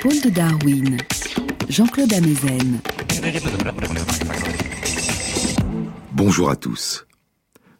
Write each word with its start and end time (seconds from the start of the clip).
Épaules 0.00 0.22
de 0.22 0.30
Darwin, 0.30 0.96
Jean-Claude 1.68 2.14
Amezen. 2.14 2.80
Bonjour 6.12 6.48
à 6.48 6.56
tous. 6.56 7.06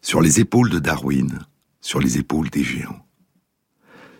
Sur 0.03 0.21
les 0.21 0.39
épaules 0.39 0.69
de 0.69 0.77
Darwin, 0.77 1.39
sur 1.79 1.99
les 1.99 2.19
épaules 2.19 2.51
des 2.51 2.63
géants. 2.63 3.07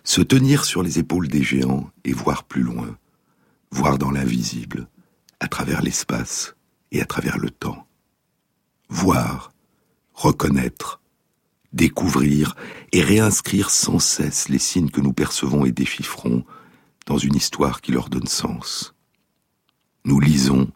Se 0.03 0.21
tenir 0.21 0.65
sur 0.65 0.81
les 0.81 0.97
épaules 0.97 1.27
des 1.27 1.43
géants 1.43 1.91
et 2.03 2.11
voir 2.11 2.43
plus 2.45 2.63
loin, 2.63 2.97
voir 3.69 3.99
dans 3.99 4.09
l'invisible, 4.09 4.87
à 5.39 5.47
travers 5.47 5.83
l'espace 5.83 6.55
et 6.91 7.03
à 7.03 7.05
travers 7.05 7.37
le 7.37 7.51
temps. 7.51 7.85
Voir, 8.89 9.51
reconnaître, 10.15 11.01
découvrir 11.71 12.55
et 12.93 13.03
réinscrire 13.03 13.69
sans 13.69 13.99
cesse 13.99 14.49
les 14.49 14.57
signes 14.57 14.89
que 14.89 15.01
nous 15.01 15.13
percevons 15.13 15.65
et 15.65 15.71
déchiffrons 15.71 16.43
dans 17.05 17.17
une 17.17 17.35
histoire 17.35 17.81
qui 17.81 17.91
leur 17.91 18.09
donne 18.09 18.27
sens. 18.27 18.93
Nous 20.05 20.19
lisons, 20.19 20.69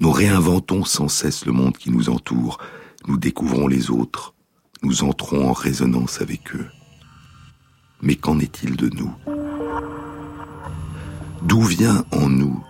nous 0.00 0.12
réinventons 0.12 0.84
sans 0.84 1.08
cesse 1.08 1.46
le 1.46 1.52
monde 1.52 1.76
qui 1.76 1.90
nous 1.90 2.08
entoure, 2.08 2.58
nous 3.06 3.16
découvrons 3.16 3.66
les 3.66 3.90
autres, 3.90 4.34
nous 4.82 5.02
entrons 5.04 5.48
en 5.48 5.52
résonance 5.52 6.20
avec 6.20 6.54
eux. 6.54 6.68
Mais 8.02 8.14
qu'en 8.14 8.38
est-il 8.38 8.76
de 8.76 8.88
nous? 8.90 9.12
D'où 11.42 11.62
vient 11.62 12.04
en 12.12 12.28
nous, 12.28 12.64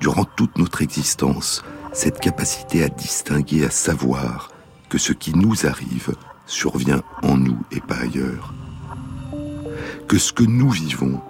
durant 0.00 0.24
toute 0.24 0.56
notre 0.58 0.82
existence, 0.82 1.62
cette 1.92 2.20
capacité 2.20 2.82
à 2.82 2.88
distinguer, 2.88 3.64
à 3.64 3.70
savoir 3.70 4.50
que 4.88 4.98
ce 4.98 5.12
qui 5.12 5.34
nous 5.34 5.66
arrive 5.66 6.14
survient 6.46 7.02
en 7.22 7.36
nous 7.36 7.58
et 7.70 7.80
pas 7.80 7.96
ailleurs? 7.96 8.54
Que 10.08 10.18
ce 10.18 10.32
que 10.32 10.44
nous 10.44 10.70
vivons, 10.70 11.20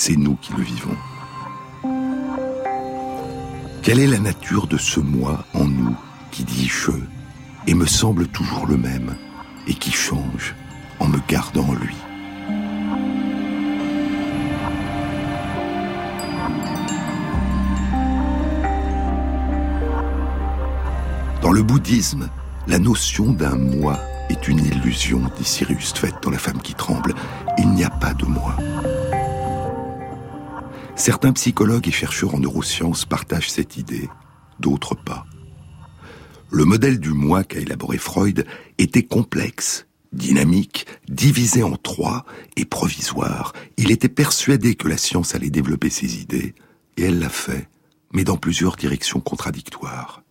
c'est 0.00 0.16
nous 0.16 0.34
qui 0.36 0.54
le 0.54 0.62
vivons. 0.62 0.96
Quelle 3.82 4.00
est 4.00 4.06
la 4.06 4.18
nature 4.18 4.66
de 4.66 4.78
ce 4.78 4.98
moi 4.98 5.44
en 5.52 5.66
nous 5.66 5.94
qui 6.30 6.42
dit 6.42 6.68
je 6.68 6.92
et 7.66 7.74
me 7.74 7.84
semble 7.84 8.26
toujours 8.28 8.66
le 8.66 8.78
même 8.78 9.14
et 9.68 9.74
qui 9.74 9.92
change 9.92 10.54
en 11.00 11.06
me 11.06 11.18
gardant 11.28 11.74
lui? 11.74 11.94
Dans 21.42 21.52
le 21.52 21.62
bouddhisme, 21.62 22.30
la 22.66 22.78
notion 22.78 23.32
d'un 23.32 23.56
moi 23.56 23.98
est 24.30 24.48
une 24.48 24.64
illusion, 24.64 25.20
dit 25.36 25.44
Cyrus 25.44 25.92
faite 25.92 26.14
dans 26.22 26.30
La 26.30 26.38
femme 26.38 26.62
qui 26.62 26.72
tremble. 26.72 27.14
Il 27.58 27.68
n'y 27.72 27.84
a 27.84 27.90
pas 27.90 28.14
de 28.14 28.24
moi. 28.24 28.56
Certains 31.00 31.32
psychologues 31.32 31.88
et 31.88 31.92
chercheurs 31.92 32.34
en 32.34 32.40
neurosciences 32.40 33.06
partagent 33.06 33.50
cette 33.50 33.78
idée, 33.78 34.10
d'autres 34.58 34.94
pas. 34.94 35.24
Le 36.50 36.66
modèle 36.66 37.00
du 37.00 37.08
moi 37.08 37.42
qu'a 37.42 37.58
élaboré 37.58 37.96
Freud 37.96 38.44
était 38.76 39.04
complexe, 39.04 39.86
dynamique, 40.12 40.84
divisé 41.08 41.62
en 41.62 41.76
trois 41.76 42.26
et 42.58 42.66
provisoire. 42.66 43.54
Il 43.78 43.90
était 43.90 44.10
persuadé 44.10 44.74
que 44.74 44.88
la 44.88 44.98
science 44.98 45.34
allait 45.34 45.48
développer 45.48 45.88
ses 45.88 46.20
idées, 46.20 46.54
et 46.98 47.04
elle 47.04 47.18
l'a 47.18 47.30
fait, 47.30 47.70
mais 48.12 48.24
dans 48.24 48.36
plusieurs 48.36 48.76
directions 48.76 49.20
contradictoires. 49.20 50.22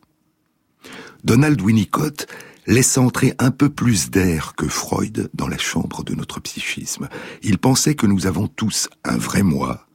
Donald 1.24 1.60
Winnicott 1.60 2.28
laisse 2.68 2.96
entrer 3.00 3.34
un 3.40 3.50
peu 3.50 3.70
plus 3.70 4.12
d'air 4.12 4.54
que 4.56 4.68
Freud 4.68 5.32
dans 5.34 5.48
la 5.48 5.58
chambre 5.58 6.04
de 6.04 6.14
notre 6.14 6.40
psychisme. 6.42 7.10
Il 7.42 7.58
pensait 7.58 7.96
que 7.96 8.06
nous 8.06 8.28
avons 8.28 8.48
tous 8.48 8.88
un 9.04 9.18
vrai 9.18 9.42
moi 9.42 9.89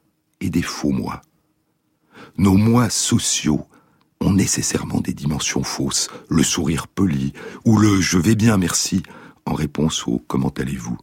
et 0.44 0.50
des 0.50 0.62
faux 0.62 0.90
moi. 0.90 1.22
Nos 2.36 2.56
moi 2.56 2.90
sociaux 2.90 3.66
ont 4.20 4.32
nécessairement 4.32 5.00
des 5.00 5.14
dimensions 5.14 5.62
fausses, 5.62 6.08
le 6.28 6.42
sourire 6.42 6.86
poli 6.86 7.32
ou 7.64 7.78
le 7.78 8.00
je 8.00 8.18
vais 8.18 8.34
bien 8.34 8.56
merci 8.56 9.02
en 9.46 9.54
réponse 9.54 10.06
au 10.06 10.18
comment 10.26 10.52
allez-vous? 10.56 10.98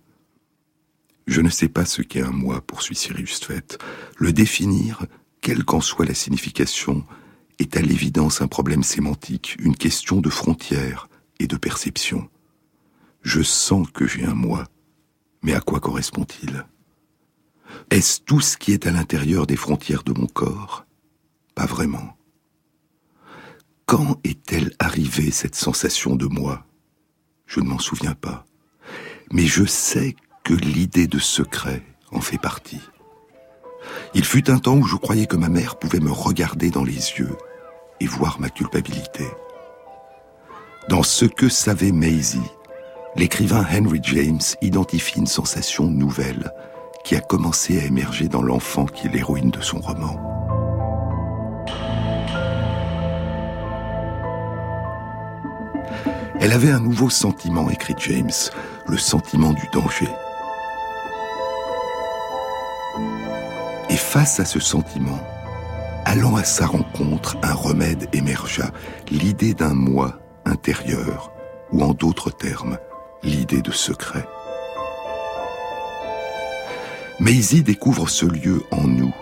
Je 1.27 1.41
ne 1.41 1.49
sais 1.49 1.69
pas 1.69 1.85
ce 1.85 2.01
qu'est 2.01 2.21
un 2.21 2.31
moi, 2.31 2.61
poursuit 2.61 2.95
Cyrus 2.95 3.39
Tvet. 3.39 3.77
Le 4.17 4.33
définir, 4.33 5.05
quelle 5.41 5.63
qu'en 5.63 5.81
soit 5.81 6.05
la 6.05 6.13
signification, 6.13 7.03
est 7.59 7.77
à 7.77 7.81
l'évidence 7.81 8.41
un 8.41 8.47
problème 8.47 8.83
sémantique, 8.83 9.55
une 9.59 9.75
question 9.75 10.19
de 10.19 10.29
frontières 10.29 11.09
et 11.39 11.47
de 11.47 11.57
perception. 11.57 12.29
Je 13.21 13.41
sens 13.41 13.87
que 13.91 14.07
j'ai 14.07 14.25
un 14.25 14.33
moi, 14.33 14.65
mais 15.43 15.53
à 15.53 15.61
quoi 15.61 15.79
correspond-il? 15.79 16.65
Est-ce 17.91 18.21
tout 18.21 18.39
ce 18.39 18.55
qui 18.55 18.71
est 18.71 18.87
à 18.87 18.91
l'intérieur 18.91 19.45
des 19.45 19.57
frontières 19.57 20.03
de 20.03 20.13
mon 20.17 20.25
corps? 20.25 20.85
Pas 21.55 21.65
vraiment. 21.65 22.15
Quand 23.85 24.17
est-elle 24.23 24.71
arrivée 24.79 25.29
cette 25.29 25.55
sensation 25.55 26.15
de 26.15 26.25
moi? 26.25 26.65
Je 27.47 27.59
ne 27.59 27.67
m'en 27.67 27.79
souviens 27.79 28.13
pas. 28.13 28.45
Mais 29.33 29.45
je 29.45 29.65
sais 29.65 30.15
que 30.45 30.53
l'idée 30.53 31.07
de 31.07 31.19
secret 31.19 31.83
en 32.13 32.21
fait 32.21 32.37
partie. 32.37 32.79
Il 34.13 34.23
fut 34.23 34.49
un 34.49 34.59
temps 34.59 34.77
où 34.77 34.85
je 34.85 34.95
croyais 34.95 35.25
que 35.25 35.35
ma 35.35 35.49
mère 35.49 35.77
pouvait 35.77 35.99
me 35.99 36.11
regarder 36.11 36.69
dans 36.69 36.85
les 36.85 36.93
yeux 36.93 37.35
et 37.99 38.07
voir 38.07 38.39
ma 38.39 38.49
culpabilité. 38.49 39.27
Dans 40.87 41.03
ce 41.03 41.25
que 41.25 41.49
savait 41.49 41.91
Maisie, 41.91 42.39
l'écrivain 43.17 43.67
Henry 43.69 43.99
James 44.03 44.39
identifie 44.61 45.19
une 45.19 45.27
sensation 45.27 45.87
nouvelle 45.87 46.53
qui 47.03 47.15
a 47.15 47.21
commencé 47.21 47.79
à 47.79 47.85
émerger 47.85 48.27
dans 48.27 48.41
l'enfant 48.41 48.85
qui 48.85 49.07
est 49.07 49.11
l'héroïne 49.11 49.51
de 49.51 49.61
son 49.61 49.79
roman. 49.79 50.17
Elle 56.39 56.53
avait 56.53 56.71
un 56.71 56.79
nouveau 56.79 57.09
sentiment, 57.09 57.69
écrit 57.69 57.95
James, 57.99 58.31
le 58.87 58.97
sentiment 58.97 59.53
du 59.53 59.67
danger. 59.71 60.09
Et 63.89 63.97
face 63.97 64.39
à 64.39 64.45
ce 64.45 64.59
sentiment, 64.59 65.19
Allant 66.05 66.35
à 66.35 66.43
sa 66.43 66.65
rencontre, 66.65 67.37
un 67.43 67.53
remède 67.53 68.09
émergea, 68.11 68.71
l'idée 69.11 69.53
d'un 69.53 69.73
moi 69.73 70.19
intérieur, 70.45 71.31
ou 71.71 71.83
en 71.83 71.93
d'autres 71.93 72.31
termes, 72.31 72.77
l'idée 73.23 73.61
de 73.61 73.71
secret. 73.71 74.25
Maisie 77.21 77.61
découvre 77.61 78.09
ce 78.09 78.25
lieu 78.25 78.63
en 78.71 78.87
nous, 78.87 79.13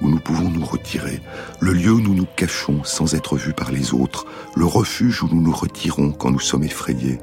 où 0.00 0.08
nous 0.08 0.20
pouvons 0.20 0.48
nous 0.48 0.64
retirer, 0.64 1.20
le 1.58 1.72
lieu 1.72 1.90
où 1.90 2.00
nous 2.00 2.14
nous 2.14 2.28
cachons 2.36 2.84
sans 2.84 3.16
être 3.16 3.36
vus 3.36 3.52
par 3.52 3.72
les 3.72 3.94
autres, 3.94 4.26
le 4.54 4.64
refuge 4.64 5.24
où 5.24 5.28
nous 5.28 5.42
nous 5.42 5.52
retirons 5.52 6.12
quand 6.12 6.30
nous 6.30 6.38
sommes 6.38 6.62
effrayés, 6.62 7.18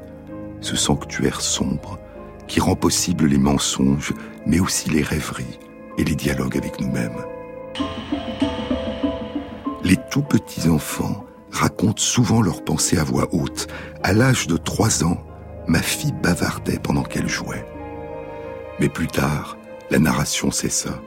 ce 0.60 0.76
sanctuaire 0.76 1.40
sombre 1.40 1.98
qui 2.48 2.60
rend 2.60 2.74
possible 2.76 3.24
les 3.24 3.38
mensonges, 3.38 4.12
mais 4.44 4.60
aussi 4.60 4.90
les 4.90 5.02
rêveries 5.02 5.58
et 5.96 6.04
les 6.04 6.16
dialogues 6.16 6.58
avec 6.58 6.78
nous-mêmes. 6.82 7.24
Les 9.82 9.96
tout 10.10 10.20
petits 10.20 10.68
enfants 10.68 11.24
racontent 11.50 12.02
souvent 12.02 12.42
leurs 12.42 12.62
pensées 12.62 12.98
à 12.98 13.04
voix 13.04 13.26
haute. 13.32 13.68
À 14.02 14.12
l'âge 14.12 14.48
de 14.48 14.58
trois 14.58 15.02
ans, 15.02 15.16
ma 15.66 15.80
fille 15.80 16.12
bavardait 16.22 16.78
pendant 16.78 17.04
qu'elle 17.04 17.28
jouait. 17.28 17.64
Mais 18.80 18.90
plus 18.90 19.06
tard, 19.06 19.56
la 19.90 19.98
narration 19.98 20.50
cessa. 20.50 21.00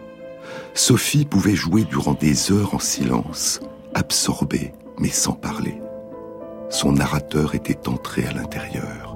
Sophie 0.73 1.25
pouvait 1.25 1.55
jouer 1.55 1.83
durant 1.83 2.13
des 2.13 2.51
heures 2.51 2.75
en 2.75 2.79
silence, 2.79 3.59
absorbée, 3.93 4.73
mais 4.99 5.09
sans 5.09 5.33
parler. 5.33 5.81
Son 6.69 6.91
narrateur 6.91 7.55
était 7.55 7.87
entré 7.87 8.25
à 8.25 8.31
l'intérieur. 8.31 9.15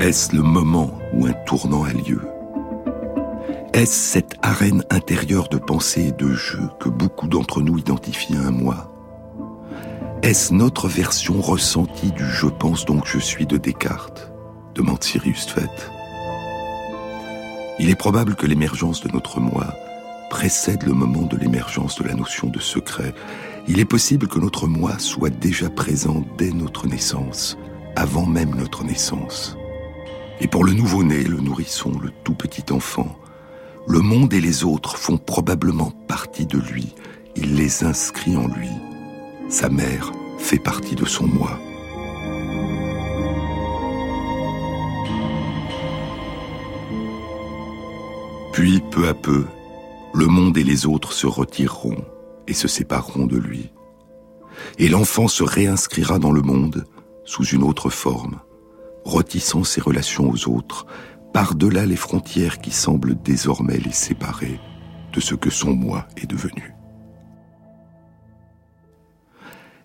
Est-ce 0.00 0.34
le 0.34 0.42
moment 0.42 0.98
où 1.12 1.26
un 1.26 1.32
tournant 1.44 1.84
a 1.84 1.92
lieu? 1.92 2.20
Est-ce 3.72 3.92
cette 3.92 4.34
arène 4.42 4.84
intérieure 4.90 5.48
de 5.48 5.58
pensée 5.58 6.08
et 6.08 6.12
de 6.12 6.32
jeu 6.32 6.68
que 6.80 6.88
beaucoup 6.88 7.28
d'entre 7.28 7.62
nous 7.62 7.78
identifient 7.78 8.36
à 8.36 8.48
un 8.48 8.50
moi 8.50 8.92
Est-ce 10.22 10.52
notre 10.52 10.88
version 10.88 11.40
ressentie 11.40 12.12
du 12.12 12.24
je 12.24 12.46
pense 12.46 12.84
donc 12.84 13.06
je 13.06 13.18
suis 13.18 13.46
de 13.46 13.56
Descartes? 13.56 14.29
Demande 14.80 15.04
Sirius. 15.04 15.46
Il 17.78 17.90
est 17.90 17.94
probable 17.94 18.34
que 18.34 18.46
l'émergence 18.46 19.02
de 19.02 19.12
notre 19.12 19.38
moi 19.38 19.74
précède 20.30 20.84
le 20.84 20.94
moment 20.94 21.26
de 21.26 21.36
l'émergence 21.36 21.96
de 21.96 22.08
la 22.08 22.14
notion 22.14 22.48
de 22.48 22.58
secret. 22.58 23.12
Il 23.68 23.78
est 23.78 23.84
possible 23.84 24.26
que 24.26 24.38
notre 24.38 24.66
moi 24.66 24.98
soit 24.98 25.28
déjà 25.28 25.68
présent 25.68 26.24
dès 26.38 26.50
notre 26.50 26.86
naissance, 26.86 27.58
avant 27.94 28.24
même 28.24 28.54
notre 28.54 28.82
naissance. 28.82 29.54
Et 30.40 30.48
pour 30.48 30.64
le 30.64 30.72
nouveau-né, 30.72 31.24
le 31.24 31.40
nourrisson, 31.40 31.92
le 32.02 32.10
tout 32.24 32.34
petit 32.34 32.72
enfant, 32.72 33.18
le 33.86 34.00
monde 34.00 34.32
et 34.32 34.40
les 34.40 34.64
autres 34.64 34.96
font 34.96 35.18
probablement 35.18 35.90
partie 36.08 36.46
de 36.46 36.56
lui. 36.56 36.94
Il 37.36 37.54
les 37.56 37.84
inscrit 37.84 38.34
en 38.34 38.46
lui. 38.46 38.70
Sa 39.50 39.68
mère 39.68 40.12
fait 40.38 40.58
partie 40.58 40.94
de 40.94 41.04
son 41.04 41.26
moi. 41.26 41.58
Puis, 48.60 48.82
peu 48.90 49.08
à 49.08 49.14
peu, 49.14 49.46
le 50.12 50.26
monde 50.26 50.58
et 50.58 50.64
les 50.64 50.84
autres 50.84 51.14
se 51.14 51.26
retireront 51.26 52.04
et 52.46 52.52
se 52.52 52.68
sépareront 52.68 53.24
de 53.24 53.38
lui. 53.38 53.72
Et 54.76 54.88
l'enfant 54.88 55.28
se 55.28 55.42
réinscrira 55.42 56.18
dans 56.18 56.30
le 56.30 56.42
monde 56.42 56.84
sous 57.24 57.42
une 57.42 57.62
autre 57.62 57.88
forme, 57.88 58.38
retissant 59.06 59.64
ses 59.64 59.80
relations 59.80 60.28
aux 60.28 60.46
autres, 60.46 60.84
par-delà 61.32 61.86
les 61.86 61.96
frontières 61.96 62.60
qui 62.60 62.70
semblent 62.70 63.14
désormais 63.22 63.78
les 63.78 63.92
séparer 63.92 64.60
de 65.14 65.20
ce 65.20 65.34
que 65.34 65.48
son 65.48 65.72
moi 65.72 66.06
est 66.18 66.26
devenu. 66.26 66.74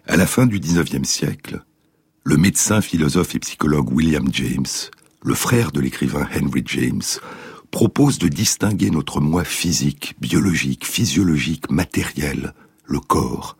À 0.05 0.17
la 0.17 0.27
fin 0.27 0.47
du 0.47 0.59
XIXe 0.59 1.07
siècle, 1.07 1.63
le 2.25 2.35
médecin, 2.35 2.81
philosophe 2.81 3.35
et 3.35 3.39
psychologue 3.39 3.89
William 3.93 4.27
James, 4.33 4.65
le 5.23 5.33
frère 5.33 5.71
de 5.71 5.79
l'écrivain 5.79 6.27
Henry 6.35 6.63
James, 6.65 7.01
propose 7.75 8.19
de 8.19 8.29
distinguer 8.29 8.89
notre 8.89 9.19
moi 9.19 9.43
physique, 9.43 10.15
biologique, 10.21 10.85
physiologique, 10.85 11.69
matériel, 11.69 12.53
le 12.85 13.01
corps, 13.01 13.57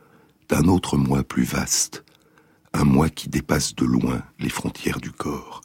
d'un 0.47 0.69
autre 0.69 0.95
moi 0.95 1.21
plus 1.21 1.43
vaste, 1.43 2.05
un 2.71 2.85
moi 2.85 3.09
qui 3.09 3.27
dépasse 3.27 3.75
de 3.75 3.83
loin 3.83 4.23
les 4.39 4.47
frontières 4.47 5.01
du 5.01 5.11
corps. 5.11 5.63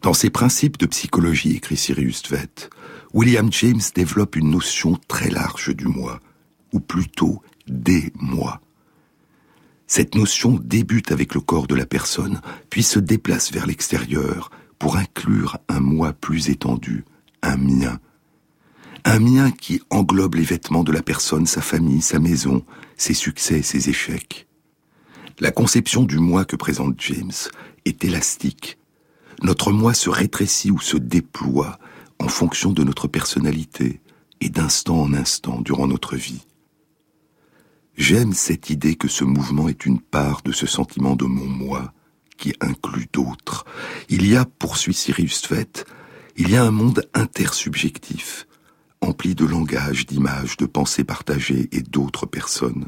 Dans 0.00 0.14
ses 0.14 0.30
principes 0.30 0.78
de 0.78 0.86
psychologie, 0.86 1.56
écrit 1.56 1.76
Sirius 1.76 2.22
Tvet, 2.22 2.70
William 3.12 3.52
James 3.52 3.82
développe 3.94 4.34
une 4.34 4.48
notion 4.48 4.98
très 5.08 5.28
large 5.28 5.76
du 5.76 5.88
moi, 5.88 6.20
ou 6.72 6.80
plutôt 6.80 7.42
des 7.66 8.14
moi. 8.14 8.62
Cette 9.86 10.14
notion 10.14 10.58
débute 10.58 11.12
avec 11.12 11.34
le 11.34 11.42
corps 11.42 11.66
de 11.66 11.74
la 11.74 11.84
personne, 11.84 12.40
puis 12.70 12.82
se 12.82 12.98
déplace 12.98 13.52
vers 13.52 13.66
l'extérieur 13.66 14.50
pour 14.82 14.96
inclure 14.96 15.58
un 15.68 15.78
moi 15.78 16.12
plus 16.12 16.48
étendu, 16.48 17.04
un 17.40 17.56
mien. 17.56 18.00
Un 19.04 19.20
mien 19.20 19.52
qui 19.52 19.80
englobe 19.90 20.34
les 20.34 20.42
vêtements 20.42 20.82
de 20.82 20.90
la 20.90 21.02
personne, 21.02 21.46
sa 21.46 21.60
famille, 21.60 22.02
sa 22.02 22.18
maison, 22.18 22.64
ses 22.96 23.14
succès 23.14 23.62
ses 23.62 23.90
échecs. 23.90 24.48
La 25.38 25.52
conception 25.52 26.02
du 26.02 26.18
moi 26.18 26.44
que 26.44 26.56
présente 26.56 27.00
James 27.00 27.30
est 27.84 28.04
élastique. 28.04 28.76
Notre 29.44 29.70
moi 29.70 29.94
se 29.94 30.10
rétrécit 30.10 30.72
ou 30.72 30.80
se 30.80 30.96
déploie 30.96 31.78
en 32.18 32.26
fonction 32.26 32.72
de 32.72 32.82
notre 32.82 33.06
personnalité 33.06 34.00
et 34.40 34.48
d'instant 34.48 35.00
en 35.00 35.14
instant 35.14 35.60
durant 35.60 35.86
notre 35.86 36.16
vie. 36.16 36.44
J'aime 37.96 38.32
cette 38.32 38.68
idée 38.68 38.96
que 38.96 39.06
ce 39.06 39.22
mouvement 39.22 39.68
est 39.68 39.86
une 39.86 40.00
part 40.00 40.42
de 40.42 40.50
ce 40.50 40.66
sentiment 40.66 41.14
de 41.14 41.26
mon 41.26 41.46
moi 41.46 41.94
qui 42.42 42.54
inclut 42.60 43.06
d'autres. 43.12 43.64
Il 44.08 44.28
y 44.28 44.36
a, 44.36 44.44
poursuit 44.44 44.94
Sirius 44.94 45.42
Tvet, 45.42 45.84
il 46.36 46.50
y 46.50 46.56
a 46.56 46.64
un 46.64 46.72
monde 46.72 47.08
intersubjectif, 47.14 48.48
empli 49.00 49.36
de 49.36 49.44
langage, 49.44 50.06
d'images, 50.06 50.56
de 50.56 50.66
pensées 50.66 51.04
partagées 51.04 51.68
et 51.70 51.82
d'autres 51.82 52.26
personnes. 52.26 52.86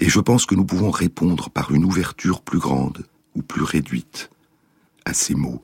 Et 0.00 0.08
je 0.08 0.20
pense 0.20 0.46
que 0.46 0.54
nous 0.54 0.64
pouvons 0.64 0.90
répondre 0.90 1.50
par 1.50 1.72
une 1.72 1.84
ouverture 1.84 2.40
plus 2.40 2.58
grande 2.58 3.04
ou 3.36 3.42
plus 3.42 3.62
réduite 3.62 4.30
à 5.04 5.12
ces 5.12 5.34
mots, 5.34 5.62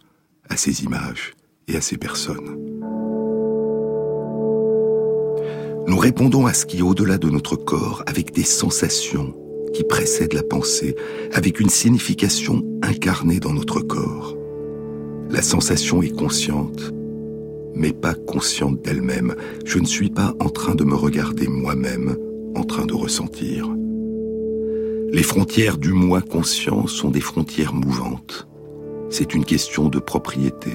à 0.51 0.59
ces 0.59 0.85
images 0.85 1.33
et 1.67 1.77
à 1.77 1.81
ces 1.81 1.97
personnes. 1.97 2.59
Nous 5.87 5.97
répondons 5.97 6.45
à 6.45 6.53
ce 6.53 6.67
qui 6.67 6.79
est 6.79 6.83
au-delà 6.83 7.17
de 7.17 7.31
notre 7.31 7.57
corps 7.57 8.03
avec 8.07 8.35
des 8.35 8.45
sensations 8.45 9.35
qui 9.73 9.85
précèdent 9.85 10.35
la 10.35 10.43
pensée, 10.43 10.97
avec 11.33 11.61
une 11.61 11.71
signification 11.71 12.63
incarnée 12.89 13.39
dans 13.39 13.53
notre 13.53 13.81
corps. 13.81 14.35
La 15.31 15.43
sensation 15.43 16.03
est 16.03 16.17
consciente, 16.17 16.93
mais 17.75 17.93
pas 17.93 18.15
consciente 18.15 18.83
d'elle-même. 18.83 19.35
Je 19.67 19.79
ne 19.79 19.85
suis 19.85 20.09
pas 20.09 20.35
en 20.41 20.49
train 20.49 20.75
de 20.75 20.85
me 20.85 20.95
regarder 20.95 21.49
moi-même, 21.49 22.17
en 22.57 22.65
train 22.65 22.87
de 22.87 22.95
ressentir. 22.95 23.69
Les 25.13 25.23
frontières 25.23 25.77
du 25.77 25.93
moi 25.93 26.23
conscient 26.23 26.87
sont 26.87 27.11
des 27.11 27.21
frontières 27.21 27.75
mouvantes. 27.75 28.49
C'est 29.11 29.35
une 29.35 29.45
question 29.45 29.89
de 29.89 29.99
propriété, 29.99 30.73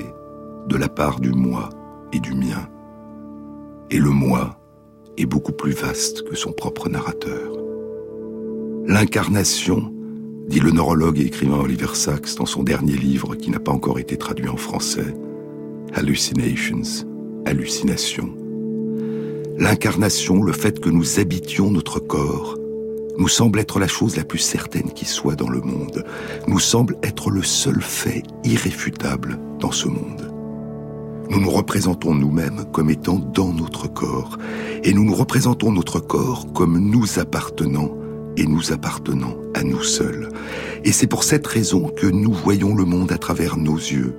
de 0.70 0.78
la 0.78 0.90
part 0.90 1.20
du 1.20 1.32
moi 1.32 1.70
et 2.14 2.20
du 2.20 2.34
mien. 2.36 2.70
Et 3.90 3.98
le 3.98 4.12
moi 4.12 4.60
est 5.18 5.26
beaucoup 5.26 5.52
plus 5.52 5.74
vaste 5.74 6.24
que 6.30 6.36
son 6.36 6.52
propre 6.52 6.90
narrateur. 6.90 7.58
L'incarnation, 8.86 9.92
dit 10.48 10.60
le 10.60 10.72
neurologue 10.72 11.20
et 11.20 11.26
écrivain 11.26 11.58
Oliver 11.58 11.94
Sacks 11.94 12.36
dans 12.38 12.46
son 12.46 12.64
dernier 12.64 12.96
livre 12.96 13.36
qui 13.36 13.50
n'a 13.50 13.60
pas 13.60 13.72
encore 13.72 14.00
été 14.00 14.18
traduit 14.18 14.50
en 14.50 14.58
français, 14.58 15.14
Hallucinations, 15.94 17.08
hallucination. 17.46 18.34
L'incarnation, 19.58 20.42
le 20.42 20.52
fait 20.52 20.80
que 20.80 20.90
nous 20.90 21.20
habitions 21.20 21.70
notre 21.70 22.00
corps, 22.00 22.58
nous 23.20 23.28
semble 23.28 23.60
être 23.60 23.80
la 23.80 23.88
chose 23.88 24.18
la 24.18 24.24
plus 24.24 24.40
certaine 24.40 24.92
qui 24.92 25.06
soit 25.06 25.36
dans 25.36 25.50
le 25.50 25.62
monde, 25.62 26.04
nous 26.48 26.60
semble 26.60 26.98
être 27.04 27.30
le 27.30 27.44
seul 27.44 27.80
fait 27.82 28.24
irréfutable 28.44 29.40
dans 29.60 29.72
ce 29.72 29.88
monde. 29.88 30.34
Nous 31.30 31.40
nous 31.40 31.52
représentons 31.52 32.16
nous-mêmes 32.16 32.66
comme 32.72 32.90
étant 32.90 33.20
dans 33.20 33.54
notre 33.54 33.88
corps, 33.88 34.40
et 34.84 34.94
nous 34.94 35.06
nous 35.06 35.16
représentons 35.16 35.72
notre 35.72 36.00
corps 36.00 36.52
comme 36.54 36.80
nous 36.80 37.20
appartenant 37.20 37.92
et 38.38 38.46
nous 38.46 38.72
appartenant 38.72 39.38
à 39.54 39.64
nous 39.64 39.84
seuls. 39.84 40.30
Et 40.84 40.92
c'est 40.92 41.08
pour 41.08 41.24
cette 41.24 41.48
raison 41.48 41.90
que 41.90 42.08
nous 42.08 42.34
voyons 42.34 42.76
le 42.76 42.86
monde 42.86 43.12
à 43.12 43.18
travers 43.18 43.58
nos 43.58 43.78
yeux, 43.78 44.16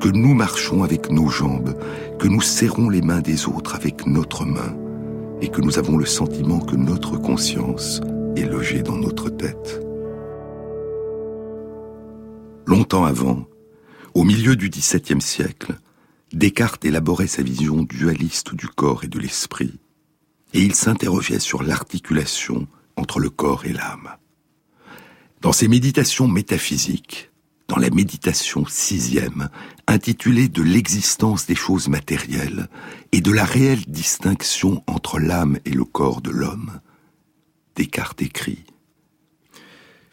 que 0.00 0.08
nous 0.08 0.34
marchons 0.34 0.82
avec 0.82 1.10
nos 1.10 1.28
jambes, 1.28 1.74
que 2.18 2.28
nous 2.28 2.40
serrons 2.40 2.88
les 2.88 3.02
mains 3.02 3.20
des 3.20 3.46
autres 3.46 3.74
avec 3.74 4.06
notre 4.06 4.44
main, 4.44 4.76
et 5.40 5.48
que 5.48 5.60
nous 5.60 5.78
avons 5.78 5.96
le 5.96 6.06
sentiment 6.06 6.60
que 6.60 6.76
notre 6.76 7.18
conscience 7.18 8.00
est 8.36 8.44
logée 8.44 8.82
dans 8.82 8.96
notre 8.96 9.30
tête. 9.30 9.80
Longtemps 12.66 13.04
avant, 13.04 13.46
au 14.14 14.24
milieu 14.24 14.56
du 14.56 14.68
XVIIe 14.70 15.20
siècle, 15.20 15.78
Descartes 16.32 16.84
élaborait 16.84 17.28
sa 17.28 17.42
vision 17.42 17.82
dualiste 17.82 18.54
du 18.54 18.66
corps 18.66 19.04
et 19.04 19.08
de 19.08 19.18
l'esprit, 19.18 19.78
et 20.52 20.60
il 20.60 20.74
s'interrogeait 20.74 21.38
sur 21.38 21.62
l'articulation 21.62 22.66
entre 22.96 23.20
le 23.20 23.30
corps 23.30 23.66
et 23.66 23.72
l'âme. 23.72 24.10
Dans 25.40 25.52
ses 25.52 25.68
méditations 25.68 26.28
métaphysiques, 26.28 27.30
dans 27.68 27.76
la 27.76 27.90
méditation 27.90 28.64
sixième, 28.66 29.48
intitulée 29.86 30.48
De 30.48 30.62
l'existence 30.62 31.46
des 31.46 31.54
choses 31.54 31.88
matérielles 31.88 32.68
et 33.12 33.20
de 33.20 33.32
la 33.32 33.44
réelle 33.44 33.84
distinction 33.86 34.82
entre 34.86 35.18
l'âme 35.18 35.58
et 35.64 35.70
le 35.70 35.84
corps 35.84 36.20
de 36.20 36.30
l'homme, 36.30 36.80
Descartes 37.74 38.22
écrit 38.22 38.64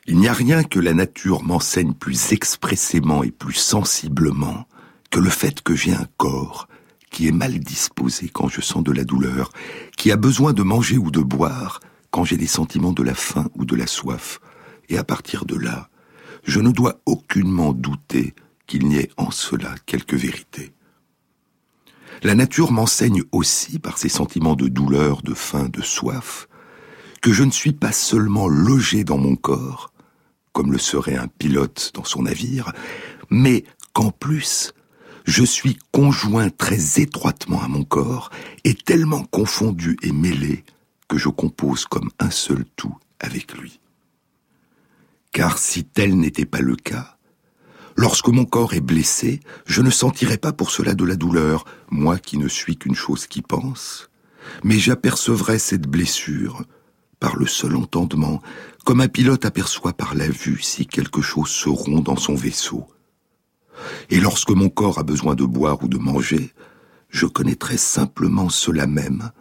Il 0.07 0.17
n'y 0.17 0.27
a 0.27 0.33
rien 0.33 0.63
que 0.63 0.79
la 0.79 0.93
nature 0.93 1.43
m'enseigne 1.43 1.93
plus 1.93 2.33
expressément 2.33 3.23
et 3.23 3.31
plus 3.31 3.53
sensiblement 3.53 4.67
que 5.09 5.19
le 5.19 5.29
fait 5.29 5.61
que 5.61 5.75
j'ai 5.75 5.93
un 5.93 6.07
corps 6.17 6.67
qui 7.11 7.27
est 7.27 7.31
mal 7.31 7.59
disposé 7.59 8.27
quand 8.27 8.49
je 8.49 8.59
sens 8.59 8.83
de 8.83 8.91
la 8.91 9.03
douleur, 9.03 9.51
qui 9.95 10.11
a 10.11 10.17
besoin 10.17 10.51
de 10.51 10.63
manger 10.63 10.97
ou 10.97 11.11
de 11.11 11.21
boire 11.21 11.79
quand 12.13 12.23
j'ai 12.23 12.37
des 12.37 12.45
sentiments 12.45 12.93
de 12.93 13.01
la 13.01 13.15
faim 13.15 13.49
ou 13.55 13.65
de 13.65 13.75
la 13.75 13.87
soif, 13.87 14.39
et 14.87 14.99
à 14.99 15.03
partir 15.03 15.45
de 15.45 15.55
là, 15.55 15.89
je 16.43 16.59
ne 16.59 16.69
dois 16.69 17.01
aucunement 17.07 17.73
douter 17.73 18.35
qu'il 18.67 18.85
n'y 18.85 18.97
ait 18.97 19.09
en 19.17 19.31
cela 19.31 19.73
quelque 19.87 20.15
vérité. 20.15 20.73
La 22.21 22.35
nature 22.35 22.71
m'enseigne 22.71 23.23
aussi, 23.31 23.79
par 23.79 23.97
ses 23.97 24.09
sentiments 24.09 24.55
de 24.55 24.67
douleur, 24.67 25.23
de 25.23 25.33
faim, 25.33 25.69
de 25.73 25.81
soif, 25.81 26.47
que 27.23 27.33
je 27.33 27.43
ne 27.43 27.49
suis 27.49 27.73
pas 27.73 27.91
seulement 27.91 28.47
logé 28.47 29.03
dans 29.03 29.17
mon 29.17 29.35
corps, 29.35 29.91
comme 30.51 30.71
le 30.71 30.77
serait 30.77 31.17
un 31.17 31.27
pilote 31.27 31.93
dans 31.95 32.03
son 32.03 32.21
navire, 32.21 32.73
mais 33.31 33.63
qu'en 33.93 34.11
plus, 34.11 34.73
je 35.25 35.43
suis 35.43 35.79
conjoint 35.91 36.51
très 36.51 37.01
étroitement 37.01 37.63
à 37.63 37.67
mon 37.67 37.83
corps 37.83 38.29
et 38.65 38.75
tellement 38.75 39.23
confondu 39.23 39.97
et 40.03 40.11
mêlé 40.11 40.63
je 41.17 41.29
compose 41.29 41.85
comme 41.85 42.09
un 42.19 42.31
seul 42.31 42.65
tout 42.75 42.95
avec 43.19 43.53
lui. 43.57 43.79
Car 45.31 45.57
si 45.57 45.83
tel 45.83 46.17
n'était 46.17 46.45
pas 46.45 46.61
le 46.61 46.75
cas, 46.75 47.17
lorsque 47.95 48.27
mon 48.27 48.45
corps 48.45 48.73
est 48.73 48.81
blessé, 48.81 49.39
je 49.65 49.81
ne 49.81 49.89
sentirais 49.89 50.37
pas 50.37 50.53
pour 50.53 50.71
cela 50.71 50.93
de 50.93 51.05
la 51.05 51.15
douleur, 51.15 51.65
moi 51.89 52.17
qui 52.17 52.37
ne 52.37 52.47
suis 52.47 52.77
qu'une 52.77 52.95
chose 52.95 53.27
qui 53.27 53.41
pense, 53.41 54.09
mais 54.63 54.77
j'apercevrais 54.77 55.59
cette 55.59 55.87
blessure 55.87 56.63
par 57.19 57.35
le 57.37 57.47
seul 57.47 57.75
entendement, 57.75 58.41
comme 58.85 59.01
un 59.01 59.07
pilote 59.07 59.45
aperçoit 59.45 59.93
par 59.93 60.13
la 60.13 60.27
vue 60.27 60.61
si 60.61 60.85
quelque 60.85 61.21
chose 61.21 61.49
se 61.49 61.69
rompt 61.69 62.03
dans 62.03 62.17
son 62.17 62.35
vaisseau, 62.35 62.85
et 64.09 64.19
lorsque 64.19 64.51
mon 64.51 64.69
corps 64.69 64.99
a 64.99 65.03
besoin 65.03 65.35
de 65.35 65.45
boire 65.45 65.83
ou 65.83 65.87
de 65.87 65.97
manger, 65.97 66.51
je 67.09 67.25
connaîtrai 67.25 67.77
simplement 67.77 68.49
cela 68.49 68.87
même, 68.87 69.31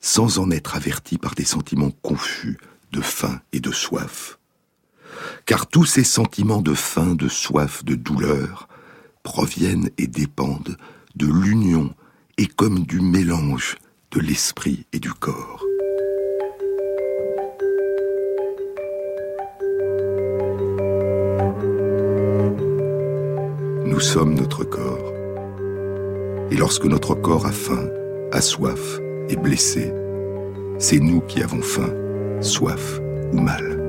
sans 0.00 0.38
en 0.38 0.50
être 0.50 0.76
averti 0.76 1.18
par 1.18 1.34
des 1.34 1.44
sentiments 1.44 1.90
confus 2.02 2.58
de 2.92 3.00
faim 3.00 3.40
et 3.52 3.60
de 3.60 3.72
soif. 3.72 4.38
Car 5.44 5.66
tous 5.66 5.84
ces 5.84 6.04
sentiments 6.04 6.62
de 6.62 6.74
faim, 6.74 7.14
de 7.14 7.28
soif, 7.28 7.84
de 7.84 7.94
douleur 7.94 8.68
proviennent 9.22 9.90
et 9.98 10.06
dépendent 10.06 10.76
de 11.16 11.26
l'union 11.26 11.94
est 12.38 12.52
comme 12.54 12.80
du 12.80 13.00
mélange 13.00 13.76
de 14.10 14.20
l'esprit 14.20 14.86
et 14.92 14.98
du 14.98 15.12
corps. 15.12 15.64
Nous 23.84 24.00
sommes 24.00 24.34
notre 24.34 24.64
corps. 24.64 25.12
Et 26.50 26.56
lorsque 26.56 26.84
notre 26.84 27.14
corps 27.14 27.46
a 27.46 27.52
faim, 27.52 27.88
a 28.30 28.40
soif, 28.40 29.00
est 29.28 29.36
blessé, 29.36 29.92
c'est 30.78 31.00
nous 31.00 31.20
qui 31.20 31.42
avons 31.42 31.62
faim, 31.62 31.92
soif 32.40 33.00
ou 33.32 33.38
mal. 33.38 33.82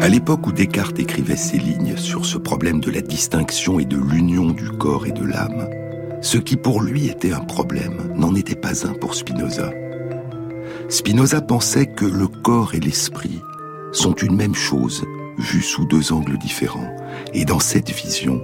À 0.00 0.08
l'époque 0.08 0.46
où 0.46 0.52
Descartes 0.52 0.98
écrivait 0.98 1.36
ces 1.36 1.56
lignes 1.56 1.96
sur 1.96 2.26
ce 2.26 2.36
problème 2.36 2.80
de 2.80 2.90
la 2.90 3.00
distinction 3.00 3.80
et 3.80 3.86
de 3.86 3.96
l'union 3.96 4.50
du 4.50 4.68
corps 4.68 5.06
et 5.06 5.12
de 5.12 5.24
l'âme, 5.24 5.68
ce 6.20 6.36
qui 6.36 6.56
pour 6.56 6.82
lui 6.82 7.08
était 7.08 7.32
un 7.32 7.40
problème 7.40 8.12
n'en 8.14 8.34
était 8.34 8.54
pas 8.54 8.86
un 8.86 8.92
pour 8.92 9.14
Spinoza. 9.14 9.72
Spinoza 10.90 11.40
pensait 11.40 11.86
que 11.86 12.04
le 12.04 12.26
corps 12.26 12.74
et 12.74 12.80
l'esprit 12.80 13.40
sont 13.92 14.14
une 14.14 14.36
même 14.36 14.54
chose, 14.54 15.04
vue 15.38 15.62
sous 15.62 15.86
deux 15.86 16.12
angles 16.12 16.36
différents. 16.38 16.94
Et 17.32 17.44
dans 17.44 17.60
cette 17.60 17.90
vision, 17.90 18.42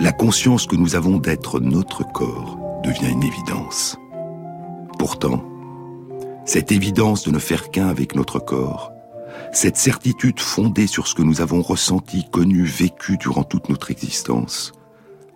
la 0.00 0.12
conscience 0.12 0.66
que 0.66 0.76
nous 0.76 0.96
avons 0.96 1.18
d'être 1.18 1.60
notre 1.60 2.10
corps 2.10 2.58
devient 2.82 3.10
une 3.10 3.22
évidence. 3.22 3.98
Pourtant, 4.98 5.44
cette 6.46 6.72
évidence 6.72 7.22
de 7.22 7.30
ne 7.30 7.38
faire 7.38 7.70
qu'un 7.70 7.88
avec 7.88 8.14
notre 8.14 8.38
corps 8.38 8.92
cette 9.52 9.76
certitude 9.76 10.38
fondée 10.38 10.86
sur 10.86 11.06
ce 11.06 11.14
que 11.14 11.22
nous 11.22 11.40
avons 11.40 11.60
ressenti, 11.60 12.28
connu, 12.30 12.64
vécu 12.64 13.16
durant 13.16 13.42
toute 13.42 13.68
notre 13.68 13.90
existence, 13.90 14.72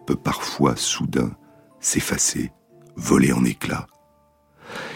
peut 0.06 0.16
parfois 0.16 0.76
soudain 0.76 1.33
s'effacer, 1.80 2.52
voler 2.97 3.33
en 3.33 3.44
éclats. 3.44 3.87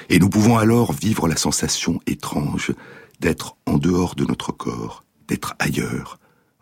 Et 0.09 0.19
nous 0.19 0.29
pouvons 0.29 0.57
alors 0.57 0.93
vivre 0.93 1.29
la 1.29 1.37
sensation 1.37 2.01
étrange 2.07 2.73
d'être 3.21 3.57
en 3.67 3.77
dehors 3.77 4.15
de 4.15 4.25
notre 4.25 4.53
corps, 4.53 5.05
d'être 5.27 5.55
ailleurs, 5.59 6.18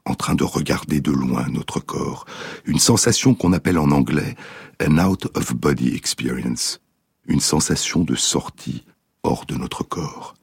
en 0.07 0.15
train 0.15 0.35
de 0.35 0.45
regarder 0.45 1.01
de 1.01 1.11
loin 1.11 1.47
notre 1.49 1.81
corps, 1.81 2.25
une 2.65 2.79
sensation 2.79 3.35
qu'on 3.35 3.53
appelle 3.53 3.79
en 3.79 3.91
anglais 3.91 4.37
an 4.83 4.99
out 4.99 5.27
of 5.35 5.55
body 5.55 5.95
experience, 5.95 6.81
une 7.27 7.41
sensation 7.41 8.05
de 8.05 8.15
sortie 8.15 8.85
hors 9.23 9.45
de 9.47 9.57
notre 9.57 9.83
corps. 9.83 10.35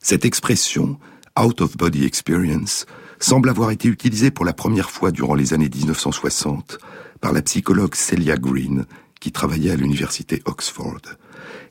Cette 0.00 0.24
expression, 0.24 0.98
out 1.38 1.60
of 1.60 1.76
body 1.76 2.04
experience, 2.04 2.86
semble 3.18 3.48
avoir 3.48 3.70
été 3.70 3.88
utilisée 3.88 4.30
pour 4.30 4.44
la 4.44 4.52
première 4.52 4.90
fois 4.90 5.10
durant 5.10 5.34
les 5.34 5.52
années 5.52 5.70
1960 5.70 6.78
par 7.20 7.32
la 7.32 7.42
psychologue 7.42 7.94
Celia 7.94 8.36
Green, 8.36 8.86
qui 9.20 9.32
travaillait 9.32 9.72
à 9.72 9.76
l'université 9.76 10.42
Oxford. 10.44 11.00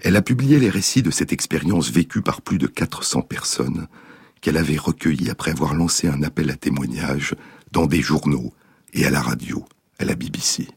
Elle 0.02 0.16
a 0.16 0.22
publié 0.22 0.60
les 0.60 0.70
récits 0.70 1.04
de 1.04 1.12
cette 1.12 1.32
expérience 1.32 1.90
vécue 1.90 2.22
par 2.22 2.42
plus 2.42 2.58
de 2.58 2.68
400 2.68 3.22
personnes 3.22 3.88
qu'elle 4.46 4.58
avait 4.58 4.78
recueillies 4.78 5.32
après 5.32 5.50
avoir 5.50 5.74
lancé 5.74 6.08
un 6.08 6.22
appel 6.22 6.52
à 6.52 6.56
témoignages 6.56 7.34
dans 7.72 7.88
des 7.88 8.04
journaux 8.04 8.54
et 8.94 9.04
à 9.04 9.10
la 9.10 9.20
radio, 9.20 9.66
à 9.98 10.06
la 10.06 10.14
BBC. 10.14 10.68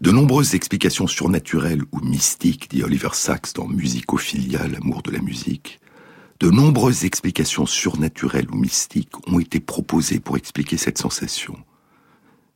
De 0.00 0.12
nombreuses 0.12 0.54
explications 0.54 1.08
surnaturelles 1.08 1.82
ou 1.90 1.98
mystiques, 1.98 2.70
dit 2.70 2.84
Oliver 2.84 3.08
Sacks 3.12 3.52
dans 3.56 3.66
Musicophilia, 3.66 4.68
l'amour 4.68 5.02
de 5.02 5.10
la 5.10 5.18
musique, 5.18 5.80
de 6.38 6.48
nombreuses 6.48 7.04
explications 7.04 7.66
surnaturelles 7.66 8.52
ou 8.52 8.56
mystiques 8.56 9.26
ont 9.26 9.40
été 9.40 9.58
proposées 9.58 10.20
pour 10.20 10.36
expliquer 10.36 10.76
cette 10.76 10.98
sensation. 10.98 11.56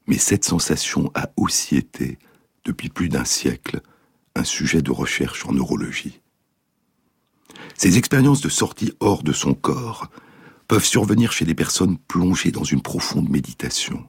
Mais 0.07 0.19
cette 0.19 0.45
sensation 0.45 1.11
a 1.17 1.31
aussi 1.37 1.75
été, 1.75 2.21
depuis 2.65 2.89
plus 2.89 3.09
d'un 3.09 3.25
siècle, 3.25 3.81
un 4.37 4.45
sujet 4.45 4.81
de 4.81 4.93
recherche 4.93 5.45
en 5.45 5.55
neurologie. 5.55 6.21
Ces 7.77 7.99
expériences 7.99 8.41
de 8.41 8.49
sortie 8.49 8.93
hors 9.01 9.23
de 9.23 9.33
son 9.33 9.55
corps 9.55 10.09
peuvent 10.69 10.85
survenir 10.85 11.33
chez 11.33 11.45
des 11.45 11.55
personnes 11.55 11.99
plongées 11.99 12.51
dans 12.51 12.65
une 12.65 12.83
profonde 12.83 13.29
méditation, 13.29 14.05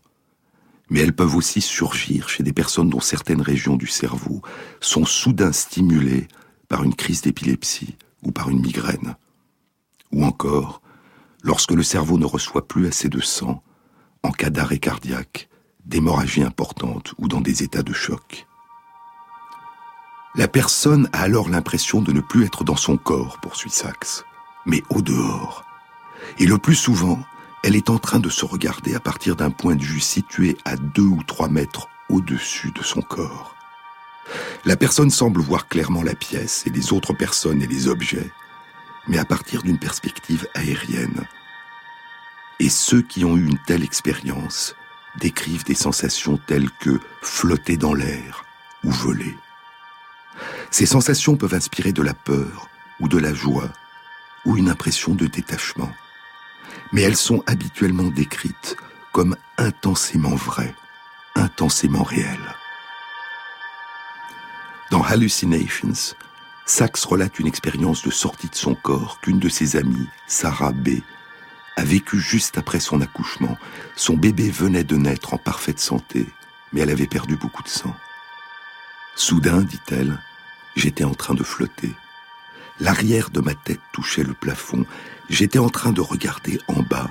mais 0.89 1.01
elles 1.01 1.15
peuvent 1.15 1.35
aussi 1.35 1.61
surgir 1.61 2.29
chez 2.29 2.43
des 2.43 2.53
personnes 2.53 2.89
dont 2.89 2.99
certaines 2.99 3.41
régions 3.41 3.75
du 3.75 3.87
cerveau 3.87 4.41
sont 4.79 5.05
soudain 5.05 5.51
stimulées 5.51 6.27
par 6.67 6.83
une 6.83 6.95
crise 6.95 7.21
d'épilepsie 7.21 7.95
ou 8.23 8.31
par 8.31 8.49
une 8.49 8.61
migraine 8.61 9.15
ou 10.11 10.23
encore 10.23 10.81
lorsque 11.43 11.71
le 11.71 11.83
cerveau 11.83 12.17
ne 12.17 12.25
reçoit 12.25 12.67
plus 12.67 12.87
assez 12.87 13.09
de 13.09 13.21
sang, 13.21 13.63
en 14.23 14.31
cas 14.31 14.49
d'arrêt 14.49 14.79
cardiaque, 14.79 15.49
d'hémorragie 15.85 16.43
importante 16.43 17.13
ou 17.17 17.27
dans 17.27 17.41
des 17.41 17.63
états 17.63 17.83
de 17.83 17.93
choc. 17.93 18.46
La 20.37 20.47
personne 20.47 21.09
a 21.13 21.21
alors 21.21 21.49
l'impression 21.49 21.99
de 21.99 22.11
ne 22.11 22.21
plus 22.21 22.45
être 22.45 22.63
dans 22.63 22.75
son 22.75 22.95
corps, 22.95 23.39
poursuit 23.39 23.71
Sachs, 23.71 24.23
mais 24.67 24.83
au 24.91 25.01
dehors. 25.01 25.65
Et 26.37 26.45
le 26.45 26.59
plus 26.59 26.75
souvent, 26.75 27.19
elle 27.63 27.75
est 27.75 27.89
en 27.89 27.97
train 27.97 28.19
de 28.19 28.29
se 28.29 28.45
regarder 28.45 28.93
à 28.93 28.99
partir 28.99 29.35
d'un 29.35 29.49
point 29.49 29.75
de 29.75 29.83
vue 29.83 29.99
situé 29.99 30.55
à 30.63 30.75
deux 30.75 31.01
ou 31.01 31.23
trois 31.23 31.49
mètres 31.49 31.89
au-dessus 32.09 32.69
de 32.69 32.83
son 32.83 33.01
corps. 33.01 33.55
La 34.63 34.77
personne 34.77 35.09
semble 35.09 35.41
voir 35.41 35.67
clairement 35.67 36.03
la 36.03 36.13
pièce 36.13 36.67
et 36.67 36.69
les 36.69 36.93
autres 36.93 37.13
personnes 37.13 37.63
et 37.63 37.67
les 37.67 37.87
objets, 37.87 38.31
mais 39.07 39.17
à 39.17 39.25
partir 39.25 39.63
d'une 39.63 39.79
perspective 39.79 40.47
aérienne. 40.53 41.25
Et 42.59 42.69
ceux 42.69 43.01
qui 43.01 43.25
ont 43.25 43.37
eu 43.37 43.47
une 43.47 43.59
telle 43.65 43.83
expérience 43.83 44.75
décrivent 45.19 45.65
des 45.65 45.73
sensations 45.73 46.37
telles 46.37 46.69
que 46.69 46.99
flotter 47.23 47.75
dans 47.77 47.95
l'air 47.95 48.45
ou 48.83 48.91
voler. 48.91 49.35
Ces 50.71 50.85
sensations 50.85 51.35
peuvent 51.35 51.53
inspirer 51.53 51.93
de 51.93 52.01
la 52.01 52.13
peur 52.13 52.69
ou 52.99 53.07
de 53.07 53.17
la 53.17 53.33
joie 53.33 53.69
ou 54.45 54.57
une 54.57 54.69
impression 54.69 55.13
de 55.13 55.27
détachement. 55.27 55.91
Mais 56.91 57.01
elles 57.01 57.17
sont 57.17 57.43
habituellement 57.47 58.09
décrites 58.09 58.77
comme 59.11 59.35
intensément 59.57 60.35
vraies, 60.35 60.75
intensément 61.35 62.03
réelles. 62.03 62.55
Dans 64.91 65.03
Hallucinations, 65.03 66.15
Sachs 66.65 67.03
relate 67.05 67.39
une 67.39 67.47
expérience 67.47 68.03
de 68.03 68.11
sortie 68.11 68.49
de 68.49 68.55
son 68.55 68.75
corps 68.75 69.19
qu'une 69.21 69.39
de 69.39 69.49
ses 69.49 69.75
amies, 69.75 70.07
Sarah 70.27 70.71
B., 70.71 70.99
a 71.77 71.83
vécue 71.83 72.19
juste 72.19 72.57
après 72.57 72.79
son 72.79 73.01
accouchement. 73.01 73.57
Son 73.95 74.15
bébé 74.15 74.49
venait 74.49 74.83
de 74.83 74.95
naître 74.95 75.33
en 75.33 75.37
parfaite 75.37 75.79
santé, 75.79 76.25
mais 76.73 76.81
elle 76.81 76.89
avait 76.89 77.07
perdu 77.07 77.35
beaucoup 77.35 77.63
de 77.63 77.69
sang. 77.69 77.95
Soudain, 79.15 79.61
dit-elle, 79.61 80.19
j'étais 80.77 81.03
en 81.03 81.13
train 81.13 81.33
de 81.33 81.43
flotter. 81.43 81.91
L'arrière 82.79 83.31
de 83.31 83.41
ma 83.41 83.55
tête 83.55 83.81
touchait 83.91 84.23
le 84.23 84.33
plafond. 84.33 84.85
J'étais 85.29 85.59
en 85.59 85.69
train 85.69 85.91
de 85.91 86.01
regarder 86.01 86.59
en 86.67 86.81
bas 86.83 87.09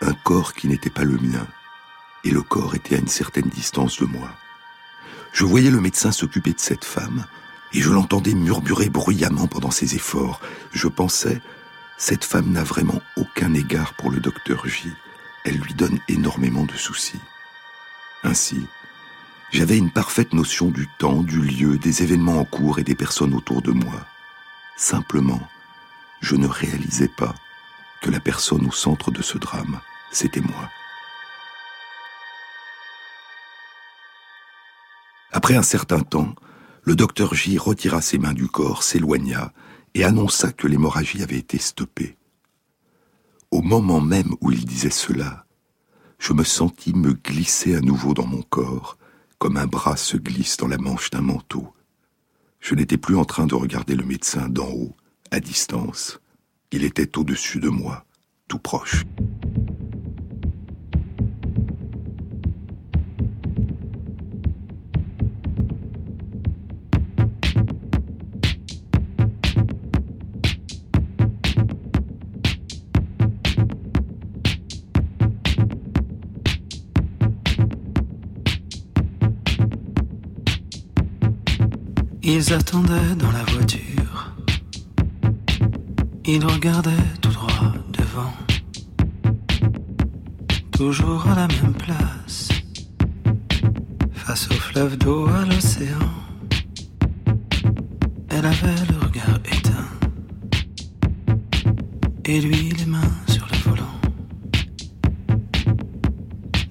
un 0.00 0.12
corps 0.12 0.52
qui 0.52 0.68
n'était 0.68 0.90
pas 0.90 1.04
le 1.04 1.16
mien, 1.16 1.46
et 2.24 2.30
le 2.30 2.42
corps 2.42 2.74
était 2.74 2.96
à 2.96 2.98
une 2.98 3.08
certaine 3.08 3.48
distance 3.48 3.98
de 4.00 4.06
moi. 4.06 4.30
Je 5.32 5.44
voyais 5.44 5.70
le 5.70 5.80
médecin 5.80 6.12
s'occuper 6.12 6.52
de 6.52 6.60
cette 6.60 6.84
femme, 6.84 7.24
et 7.72 7.80
je 7.80 7.90
l'entendais 7.90 8.34
murmurer 8.34 8.88
bruyamment 8.88 9.46
pendant 9.46 9.70
ses 9.70 9.94
efforts. 9.94 10.40
Je 10.72 10.88
pensais, 10.88 11.40
cette 11.96 12.24
femme 12.24 12.52
n'a 12.52 12.62
vraiment 12.62 13.02
aucun 13.16 13.54
égard 13.54 13.94
pour 13.94 14.10
le 14.10 14.20
docteur 14.20 14.66
J. 14.68 14.92
Elle 15.44 15.58
lui 15.58 15.74
donne 15.74 15.98
énormément 16.08 16.64
de 16.64 16.76
soucis. 16.76 17.20
Ainsi, 18.22 18.66
j'avais 19.50 19.78
une 19.78 19.90
parfaite 19.90 20.32
notion 20.32 20.68
du 20.68 20.88
temps, 20.98 21.22
du 21.22 21.40
lieu, 21.40 21.78
des 21.78 22.02
événements 22.02 22.40
en 22.40 22.44
cours 22.44 22.78
et 22.78 22.84
des 22.84 22.94
personnes 22.94 23.34
autour 23.34 23.62
de 23.62 23.72
moi. 23.72 24.06
Simplement, 24.76 25.40
je 26.20 26.36
ne 26.36 26.46
réalisais 26.46 27.08
pas 27.08 27.34
que 28.02 28.10
la 28.10 28.20
personne 28.20 28.66
au 28.66 28.72
centre 28.72 29.10
de 29.10 29.22
ce 29.22 29.38
drame, 29.38 29.80
c'était 30.12 30.40
moi. 30.40 30.70
Après 35.32 35.56
un 35.56 35.62
certain 35.62 36.00
temps, 36.00 36.34
le 36.82 36.96
docteur 36.96 37.34
J 37.34 37.58
retira 37.58 38.00
ses 38.00 38.18
mains 38.18 38.32
du 38.32 38.48
corps, 38.48 38.82
s'éloigna 38.82 39.52
et 39.94 40.04
annonça 40.04 40.52
que 40.52 40.66
l'hémorragie 40.66 41.22
avait 41.22 41.38
été 41.38 41.58
stoppée. 41.58 42.16
Au 43.50 43.62
moment 43.62 44.00
même 44.00 44.34
où 44.40 44.52
il 44.52 44.64
disait 44.64 44.90
cela, 44.90 45.46
je 46.18 46.32
me 46.32 46.44
sentis 46.44 46.92
me 46.92 47.12
glisser 47.12 47.74
à 47.74 47.80
nouveau 47.80 48.14
dans 48.14 48.26
mon 48.26 48.42
corps, 48.42 48.97
comme 49.38 49.56
un 49.56 49.66
bras 49.66 49.96
se 49.96 50.16
glisse 50.16 50.56
dans 50.56 50.68
la 50.68 50.78
manche 50.78 51.10
d'un 51.10 51.20
manteau. 51.20 51.72
Je 52.60 52.74
n'étais 52.74 52.96
plus 52.98 53.16
en 53.16 53.24
train 53.24 53.46
de 53.46 53.54
regarder 53.54 53.94
le 53.94 54.04
médecin 54.04 54.48
d'en 54.48 54.68
haut, 54.68 54.96
à 55.30 55.40
distance. 55.40 56.20
Il 56.72 56.84
était 56.84 57.16
au-dessus 57.16 57.60
de 57.60 57.68
moi, 57.68 58.04
tout 58.48 58.58
proche. 58.58 59.04
Ils 82.40 82.52
attendaient 82.54 83.16
dans 83.16 83.32
la 83.32 83.42
voiture. 83.52 84.32
Ils 86.24 86.44
regardaient 86.44 87.08
tout 87.20 87.32
droit 87.32 87.72
devant. 87.92 88.32
Toujours 90.70 91.26
à 91.26 91.34
la 91.34 91.48
même 91.48 91.74
place. 91.74 92.50
Face 94.12 94.48
au 94.52 94.54
fleuve 94.54 94.96
d'eau, 94.98 95.26
à 95.26 95.44
l'océan. 95.46 96.12
Elle 98.28 98.46
avait 98.46 98.84
le 98.88 99.04
regard 99.04 99.40
éteint. 99.56 99.90
Et 102.24 102.40
lui 102.40 102.70
les 102.70 102.86
mains 102.86 103.16
sur 103.26 103.48
le 103.50 103.58
volant. 103.68 104.00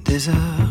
Des 0.06 0.30
heures 0.30 0.67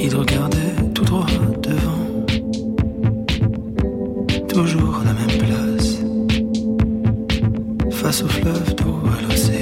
Ils 0.00 0.14
regardaient 0.14 0.74
tout 0.94 1.04
droit 1.04 1.26
devant. 1.62 2.24
Toujours 4.48 5.00
à 5.00 5.04
la 5.04 5.12
même 5.12 5.38
place. 5.38 5.98
Face 7.90 8.22
au 8.22 8.28
fleuve 8.28 8.74
d'eau, 8.76 9.00
à 9.06 9.22
l'océan. 9.22 9.57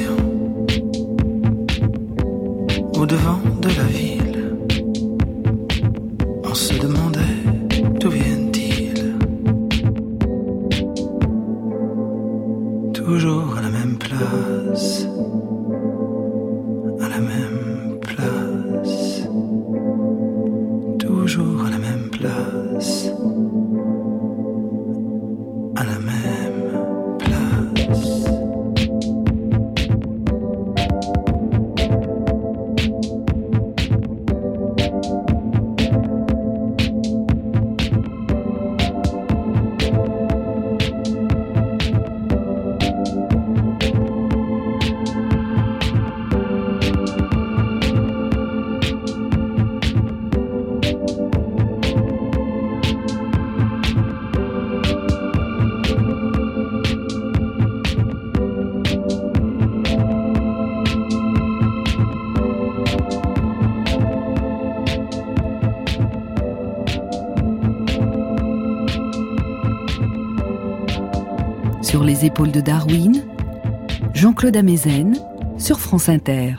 Sur 75.58 75.80
France 75.80 76.08
Inter. 76.08 76.54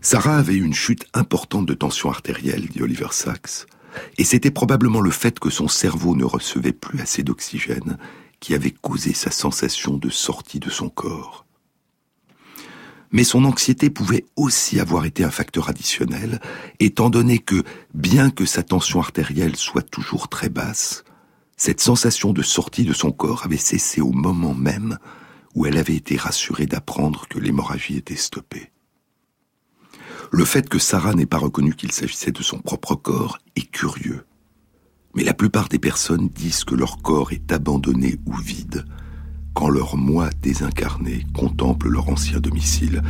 Sarah 0.00 0.38
avait 0.38 0.54
eu 0.54 0.64
une 0.64 0.72
chute 0.72 1.04
importante 1.12 1.66
de 1.66 1.74
tension 1.74 2.08
artérielle, 2.08 2.66
dit 2.68 2.80
Oliver 2.80 3.08
Sacks, 3.10 3.66
et 4.16 4.24
c'était 4.24 4.50
probablement 4.50 5.02
le 5.02 5.10
fait 5.10 5.38
que 5.38 5.50
son 5.50 5.68
cerveau 5.68 6.16
ne 6.16 6.24
recevait 6.24 6.72
plus 6.72 7.02
assez 7.02 7.22
d'oxygène 7.22 7.98
qui 8.40 8.54
avait 8.54 8.70
causé 8.70 9.12
sa 9.12 9.30
sensation 9.30 9.98
de 9.98 10.08
sortie 10.08 10.60
de 10.60 10.70
son 10.70 10.88
corps. 10.88 11.44
Mais 13.12 13.24
son 13.24 13.44
anxiété 13.44 13.90
pouvait 13.90 14.24
aussi 14.36 14.80
avoir 14.80 15.04
été 15.04 15.24
un 15.24 15.30
facteur 15.30 15.68
additionnel, 15.68 16.40
étant 16.80 17.10
donné 17.10 17.38
que, 17.38 17.64
bien 17.92 18.30
que 18.30 18.46
sa 18.46 18.62
tension 18.62 19.00
artérielle 19.00 19.56
soit 19.56 19.82
toujours 19.82 20.28
très 20.28 20.48
basse, 20.48 21.04
cette 21.58 21.82
sensation 21.82 22.32
de 22.32 22.40
sortie 22.40 22.84
de 22.84 22.94
son 22.94 23.12
corps 23.12 23.44
avait 23.44 23.58
cessé 23.58 24.00
au 24.00 24.12
moment 24.12 24.54
même 24.54 24.96
où 25.54 25.66
elle 25.66 25.78
avait 25.78 25.96
été 25.96 26.16
rassurée 26.16 26.66
d'apprendre 26.66 27.26
que 27.28 27.38
l'hémorragie 27.38 27.96
était 27.96 28.16
stoppée. 28.16 28.70
Le 30.30 30.44
fait 30.44 30.68
que 30.68 30.78
Sarah 30.78 31.14
n'ait 31.14 31.26
pas 31.26 31.38
reconnu 31.38 31.74
qu'il 31.74 31.92
s'agissait 31.92 32.32
de 32.32 32.42
son 32.42 32.58
propre 32.58 32.94
corps 32.94 33.38
est 33.56 33.70
curieux. 33.70 34.26
Mais 35.14 35.24
la 35.24 35.34
plupart 35.34 35.68
des 35.68 35.78
personnes 35.78 36.28
disent 36.28 36.64
que 36.64 36.74
leur 36.74 36.98
corps 36.98 37.32
est 37.32 37.50
abandonné 37.50 38.16
ou 38.26 38.36
vide 38.36 38.84
quand 39.58 39.70
leur 39.70 39.96
moi 39.96 40.30
désincarné 40.40 41.26
contemple 41.34 41.88
leur 41.88 42.08
ancien 42.08 42.38
domicile. 42.38 43.02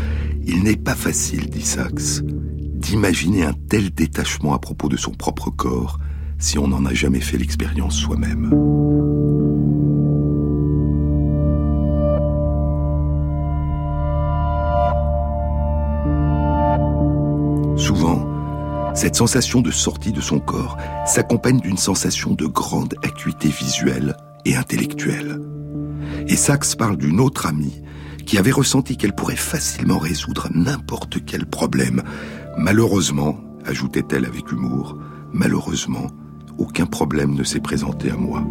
Il 0.46 0.62
n'est 0.62 0.79
pas 0.79 0.94
facile, 0.94 1.51
dit 1.51 1.61
Sachs, 1.61 2.22
d'imaginer 2.24 3.42
un 3.42 3.53
tel 3.53 3.90
détachement 3.90 4.55
à 4.55 4.59
propos 4.59 4.88
de 4.88 4.96
son 4.96 5.11
propre 5.11 5.51
corps 5.51 5.98
si 6.38 6.59
on 6.59 6.68
n'en 6.68 6.87
a 6.87 6.94
jamais 6.94 7.20
fait 7.20 7.37
l'expérience 7.37 7.96
soi-même. 7.96 8.98
Cette 18.99 19.15
sensation 19.15 19.61
de 19.61 19.71
sortie 19.71 20.11
de 20.11 20.21
son 20.21 20.41
corps 20.41 20.77
s'accompagne 21.07 21.61
d'une 21.61 21.77
sensation 21.77 22.35
de 22.35 22.47
grande 22.47 22.97
acuité 23.05 23.47
visuelle 23.47 24.17
et 24.45 24.57
intellectuelle. 24.57 25.41
Et 26.27 26.35
Sachs 26.35 26.75
parle 26.77 26.97
d'une 26.97 27.21
autre 27.21 27.47
amie 27.47 27.81
qui 28.27 28.39
avait 28.39 28.51
ressenti 28.51 28.97
qu'elle 28.97 29.15
pourrait 29.15 29.37
facilement 29.37 29.99
résoudre 29.99 30.49
n'importe 30.53 31.25
quel 31.25 31.47
problème. 31.47 32.03
Malheureusement, 32.57 33.39
ajoutait-elle 33.65 34.25
avec 34.25 34.51
humour, 34.51 34.99
malheureusement, 35.33 36.09
aucun 36.59 36.87
problème 36.87 37.35
ne 37.35 37.45
s'est 37.45 37.61
présenté 37.61 38.11
à 38.11 38.17
moi. 38.17 38.43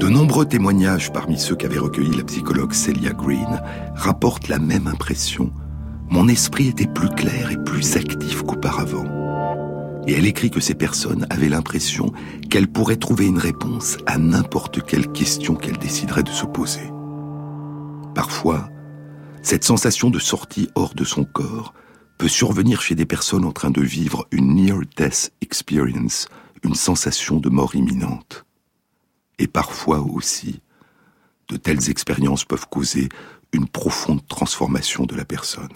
De 0.00 0.08
nombreux 0.08 0.46
témoignages 0.46 1.12
parmi 1.12 1.38
ceux 1.38 1.54
qu'avait 1.54 1.78
recueillis 1.78 2.16
la 2.16 2.24
psychologue 2.24 2.72
Celia 2.72 3.12
Green 3.12 3.62
rapportent 3.94 4.48
la 4.48 4.58
même 4.58 4.88
impression. 4.88 5.52
Mon 6.10 6.26
esprit 6.26 6.66
était 6.66 6.88
plus 6.88 7.08
clair 7.08 7.52
et 7.52 7.56
plus 7.64 7.96
actif 7.96 8.42
qu'auparavant. 8.42 9.06
Et 10.08 10.14
elle 10.14 10.26
écrit 10.26 10.50
que 10.50 10.58
ces 10.58 10.74
personnes 10.74 11.24
avaient 11.30 11.48
l'impression 11.48 12.12
qu'elles 12.50 12.66
pourraient 12.66 12.96
trouver 12.96 13.26
une 13.26 13.38
réponse 13.38 13.96
à 14.06 14.18
n'importe 14.18 14.84
quelle 14.84 15.12
question 15.12 15.54
qu'elles 15.54 15.78
décideraient 15.78 16.24
de 16.24 16.30
se 16.30 16.46
poser. 16.46 16.90
Parfois, 18.16 18.68
cette 19.40 19.62
sensation 19.62 20.10
de 20.10 20.18
sortie 20.18 20.68
hors 20.74 20.94
de 20.94 21.04
son 21.04 21.24
corps 21.24 21.74
peut 22.18 22.26
survenir 22.26 22.82
chez 22.82 22.96
des 22.96 23.06
personnes 23.06 23.44
en 23.44 23.52
train 23.52 23.70
de 23.70 23.80
vivre 23.80 24.26
une 24.32 24.56
near-death 24.56 25.32
experience, 25.42 26.26
une 26.64 26.74
sensation 26.74 27.38
de 27.38 27.50
mort 27.50 27.76
imminente. 27.76 28.44
Et 29.38 29.46
parfois 29.46 30.00
aussi, 30.00 30.60
de 31.48 31.56
telles 31.56 31.88
expériences 31.88 32.44
peuvent 32.44 32.68
causer 32.68 33.08
une 33.52 33.68
profonde 33.68 34.26
transformation 34.26 35.04
de 35.04 35.14
la 35.14 35.24
personne. 35.24 35.68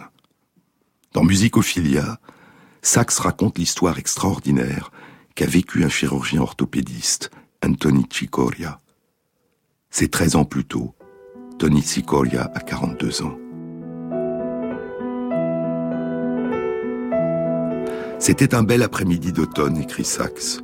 Dans 1.15 1.23
Musicophilia, 1.23 2.19
Sachs 2.83 3.19
raconte 3.19 3.59
l'histoire 3.59 3.99
extraordinaire 3.99 4.91
qu'a 5.37 5.47
vécu 5.47 5.85
un 5.85 5.89
chirurgien 5.89 6.41
orthopédiste, 6.43 7.31
Anthony 7.65 8.05
Cicoria. 8.11 8.81
C'est 9.91 10.11
13 10.11 10.35
ans 10.35 10.45
plus 10.45 10.65
tôt, 10.65 10.93
Tony 11.61 11.83
Cicoria 11.83 12.51
a 12.53 12.59
42 12.59 13.23
ans. 13.23 13.39
C'était 18.19 18.57
un 18.57 18.65
bel 18.65 18.83
après-midi 18.83 19.31
d'automne, 19.33 19.77
écrit 19.77 20.05
Sachs. 20.05 20.59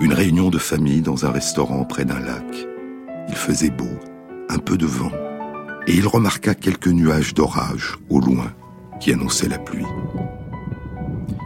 Une 0.00 0.14
réunion 0.14 0.48
de 0.48 0.58
famille 0.58 1.02
dans 1.02 1.26
un 1.26 1.30
restaurant 1.30 1.84
près 1.84 2.06
d'un 2.06 2.20
lac. 2.20 2.66
Il 3.28 3.34
faisait 3.34 3.70
beau, 3.70 3.98
un 4.48 4.58
peu 4.58 4.78
de 4.78 4.86
vent, 4.86 5.12
et 5.86 5.92
il 5.92 6.06
remarqua 6.06 6.54
quelques 6.54 6.88
nuages 6.88 7.34
d'orage 7.34 7.98
au 8.08 8.20
loin 8.20 8.54
qui 9.02 9.12
annonçaient 9.12 9.48
la 9.48 9.58
pluie. 9.58 9.84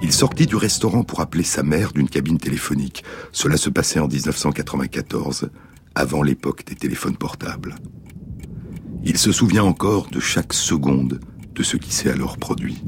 Il 0.03 0.13
sortit 0.13 0.45
du 0.45 0.57
restaurant 0.57 1.05
pour 1.05 1.21
appeler 1.21 1.43
sa 1.43 1.63
mère 1.63 1.93
d'une 1.93 2.09
cabine 2.09 2.37
téléphonique. 2.37 3.03
Cela 3.33 3.57
se 3.57 3.71
passait 3.71 3.99
en 3.99 4.09
1994, 4.09 5.49
avant 5.95 6.23
l'époque 6.23 6.67
des 6.67 6.75
téléphones 6.75 7.17
portables. 7.17 7.77
Il 9.05 9.17
se 9.17 9.33
souvient 9.33 9.65
encore 9.65 10.09
de 10.11 10.21
chaque 10.21 10.53
seconde 10.53 11.19
de 11.55 11.63
ce 11.63 11.79
qui 11.79 11.95
s'est 11.95 12.11
alors 12.11 12.37
produit. 12.37 12.85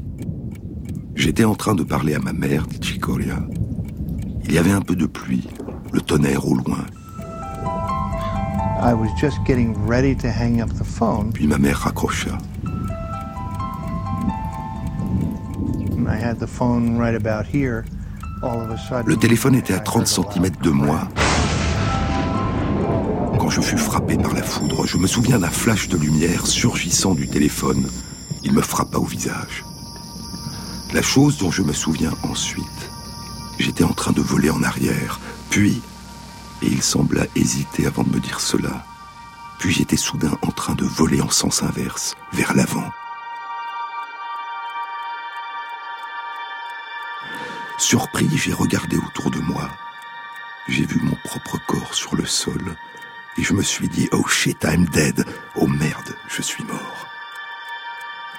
J'étais 1.15 1.45
en 1.45 1.55
train 1.55 1.73
de 1.73 1.83
parler 1.83 2.13
à 2.13 2.19
ma 2.19 2.33
mère, 2.33 2.67
dit 2.67 2.79
Chicoria. 2.79 3.39
Il 4.45 4.53
y 4.53 4.59
avait 4.59 4.71
un 4.71 4.81
peu 4.81 4.95
de 4.95 5.07
pluie, 5.07 5.47
le 5.91 6.01
tonnerre 6.01 6.47
au 6.47 6.53
loin. 6.53 6.85
Puis 11.33 11.47
ma 11.47 11.57
mère 11.57 11.79
raccrocha. 11.79 12.37
Le 19.05 19.17
téléphone 19.17 19.55
était 19.55 19.73
à 19.73 19.79
30 19.79 20.07
cm 20.07 20.49
de 20.61 20.69
moi. 20.69 21.07
Quand 23.39 23.49
je 23.49 23.61
fus 23.61 23.77
frappé 23.77 24.17
par 24.17 24.33
la 24.33 24.43
foudre, 24.43 24.85
je 24.85 24.97
me 24.97 25.07
souviens 25.07 25.39
d'un 25.39 25.49
flash 25.49 25.87
de 25.89 25.97
lumière 25.97 26.45
surgissant 26.45 27.15
du 27.15 27.27
téléphone. 27.27 27.89
Il 28.43 28.53
me 28.53 28.61
frappa 28.61 28.97
au 28.97 29.05
visage. 29.05 29.63
La 30.93 31.01
chose 31.01 31.37
dont 31.37 31.51
je 31.51 31.61
me 31.61 31.73
souviens 31.73 32.13
ensuite, 32.23 32.65
j'étais 33.59 33.83
en 33.83 33.93
train 33.93 34.11
de 34.11 34.21
voler 34.21 34.49
en 34.49 34.63
arrière, 34.63 35.19
puis, 35.49 35.81
et 36.61 36.67
il 36.67 36.81
sembla 36.81 37.25
hésiter 37.35 37.85
avant 37.85 38.03
de 38.03 38.09
me 38.09 38.19
dire 38.19 38.39
cela, 38.39 38.85
puis 39.59 39.71
j'étais 39.71 39.97
soudain 39.97 40.37
en 40.41 40.51
train 40.51 40.75
de 40.75 40.85
voler 40.85 41.21
en 41.21 41.29
sens 41.29 41.61
inverse, 41.63 42.15
vers 42.33 42.55
l'avant. 42.55 42.89
Surpris, 47.79 48.29
j'ai 48.35 48.51
regardé 48.51 48.97
autour 48.97 49.31
de 49.31 49.39
moi. 49.39 49.69
J'ai 50.67 50.85
vu 50.85 50.99
mon 51.01 51.15
propre 51.23 51.57
corps 51.65 51.93
sur 51.93 52.17
le 52.17 52.25
sol 52.25 52.75
et 53.37 53.43
je 53.43 53.53
me 53.53 53.63
suis 53.63 53.87
dit 53.87 54.09
Oh 54.11 54.27
shit, 54.27 54.65
I'm 54.65 54.85
dead. 54.85 55.25
Oh 55.55 55.65
merde, 55.65 56.13
je 56.27 56.41
suis 56.41 56.63
mort. 56.65 57.07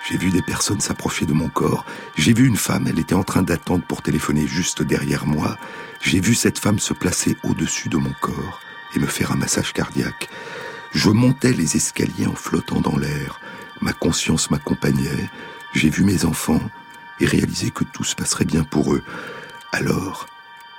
J'ai 0.06 0.18
vu 0.18 0.30
des 0.30 0.42
personnes 0.42 0.80
s'approcher 0.80 1.24
de 1.24 1.32
mon 1.32 1.48
corps. 1.48 1.86
J'ai 2.16 2.34
vu 2.34 2.46
une 2.46 2.58
femme, 2.58 2.86
elle 2.86 2.98
était 2.98 3.14
en 3.14 3.24
train 3.24 3.42
d'attendre 3.42 3.82
pour 3.84 4.02
téléphoner 4.02 4.46
juste 4.46 4.82
derrière 4.82 5.24
moi. 5.24 5.56
J'ai 6.02 6.20
vu 6.20 6.34
cette 6.34 6.58
femme 6.58 6.78
se 6.78 6.92
placer 6.92 7.38
au-dessus 7.42 7.88
de 7.88 7.96
mon 7.96 8.12
corps 8.20 8.60
et 8.94 8.98
me 8.98 9.06
faire 9.06 9.32
un 9.32 9.36
massage 9.36 9.72
cardiaque. 9.72 10.28
Je 10.92 11.08
montais 11.08 11.54
les 11.54 11.76
escaliers 11.76 12.26
en 12.26 12.34
flottant 12.34 12.82
dans 12.82 12.96
l'air. 12.98 13.40
Ma 13.80 13.94
conscience 13.94 14.50
m'accompagnait. 14.50 15.30
J'ai 15.72 15.88
vu 15.88 16.04
mes 16.04 16.26
enfants 16.26 16.60
et 17.20 17.26
réalisé 17.26 17.70
que 17.70 17.84
tout 17.84 18.04
se 18.04 18.14
passerait 18.14 18.44
bien 18.44 18.64
pour 18.64 18.94
eux. 18.94 19.02
Alors, 19.72 20.26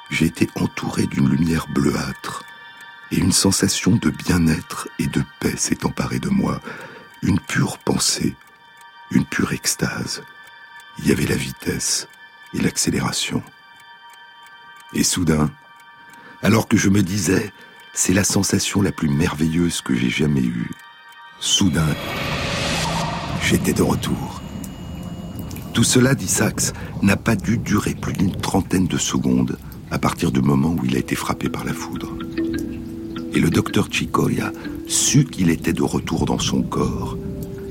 j'ai 0.10 0.26
été 0.26 0.50
entouré 0.56 1.06
d'une 1.08 1.30
lumière 1.30 1.68
bleuâtre 1.70 2.44
et 3.12 3.18
une 3.18 3.32
sensation 3.32 3.96
de 3.96 4.10
bien-être 4.10 4.90
et 5.00 5.08
de 5.08 5.24
paix 5.40 5.56
s'est 5.58 5.86
emparée 5.86 6.20
de 6.20 6.30
moi, 6.30 6.60
une 7.22 7.40
pure 7.40 7.78
pensée, 7.78 8.36
une 9.12 9.26
pure 9.26 9.54
extase. 9.54 10.24
Il 11.00 11.08
y 11.08 11.12
avait 11.12 11.26
la 11.26 11.36
vitesse 11.36 12.08
et 12.54 12.60
l'accélération. 12.60 13.44
Et 14.94 15.04
soudain, 15.04 15.50
alors 16.42 16.68
que 16.68 16.78
je 16.78 16.90
me 16.90 17.04
disais, 17.04 17.54
c'est 17.94 18.14
la 18.14 18.24
sensation 18.24 18.82
la 18.82 18.92
plus 18.92 19.10
merveilleuse 19.10 19.82
que 19.82 19.96
j'ai 19.96 20.10
jamais 20.10 20.42
eue, 20.42 20.72
soudain, 21.40 21.96
j'étais 23.44 23.74
de 23.74 23.84
retour. 23.84 24.41
Tout 25.74 25.84
cela, 25.84 26.16
dit 26.16 26.28
Sachs, 26.28 26.74
n'a 27.02 27.16
pas 27.16 27.36
dû 27.36 27.58
durer 27.58 27.96
plus 27.96 28.14
d'une 28.14 28.36
trentaine 28.36 28.88
de 28.88 28.98
secondes 28.98 29.58
à 29.90 29.98
partir 30.00 30.32
du 30.32 30.42
moment 30.42 30.76
où 30.78 30.86
il 30.86 30.96
a 30.96 31.00
été 31.00 31.16
frappé 31.16 31.50
par 31.50 31.64
la 31.64 31.74
foudre. 31.74 32.14
Et 33.34 33.40
le 33.40 33.50
docteur 33.50 33.88
Chicoya 33.90 34.52
sut 34.88 35.30
qu'il 35.30 35.50
était 35.50 35.74
de 35.74 35.84
retour 35.84 36.26
dans 36.26 36.40
son 36.40 36.62
corps 36.62 37.18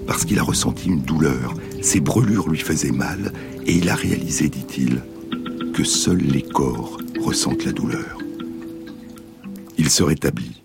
parce 0.06 0.24
qu'il 0.24 0.38
a 0.38 0.42
ressenti 0.42 0.88
une 0.88 1.02
douleur. 1.02 1.54
Ses 1.82 2.00
brûlures 2.00 2.48
lui 2.48 2.58
faisaient 2.58 2.90
mal 2.90 3.32
et 3.66 3.74
il 3.74 3.88
a 3.90 3.94
réalisé, 3.94 4.48
dit-il, 4.48 5.02
que 5.74 5.84
seuls 5.84 6.18
les 6.18 6.42
corps 6.42 6.98
ressentent 7.20 7.64
la 7.64 7.72
douleur. 7.72 8.18
Il 9.78 9.90
se 9.90 10.02
rétablit. 10.02 10.62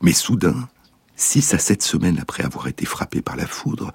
Mais 0.00 0.12
soudain, 0.12 0.68
six 1.16 1.52
à 1.52 1.58
sept 1.58 1.82
semaines 1.82 2.20
après 2.20 2.44
avoir 2.44 2.68
été 2.68 2.86
frappé 2.86 3.20
par 3.20 3.36
la 3.36 3.46
foudre, 3.46 3.92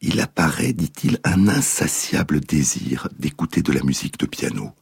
il 0.00 0.20
apparaît, 0.20 0.72
dit-il, 0.72 1.18
un 1.24 1.48
insatiable 1.48 2.40
désir 2.40 3.08
d'écouter 3.18 3.62
de 3.62 3.72
la 3.72 3.82
musique 3.82 4.18
de 4.18 4.26
piano. 4.26 4.72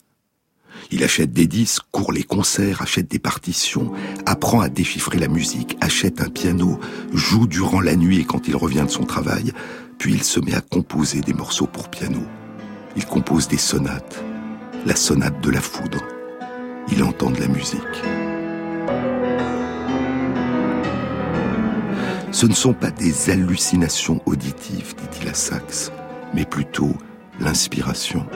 Il 0.90 1.02
achète 1.02 1.32
des 1.32 1.46
disques, 1.46 1.84
court 1.90 2.12
les 2.12 2.22
concerts, 2.22 2.82
achète 2.82 3.10
des 3.10 3.18
partitions, 3.18 3.92
apprend 4.26 4.60
à 4.60 4.68
déchiffrer 4.68 5.18
la 5.18 5.28
musique, 5.28 5.76
achète 5.80 6.20
un 6.20 6.28
piano, 6.28 6.78
joue 7.12 7.46
durant 7.46 7.80
la 7.80 7.96
nuit 7.96 8.20
et 8.20 8.24
quand 8.24 8.46
il 8.46 8.56
revient 8.56 8.84
de 8.86 8.90
son 8.90 9.04
travail, 9.04 9.52
puis 9.98 10.12
il 10.12 10.22
se 10.22 10.38
met 10.38 10.54
à 10.54 10.60
composer 10.60 11.22
des 11.22 11.32
morceaux 11.32 11.66
pour 11.66 11.88
piano. 11.88 12.22
Il 12.94 13.06
compose 13.06 13.48
des 13.48 13.58
sonates, 13.58 14.22
la 14.84 14.96
sonate 14.96 15.40
de 15.40 15.50
la 15.50 15.60
foudre. 15.60 16.02
Il 16.92 17.02
entend 17.02 17.30
de 17.30 17.40
la 17.40 17.48
musique. 17.48 18.25
Ce 22.36 22.44
ne 22.44 22.52
sont 22.52 22.74
pas 22.74 22.90
des 22.90 23.30
hallucinations 23.30 24.20
auditives, 24.26 24.94
dit-il 24.94 25.26
à 25.26 25.32
Saxe, 25.32 25.90
mais 26.34 26.44
plutôt 26.44 26.92
l'inspiration. 27.40 28.26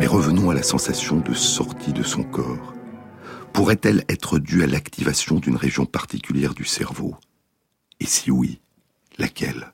Mais 0.00 0.06
revenons 0.06 0.48
à 0.48 0.54
la 0.54 0.62
sensation 0.62 1.20
de 1.20 1.34
sortie 1.34 1.92
de 1.92 2.02
son 2.02 2.22
corps. 2.22 2.72
Pourrait-elle 3.52 4.04
être 4.08 4.38
due 4.38 4.62
à 4.62 4.66
l'activation 4.66 5.38
d'une 5.38 5.56
région 5.56 5.84
particulière 5.84 6.54
du 6.54 6.64
cerveau? 6.64 7.14
Et 8.00 8.06
si 8.06 8.30
oui, 8.30 8.62
laquelle? 9.18 9.73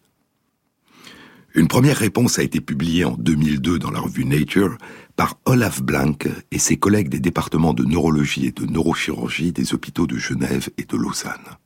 Une 1.54 1.66
première 1.66 1.96
réponse 1.96 2.38
a 2.38 2.44
été 2.44 2.60
publiée 2.60 3.04
en 3.04 3.16
2002 3.16 3.80
dans 3.80 3.90
la 3.90 3.98
revue 3.98 4.24
Nature 4.24 4.78
par 5.16 5.36
Olaf 5.46 5.82
Blank 5.82 6.28
et 6.52 6.60
ses 6.60 6.76
collègues 6.76 7.08
des 7.08 7.18
départements 7.18 7.74
de 7.74 7.84
neurologie 7.84 8.46
et 8.46 8.52
de 8.52 8.66
neurochirurgie 8.66 9.50
des 9.50 9.74
hôpitaux 9.74 10.06
de 10.06 10.16
Genève 10.16 10.70
et 10.78 10.84
de 10.84 10.96
Lausanne. 10.96 11.58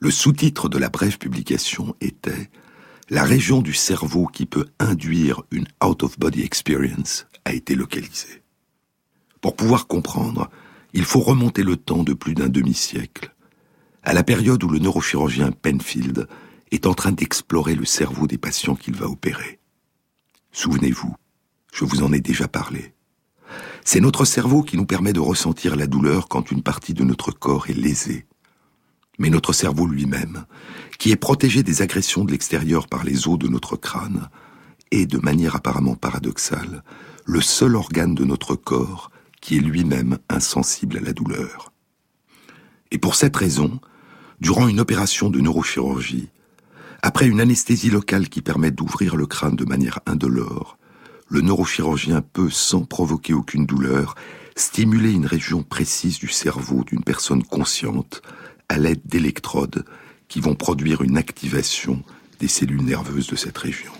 Le 0.00 0.10
sous-titre 0.10 0.68
de 0.68 0.78
la 0.78 0.88
brève 0.88 1.18
publication 1.18 1.94
était 2.00 2.50
la 3.10 3.22
région 3.22 3.62
du 3.62 3.74
cerveau 3.74 4.26
qui 4.26 4.44
peut 4.44 4.66
induire 4.80 5.42
une 5.52 5.68
out-of-body 5.82 6.42
experience 6.42 7.26
a 7.44 7.52
été 7.52 7.76
localisée. 7.76 8.42
Pour 9.40 9.54
pouvoir 9.54 9.86
comprendre, 9.86 10.50
il 10.94 11.04
faut 11.04 11.20
remonter 11.20 11.62
le 11.62 11.76
temps 11.76 12.02
de 12.02 12.12
plus 12.12 12.34
d'un 12.34 12.48
demi-siècle, 12.48 13.34
à 14.02 14.14
la 14.14 14.24
période 14.24 14.64
où 14.64 14.68
le 14.68 14.80
neurochirurgien 14.80 15.52
Penfield 15.52 16.26
est 16.70 16.86
en 16.86 16.94
train 16.94 17.12
d'explorer 17.12 17.74
le 17.74 17.84
cerveau 17.84 18.26
des 18.26 18.38
patients 18.38 18.74
qu'il 18.74 18.96
va 18.96 19.06
opérer. 19.06 19.60
Souvenez-vous, 20.52 21.14
je 21.72 21.84
vous 21.84 22.02
en 22.02 22.12
ai 22.12 22.20
déjà 22.20 22.48
parlé. 22.48 22.94
C'est 23.84 24.00
notre 24.00 24.24
cerveau 24.24 24.62
qui 24.62 24.76
nous 24.76 24.86
permet 24.86 25.12
de 25.12 25.20
ressentir 25.20 25.76
la 25.76 25.86
douleur 25.86 26.28
quand 26.28 26.50
une 26.50 26.62
partie 26.62 26.94
de 26.94 27.04
notre 27.04 27.32
corps 27.32 27.68
est 27.68 27.74
lésée. 27.74 28.26
Mais 29.18 29.30
notre 29.30 29.52
cerveau 29.52 29.86
lui-même 29.86 30.46
qui 30.98 31.10
est 31.10 31.16
protégé 31.16 31.62
des 31.62 31.82
agressions 31.82 32.24
de 32.24 32.32
l'extérieur 32.32 32.88
par 32.88 33.04
les 33.04 33.28
os 33.28 33.38
de 33.38 33.48
notre 33.48 33.76
crâne, 33.76 34.28
est, 34.90 35.06
de 35.06 35.18
manière 35.18 35.56
apparemment 35.56 35.96
paradoxale, 35.96 36.82
le 37.24 37.40
seul 37.40 37.76
organe 37.76 38.14
de 38.14 38.24
notre 38.24 38.54
corps 38.54 39.10
qui 39.40 39.56
est 39.56 39.60
lui-même 39.60 40.18
insensible 40.28 40.98
à 40.98 41.00
la 41.00 41.12
douleur. 41.12 41.72
Et 42.90 42.98
pour 42.98 43.14
cette 43.14 43.36
raison, 43.36 43.80
durant 44.40 44.68
une 44.68 44.80
opération 44.80 45.30
de 45.30 45.40
neurochirurgie, 45.40 46.30
après 47.14 47.28
une 47.28 47.40
anesthésie 47.40 47.90
locale 47.90 48.28
qui 48.28 48.42
permet 48.42 48.72
d'ouvrir 48.72 49.14
le 49.14 49.26
crâne 49.26 49.54
de 49.54 49.64
manière 49.64 50.00
indolore, 50.04 50.78
le 51.28 51.42
neurochirurgien 51.42 52.22
peut, 52.22 52.50
sans 52.50 52.80
provoquer 52.80 53.32
aucune 53.32 53.66
douleur, 53.66 54.16
stimuler 54.56 55.12
une 55.12 55.24
région 55.24 55.62
précise 55.62 56.18
du 56.18 56.26
cerveau 56.26 56.82
d'une 56.82 57.04
personne 57.04 57.44
consciente 57.44 58.20
à 58.68 58.78
l'aide 58.78 59.02
d'électrodes 59.04 59.84
qui 60.26 60.40
vont 60.40 60.56
produire 60.56 61.02
une 61.02 61.16
activation 61.16 62.02
des 62.40 62.48
cellules 62.48 62.82
nerveuses 62.82 63.28
de 63.28 63.36
cette 63.36 63.58
région. 63.58 63.92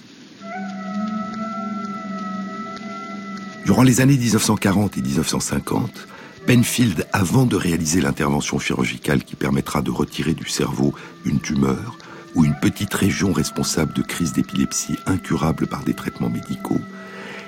Durant 3.64 3.84
les 3.84 4.00
années 4.00 4.18
1940 4.18 4.98
et 4.98 5.02
1950, 5.02 6.08
Penfield, 6.48 7.06
avant 7.12 7.46
de 7.46 7.54
réaliser 7.54 8.00
l'intervention 8.00 8.58
chirurgicale 8.58 9.22
qui 9.22 9.36
permettra 9.36 9.82
de 9.82 9.92
retirer 9.92 10.34
du 10.34 10.48
cerveau 10.48 10.96
une 11.24 11.38
tumeur, 11.38 11.96
ou 12.34 12.44
une 12.44 12.54
petite 12.60 12.94
région 12.94 13.32
responsable 13.32 13.92
de 13.92 14.02
crises 14.02 14.32
d'épilepsie 14.32 14.98
incurables 15.06 15.66
par 15.66 15.84
des 15.84 15.94
traitements 15.94 16.30
médicaux, 16.30 16.80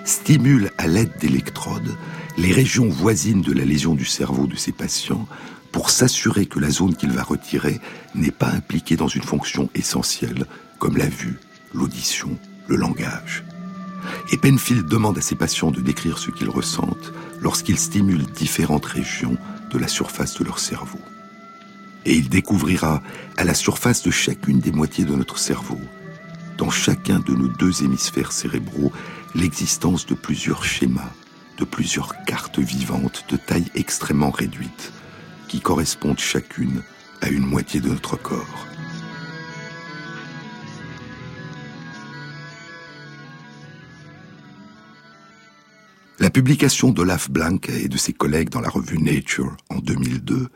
stimule 0.05 0.71
à 0.79 0.87
l'aide 0.87 1.13
d'électrodes 1.21 1.97
les 2.39 2.53
régions 2.53 2.89
voisines 2.89 3.43
de 3.43 3.53
la 3.53 3.65
lésion 3.65 3.95
du 3.95 4.05
cerveau 4.05 4.47
de 4.47 4.57
ces 4.57 4.73
patients 4.73 5.27
pour 5.73 5.91
s'assurer 5.91 6.47
que 6.47 6.61
la 6.61 6.71
zone 6.71 6.95
qu'il 6.95 7.11
va 7.11 7.23
retirer 7.23 7.81
n'est 8.15 8.31
pas 8.31 8.49
impliquée 8.49 8.97
dans 8.97 9.09
une 9.09 9.23
fonction 9.23 9.69
essentielle 9.75 10.47
comme 10.79 10.97
la 10.97 11.09
vue, 11.09 11.39
l'audition, 11.75 12.39
le 12.69 12.77
langage. 12.77 13.45
Et 14.33 14.37
Penfield 14.37 14.87
demande 14.87 15.19
à 15.19 15.21
ses 15.21 15.35
patients 15.35 15.71
de 15.71 15.81
décrire 15.81 16.19
ce 16.19 16.31
qu'ils 16.31 16.51
ressentent 16.51 17.13
lorsqu'ils 17.41 17.79
stimulent 17.79 18.27
différentes 18.27 18.87
régions 18.87 19.37
de 19.71 19.79
la 19.79 19.89
surface 19.89 20.39
de 20.39 20.45
leur 20.45 20.59
cerveau. 20.59 21.01
Et 22.07 22.15
il 22.15 22.29
découvrira 22.29 23.03
à 23.37 23.43
la 23.43 23.53
surface 23.53 24.05
de 24.05 24.13
chacune 24.13 24.61
des 24.61 24.71
moitiés 24.71 25.05
de 25.05 25.17
notre 25.17 25.39
cerveau, 25.39 25.81
dans 26.57 26.71
chacun 26.71 27.19
de 27.19 27.33
nos 27.33 27.49
deux 27.49 27.83
hémisphères 27.83 28.31
cérébraux, 28.31 28.93
l'existence 29.35 30.07
de 30.07 30.15
plusieurs 30.15 30.65
schémas, 30.65 31.13
de 31.59 31.65
plusieurs 31.65 32.15
cartes 32.25 32.61
vivantes 32.61 33.25
de 33.29 33.37
taille 33.37 33.67
extrêmement 33.75 34.31
réduite, 34.31 34.93
qui 35.49 35.61
correspondent 35.61 36.21
chacune 36.21 36.81
à 37.23 37.29
une 37.29 37.45
moitié 37.45 37.81
de 37.81 37.89
notre 37.89 38.17
corps. 38.17 38.67
La 46.21 46.31
publication 46.31 46.93
d'Olaf 46.93 47.31
Blank 47.31 47.69
et 47.69 47.89
de 47.89 47.97
ses 47.99 48.13
collègues 48.13 48.51
dans 48.51 48.61
la 48.61 48.69
revue 48.69 48.99
Nature 48.99 49.57
en 49.71 49.79
2002 49.79 50.49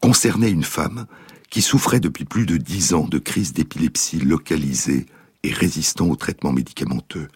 concernait 0.00 0.50
une 0.50 0.64
femme 0.64 1.06
qui 1.50 1.62
souffrait 1.62 2.00
depuis 2.00 2.24
plus 2.24 2.46
de 2.46 2.56
dix 2.56 2.94
ans 2.94 3.06
de 3.06 3.18
crises 3.18 3.52
d'épilepsie 3.52 4.20
localisées 4.20 5.06
et 5.42 5.52
résistant 5.52 6.06
aux 6.08 6.16
traitements 6.16 6.52
médicamenteux. 6.52 7.28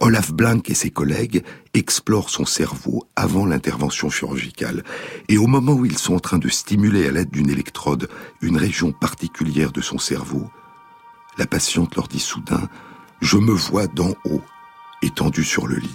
Olaf 0.00 0.32
Blank 0.32 0.70
et 0.70 0.74
ses 0.74 0.90
collègues 0.90 1.44
explorent 1.74 2.30
son 2.30 2.44
cerveau 2.44 3.04
avant 3.16 3.46
l'intervention 3.46 4.10
chirurgicale. 4.10 4.84
Et 5.28 5.38
au 5.38 5.46
moment 5.46 5.72
où 5.72 5.84
ils 5.84 5.98
sont 5.98 6.14
en 6.14 6.20
train 6.20 6.38
de 6.38 6.48
stimuler 6.48 7.06
à 7.06 7.10
l'aide 7.10 7.30
d'une 7.30 7.50
électrode 7.50 8.08
une 8.40 8.56
région 8.56 8.92
particulière 8.92 9.72
de 9.72 9.80
son 9.80 9.98
cerveau, 9.98 10.50
la 11.38 11.46
patiente 11.46 11.96
leur 11.96 12.08
dit 12.08 12.20
soudain⁇ 12.20 12.56
Je 13.20 13.36
me 13.36 13.52
vois 13.52 13.86
d'en 13.86 14.14
haut, 14.24 14.42
étendue 15.02 15.44
sur 15.44 15.66
le 15.66 15.76
lit⁇ 15.76 15.88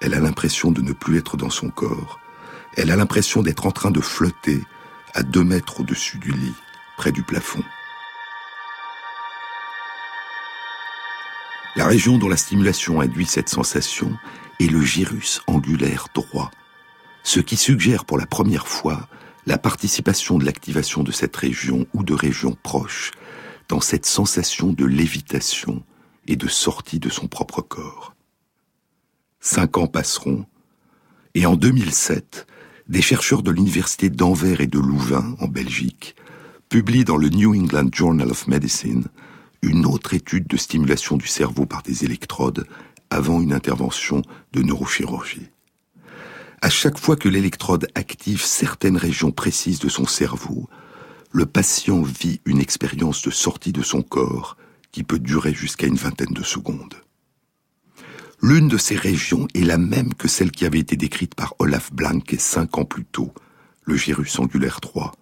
Elle 0.00 0.14
a 0.14 0.20
l'impression 0.20 0.70
de 0.70 0.82
ne 0.82 0.92
plus 0.92 1.18
être 1.18 1.36
dans 1.36 1.50
son 1.50 1.70
corps. 1.70 2.20
Elle 2.76 2.90
a 2.90 2.96
l'impression 2.96 3.42
d'être 3.42 3.66
en 3.66 3.72
train 3.72 3.90
de 3.90 4.00
flotter 4.00 4.62
à 5.18 5.24
deux 5.24 5.42
mètres 5.42 5.80
au-dessus 5.80 6.18
du 6.18 6.30
lit, 6.30 6.54
près 6.96 7.10
du 7.10 7.24
plafond. 7.24 7.64
La 11.74 11.86
région 11.86 12.18
dont 12.18 12.28
la 12.28 12.36
stimulation 12.36 13.00
induit 13.00 13.26
cette 13.26 13.48
sensation 13.48 14.16
est 14.60 14.70
le 14.70 14.80
gyrus 14.80 15.42
angulaire 15.48 16.06
droit, 16.14 16.52
ce 17.24 17.40
qui 17.40 17.56
suggère 17.56 18.04
pour 18.04 18.16
la 18.16 18.26
première 18.26 18.68
fois 18.68 19.08
la 19.44 19.58
participation 19.58 20.38
de 20.38 20.44
l'activation 20.44 21.02
de 21.02 21.10
cette 21.10 21.34
région 21.34 21.84
ou 21.94 22.04
de 22.04 22.14
régions 22.14 22.56
proches 22.62 23.10
dans 23.68 23.80
cette 23.80 24.06
sensation 24.06 24.72
de 24.72 24.84
lévitation 24.84 25.82
et 26.28 26.36
de 26.36 26.46
sortie 26.46 27.00
de 27.00 27.08
son 27.08 27.26
propre 27.26 27.60
corps. 27.60 28.14
Cinq 29.40 29.78
ans 29.78 29.88
passeront, 29.88 30.46
et 31.34 31.44
en 31.44 31.56
2007, 31.56 32.46
des 32.88 33.02
chercheurs 33.02 33.42
de 33.42 33.50
l'université 33.50 34.08
d'Anvers 34.08 34.60
et 34.60 34.66
de 34.66 34.78
Louvain, 34.78 35.36
en 35.40 35.48
Belgique, 35.48 36.16
publient 36.68 37.04
dans 37.04 37.16
le 37.16 37.28
New 37.28 37.54
England 37.54 37.90
Journal 37.92 38.30
of 38.30 38.46
Medicine 38.48 39.04
une 39.62 39.86
autre 39.86 40.14
étude 40.14 40.46
de 40.46 40.56
stimulation 40.56 41.16
du 41.16 41.26
cerveau 41.26 41.66
par 41.66 41.82
des 41.82 42.04
électrodes 42.04 42.66
avant 43.10 43.40
une 43.40 43.52
intervention 43.52 44.22
de 44.52 44.62
neurochirurgie. 44.62 45.48
À 46.60 46.70
chaque 46.70 46.98
fois 46.98 47.16
que 47.16 47.28
l'électrode 47.28 47.88
active 47.94 48.42
certaines 48.42 48.96
régions 48.96 49.32
précises 49.32 49.78
de 49.78 49.88
son 49.88 50.06
cerveau, 50.06 50.68
le 51.30 51.46
patient 51.46 52.02
vit 52.02 52.40
une 52.46 52.60
expérience 52.60 53.22
de 53.22 53.30
sortie 53.30 53.72
de 53.72 53.82
son 53.82 54.02
corps 54.02 54.56
qui 54.92 55.04
peut 55.04 55.18
durer 55.18 55.52
jusqu'à 55.52 55.86
une 55.86 55.96
vingtaine 55.96 56.32
de 56.32 56.42
secondes. 56.42 56.94
L'une 58.40 58.68
de 58.68 58.76
ces 58.76 58.94
régions 58.94 59.48
est 59.54 59.64
la 59.64 59.78
même 59.78 60.14
que 60.14 60.28
celle 60.28 60.52
qui 60.52 60.64
avait 60.64 60.78
été 60.78 60.96
décrite 60.96 61.34
par 61.34 61.54
Olaf 61.58 61.92
Blank 61.92 62.36
cinq 62.38 62.78
ans 62.78 62.84
plus 62.84 63.04
tôt, 63.04 63.32
le 63.82 63.96
gyrus 63.96 64.38
angulaire 64.38 64.80
3. 64.80 65.12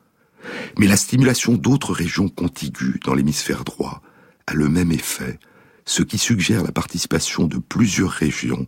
Mais 0.79 0.87
la 0.87 0.99
stimulation 0.99 1.55
d'autres 1.55 1.95
régions 1.95 2.29
contiguës 2.29 3.01
dans 3.05 3.15
l'hémisphère 3.15 3.65
droit 3.65 4.03
a 4.47 4.53
le 4.53 4.69
même 4.69 4.93
effet, 4.93 5.41
ce 5.87 6.03
qui 6.03 6.19
suggère 6.19 6.63
la 6.63 6.73
participation 6.73 7.47
de 7.47 7.57
plusieurs 7.57 8.11
régions 8.11 8.67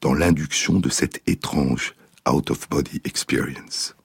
dans 0.00 0.14
l'induction 0.14 0.80
de 0.80 0.88
cette 0.88 1.20
étrange 1.26 1.94
out-of-body 2.26 3.02
experience. 3.04 3.96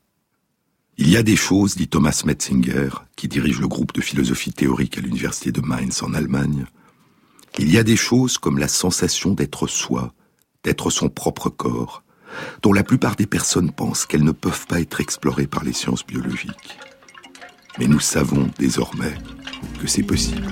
Il 0.97 1.10
y 1.10 1.17
a 1.17 1.23
des 1.23 1.36
choses, 1.38 1.75
dit 1.75 1.88
Thomas 1.88 2.21
Metzinger, 2.25 2.89
qui 3.15 3.27
dirige 3.27 3.60
le 3.60 3.67
groupe 3.67 3.93
de 3.93 4.01
philosophie 4.01 4.53
théorique 4.53 4.97
à 4.97 5.01
l'université 5.01 5.51
de 5.51 5.62
Mainz 5.62 6.03
en 6.03 6.13
Allemagne, 6.13 6.65
il 7.57 7.71
y 7.71 7.77
a 7.77 7.83
des 7.83 7.95
choses 7.95 8.37
comme 8.37 8.57
la 8.57 8.67
sensation 8.67 9.33
d'être 9.33 9.67
soi, 9.67 10.13
d'être 10.63 10.89
son 10.89 11.09
propre 11.09 11.49
corps, 11.49 12.03
dont 12.61 12.73
la 12.73 12.83
plupart 12.83 13.15
des 13.15 13.27
personnes 13.27 13.71
pensent 13.71 14.05
qu'elles 14.05 14.23
ne 14.23 14.31
peuvent 14.31 14.67
pas 14.67 14.81
être 14.81 14.99
explorées 14.99 15.47
par 15.47 15.63
les 15.63 15.73
sciences 15.73 16.05
biologiques. 16.05 16.77
Mais 17.79 17.87
nous 17.87 17.99
savons 17.99 18.49
désormais 18.57 19.13
que 19.79 19.87
c'est 19.87 20.03
possible. 20.03 20.51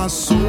abraço 0.00 0.39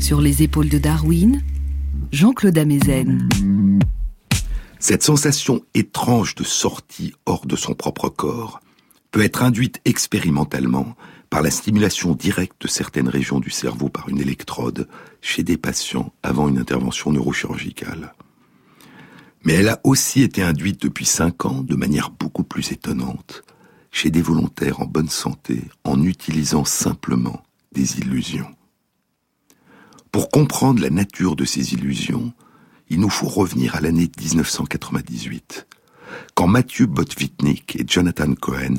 Sur 0.00 0.20
les 0.20 0.42
épaules 0.42 0.68
de 0.68 0.78
Darwin, 0.78 1.44
Jean-Claude 2.10 2.58
Amezen. 2.58 3.28
Cette 4.80 5.04
sensation 5.04 5.62
étrange 5.74 6.34
de 6.34 6.42
sortie 6.42 7.14
hors 7.24 7.46
de 7.46 7.54
son 7.54 7.74
propre 7.74 8.08
corps 8.08 8.60
peut 9.12 9.22
être 9.22 9.44
induite 9.44 9.80
expérimentalement 9.84 10.96
par 11.28 11.40
la 11.40 11.52
stimulation 11.52 12.16
directe 12.16 12.60
de 12.62 12.66
certaines 12.66 13.08
régions 13.08 13.38
du 13.38 13.50
cerveau 13.50 13.88
par 13.88 14.08
une 14.08 14.20
électrode 14.20 14.88
chez 15.20 15.44
des 15.44 15.56
patients 15.56 16.12
avant 16.24 16.48
une 16.48 16.58
intervention 16.58 17.12
neurochirurgicale. 17.12 18.12
Mais 19.44 19.52
elle 19.52 19.68
a 19.68 19.80
aussi 19.84 20.22
été 20.22 20.42
induite 20.42 20.82
depuis 20.82 21.06
cinq 21.06 21.44
ans 21.44 21.62
de 21.62 21.76
manière 21.76 22.10
beaucoup 22.10 22.42
plus 22.42 22.72
étonnante 22.72 23.44
chez 23.92 24.10
des 24.10 24.22
volontaires 24.22 24.80
en 24.80 24.86
bonne 24.86 25.08
santé 25.08 25.62
en 25.84 26.02
utilisant 26.02 26.64
simplement 26.64 27.44
des 27.72 28.00
illusions. 28.00 28.50
Pour 30.12 30.28
comprendre 30.28 30.82
la 30.82 30.90
nature 30.90 31.36
de 31.36 31.44
ces 31.44 31.74
illusions, 31.74 32.32
il 32.88 32.98
nous 32.98 33.10
faut 33.10 33.28
revenir 33.28 33.76
à 33.76 33.80
l'année 33.80 34.10
1998, 34.20 35.68
quand 36.34 36.48
Mathieu 36.48 36.86
Botvitnik 36.86 37.76
et 37.76 37.84
Jonathan 37.86 38.34
Cohen, 38.34 38.74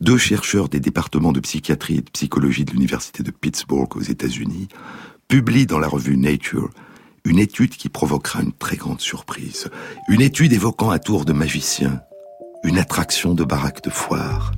deux 0.00 0.18
chercheurs 0.18 0.68
des 0.68 0.78
départements 0.78 1.32
de 1.32 1.40
psychiatrie 1.40 1.96
et 1.96 2.02
de 2.02 2.10
psychologie 2.10 2.64
de 2.64 2.70
l'Université 2.70 3.24
de 3.24 3.32
Pittsburgh 3.32 3.96
aux 3.96 4.02
États-Unis, 4.02 4.68
publient 5.26 5.66
dans 5.66 5.80
la 5.80 5.88
revue 5.88 6.16
Nature 6.16 6.70
une 7.24 7.40
étude 7.40 7.70
qui 7.70 7.88
provoquera 7.88 8.42
une 8.42 8.52
très 8.52 8.76
grande 8.76 9.00
surprise. 9.00 9.68
Une 10.08 10.20
étude 10.20 10.52
évoquant 10.52 10.92
un 10.92 10.98
tour 10.98 11.24
de 11.24 11.32
magicien, 11.32 12.00
une 12.62 12.78
attraction 12.78 13.34
de 13.34 13.42
baraque 13.42 13.82
de 13.82 13.90
foire. 13.90 14.52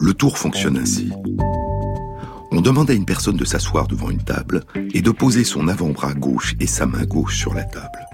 Le 0.00 0.12
tour 0.12 0.36
fonctionne 0.36 0.76
ainsi. 0.76 1.12
On 2.54 2.60
demande 2.60 2.90
à 2.90 2.94
une 2.94 3.06
personne 3.06 3.38
de 3.38 3.46
s'asseoir 3.46 3.88
devant 3.88 4.10
une 4.10 4.22
table 4.22 4.62
et 4.92 5.00
de 5.00 5.10
poser 5.10 5.42
son 5.42 5.68
avant-bras 5.68 6.12
gauche 6.12 6.54
et 6.60 6.66
sa 6.66 6.84
main 6.84 7.04
gauche 7.04 7.38
sur 7.38 7.54
la 7.54 7.64
table. 7.64 8.06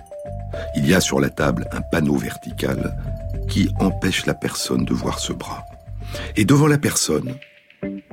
Il 0.77 0.89
y 0.89 0.95
a 0.95 1.01
sur 1.01 1.19
la 1.19 1.29
table 1.29 1.67
un 1.73 1.81
panneau 1.81 2.17
vertical 2.17 2.97
qui 3.49 3.69
empêche 3.81 4.27
la 4.27 4.35
personne 4.35 4.85
de 4.85 4.95
voir 4.95 5.19
ce 5.19 5.33
bras. 5.33 5.65
Et 6.37 6.45
devant 6.45 6.69
la 6.69 6.79
personne, 6.79 7.35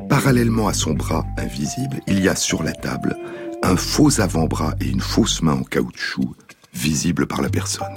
parallèlement 0.10 0.68
à 0.68 0.74
son 0.74 0.94
bras 0.94 1.24
invisible, 1.38 2.02
il 2.08 2.20
y 2.20 2.28
a 2.28 2.36
sur 2.36 2.64
la 2.64 2.74
table 2.74 3.16
un 3.62 3.76
faux 3.76 4.20
avant-bras 4.20 4.74
et 4.82 4.90
une 4.90 5.02
fausse 5.02 5.44
main 5.44 5.54
en 5.54 5.64
caoutchouc 5.64 6.36
visibles 6.74 7.28
par 7.28 7.44
la 7.44 7.50
personne. 7.50 7.96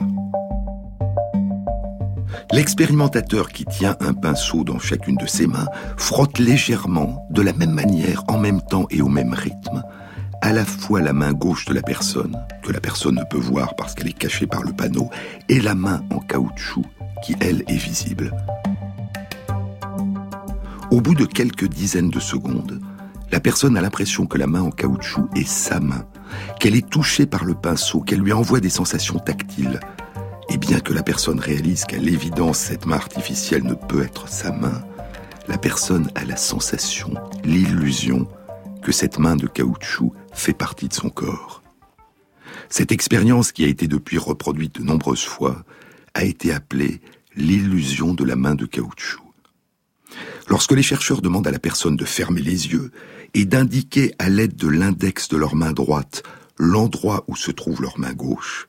L'expérimentateur 2.50 3.50
qui 3.50 3.66
tient 3.66 3.96
un 4.00 4.14
pinceau 4.14 4.64
dans 4.64 4.78
chacune 4.78 5.16
de 5.16 5.26
ses 5.26 5.46
mains 5.46 5.66
frotte 5.98 6.38
légèrement, 6.38 7.26
de 7.30 7.42
la 7.42 7.52
même 7.52 7.72
manière, 7.72 8.24
en 8.26 8.38
même 8.38 8.62
temps 8.62 8.86
et 8.90 9.02
au 9.02 9.08
même 9.08 9.34
rythme, 9.34 9.82
à 10.40 10.52
la 10.52 10.64
fois 10.64 11.02
la 11.02 11.12
main 11.12 11.32
gauche 11.32 11.66
de 11.66 11.74
la 11.74 11.82
personne, 11.82 12.42
que 12.62 12.72
la 12.72 12.80
personne 12.80 13.16
ne 13.16 13.24
peut 13.24 13.38
voir 13.38 13.76
parce 13.76 13.94
qu'elle 13.94 14.08
est 14.08 14.12
cachée 14.12 14.46
par 14.46 14.62
le 14.62 14.72
panneau, 14.72 15.10
et 15.50 15.60
la 15.60 15.74
main 15.74 16.02
en 16.10 16.20
caoutchouc, 16.20 16.84
qui 17.22 17.36
elle 17.40 17.64
est 17.68 17.76
visible. 17.76 18.32
Au 20.90 21.02
bout 21.02 21.14
de 21.14 21.26
quelques 21.26 21.68
dizaines 21.68 22.10
de 22.10 22.20
secondes, 22.20 22.80
la 23.30 23.40
personne 23.40 23.76
a 23.76 23.82
l'impression 23.82 24.24
que 24.24 24.38
la 24.38 24.46
main 24.46 24.62
en 24.62 24.70
caoutchouc 24.70 25.28
est 25.36 25.46
sa 25.46 25.80
main, 25.80 26.06
qu'elle 26.58 26.76
est 26.76 26.88
touchée 26.88 27.26
par 27.26 27.44
le 27.44 27.54
pinceau, 27.54 28.00
qu'elle 28.00 28.20
lui 28.20 28.32
envoie 28.32 28.60
des 28.60 28.70
sensations 28.70 29.18
tactiles. 29.18 29.80
Et 30.50 30.56
bien 30.56 30.80
que 30.80 30.94
la 30.94 31.02
personne 31.02 31.40
réalise 31.40 31.84
qu'à 31.84 31.98
l'évidence 31.98 32.58
cette 32.58 32.86
main 32.86 32.96
artificielle 32.96 33.64
ne 33.64 33.74
peut 33.74 34.02
être 34.02 34.28
sa 34.28 34.50
main, 34.50 34.82
la 35.46 35.58
personne 35.58 36.10
a 36.14 36.24
la 36.24 36.36
sensation, 36.36 37.14
l'illusion 37.44 38.26
que 38.82 38.92
cette 38.92 39.18
main 39.18 39.36
de 39.36 39.46
caoutchouc 39.46 40.12
fait 40.32 40.54
partie 40.54 40.88
de 40.88 40.94
son 40.94 41.10
corps. 41.10 41.62
Cette 42.70 42.92
expérience 42.92 43.52
qui 43.52 43.64
a 43.64 43.68
été 43.68 43.88
depuis 43.88 44.18
reproduite 44.18 44.80
de 44.80 44.84
nombreuses 44.84 45.24
fois 45.24 45.64
a 46.14 46.24
été 46.24 46.52
appelée 46.52 47.00
l'illusion 47.36 48.14
de 48.14 48.24
la 48.24 48.36
main 48.36 48.54
de 48.54 48.66
caoutchouc. 48.66 49.22
Lorsque 50.48 50.72
les 50.72 50.82
chercheurs 50.82 51.20
demandent 51.20 51.46
à 51.46 51.52
la 51.52 51.58
personne 51.58 51.96
de 51.96 52.04
fermer 52.04 52.40
les 52.40 52.68
yeux 52.68 52.90
et 53.34 53.44
d'indiquer 53.44 54.14
à 54.18 54.28
l'aide 54.28 54.56
de 54.56 54.68
l'index 54.68 55.28
de 55.28 55.36
leur 55.36 55.54
main 55.54 55.72
droite 55.72 56.22
l'endroit 56.56 57.24
où 57.28 57.36
se 57.36 57.50
trouve 57.50 57.82
leur 57.82 57.98
main 57.98 58.14
gauche, 58.14 58.68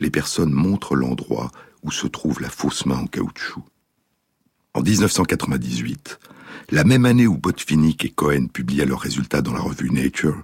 les 0.00 0.10
personnes 0.10 0.52
montrent 0.52 0.94
l'endroit 0.94 1.50
où 1.82 1.90
se 1.90 2.06
trouve 2.06 2.40
la 2.40 2.50
fausse 2.50 2.86
main 2.86 2.98
en 2.98 3.06
caoutchouc. 3.06 3.64
En 4.74 4.82
1998, 4.82 6.18
la 6.70 6.84
même 6.84 7.06
année 7.06 7.26
où 7.26 7.36
Botvinnik 7.36 8.04
et 8.04 8.10
Cohen 8.10 8.46
publiaient 8.52 8.86
leurs 8.86 9.00
résultats 9.00 9.42
dans 9.42 9.52
la 9.52 9.60
revue 9.60 9.90
Nature, 9.90 10.42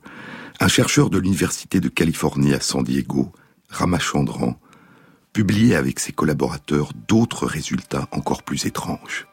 un 0.61 0.69
chercheur 0.69 1.11
de 1.11 1.19
l'Université 1.19 1.81
de 1.81 1.89
Californie 1.89 2.55
à 2.55 2.61
San 2.61 2.83
Diego, 2.83 3.33
Ramachandran, 3.69 4.59
publiait 5.33 5.75
avec 5.75 5.99
ses 5.99 6.13
collaborateurs 6.13 6.93
d'autres 7.09 7.47
résultats 7.47 8.09
encore 8.13 8.43
plus 8.43 8.67
étranges. 8.67 9.27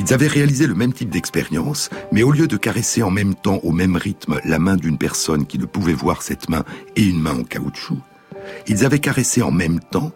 Ils 0.00 0.14
avaient 0.14 0.28
réalisé 0.28 0.66
le 0.66 0.74
même 0.74 0.94
type 0.94 1.10
d'expérience, 1.10 1.90
mais 2.10 2.22
au 2.22 2.32
lieu 2.32 2.48
de 2.48 2.56
caresser 2.56 3.02
en 3.02 3.10
même 3.10 3.34
temps, 3.34 3.60
au 3.62 3.70
même 3.70 3.96
rythme, 3.96 4.40
la 4.46 4.58
main 4.58 4.76
d'une 4.76 4.96
personne 4.96 5.44
qui 5.44 5.58
ne 5.58 5.66
pouvait 5.66 5.92
voir 5.92 6.22
cette 6.22 6.48
main 6.48 6.64
et 6.96 7.04
une 7.04 7.20
main 7.20 7.38
en 7.38 7.44
caoutchouc, 7.44 7.98
ils 8.66 8.86
avaient 8.86 8.98
caressé 8.98 9.42
en 9.42 9.50
même 9.50 9.78
temps 9.78 10.12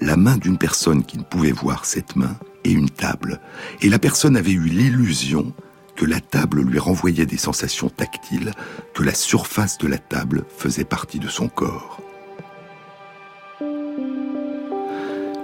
la 0.00 0.16
main 0.16 0.36
d'une 0.36 0.58
personne 0.58 1.04
qui 1.04 1.16
ne 1.16 1.22
pouvait 1.22 1.52
voir 1.52 1.84
cette 1.84 2.16
main 2.16 2.36
et 2.64 2.72
une 2.72 2.90
table. 2.90 3.40
Et 3.82 3.88
la 3.88 4.00
personne 4.00 4.36
avait 4.36 4.50
eu 4.50 4.64
l'illusion 4.64 5.54
que 5.94 6.06
la 6.06 6.20
table 6.20 6.62
lui 6.62 6.80
renvoyait 6.80 7.24
des 7.24 7.36
sensations 7.36 7.88
tactiles, 7.88 8.50
que 8.94 9.04
la 9.04 9.14
surface 9.14 9.78
de 9.78 9.86
la 9.86 9.98
table 9.98 10.44
faisait 10.58 10.84
partie 10.84 11.20
de 11.20 11.28
son 11.28 11.48
corps. 11.48 12.02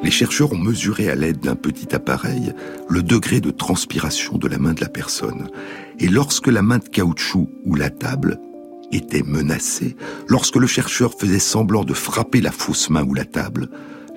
Les 0.02 0.10
chercheurs 0.10 0.52
ont 0.52 0.58
mesuré 0.58 1.08
à 1.08 1.14
l'aide 1.14 1.40
d'un 1.40 1.56
petit 1.56 1.94
appareil 1.94 2.52
le 2.88 3.02
degré 3.02 3.40
de 3.40 3.50
transpiration 3.50 4.38
de 4.38 4.46
la 4.46 4.58
main 4.58 4.74
de 4.74 4.80
la 4.80 4.88
personne. 4.88 5.48
Et 5.98 6.08
lorsque 6.08 6.48
la 6.48 6.62
main 6.62 6.78
de 6.78 6.88
caoutchouc 6.88 7.48
ou 7.64 7.74
la 7.74 7.90
table 7.90 8.38
était 8.92 9.22
menacée, 9.22 9.96
lorsque 10.28 10.56
le 10.56 10.66
chercheur 10.66 11.14
faisait 11.14 11.38
semblant 11.38 11.84
de 11.84 11.94
frapper 11.94 12.40
la 12.40 12.52
fausse 12.52 12.90
main 12.90 13.04
ou 13.04 13.14
la 13.14 13.24
table, 13.24 13.68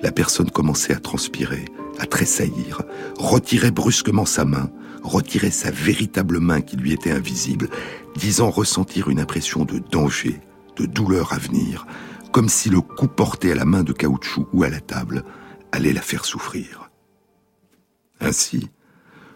la 0.02 0.12
personne 0.12 0.50
commençait 0.50 0.94
à 0.94 1.00
transpirer, 1.00 1.64
à 1.98 2.06
tressaillir, 2.06 2.82
retirait 3.18 3.70
brusquement 3.70 4.26
sa 4.26 4.44
main, 4.44 4.70
retirait 5.02 5.50
sa 5.50 5.70
véritable 5.70 6.40
main 6.40 6.60
qui 6.60 6.76
lui 6.76 6.92
était 6.92 7.10
invisible, 7.10 7.68
disant 8.16 8.50
ressentir 8.50 9.08
une 9.08 9.20
impression 9.20 9.64
de 9.64 9.78
danger, 9.90 10.40
de 10.76 10.86
douleur 10.86 11.32
à 11.32 11.38
venir, 11.38 11.86
comme 12.32 12.48
si 12.48 12.70
le 12.70 12.80
coup 12.80 13.08
porté 13.08 13.52
à 13.52 13.54
la 13.54 13.64
main 13.64 13.82
de 13.82 13.92
caoutchouc 13.92 14.46
ou 14.52 14.62
à 14.62 14.68
la 14.68 14.80
table 14.80 15.24
allait 15.72 15.92
la 15.92 16.02
faire 16.02 16.24
souffrir. 16.24 16.90
Ainsi, 18.20 18.70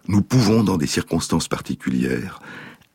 nous 0.09 0.23
pouvons, 0.23 0.63
dans 0.63 0.77
des 0.77 0.87
circonstances 0.87 1.49
particulières, 1.49 2.41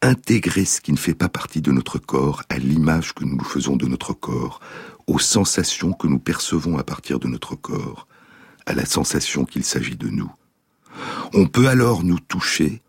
intégrer 0.01 0.65
ce 0.65 0.79
qui 0.81 0.91
ne 0.91 0.97
fait 0.97 1.15
pas 1.15 1.29
partie 1.29 1.61
de 1.61 1.71
notre 1.71 1.97
corps 1.97 2.43
à 2.49 2.57
l'image 2.57 3.13
que 3.13 3.25
nous 3.25 3.35
nous 3.35 3.43
faisons 3.43 3.75
de 3.75 3.87
notre 3.87 4.13
corps, 4.13 4.59
aux 5.07 5.19
sensations 5.19 5.93
que 5.93 6.07
nous 6.07 6.19
percevons 6.19 6.77
à 6.77 6.83
partir 6.83 7.19
de 7.19 7.27
notre 7.27 7.55
corps, 7.55 8.07
à 8.65 8.73
la 8.73 8.85
sensation 8.85 9.45
qu'il 9.45 9.63
s'agit 9.63 9.97
de 9.97 10.07
nous. 10.07 10.31
On 11.33 11.47
peut 11.47 11.67
alors 11.67 12.03
nous 12.03 12.19
toucher 12.19 12.81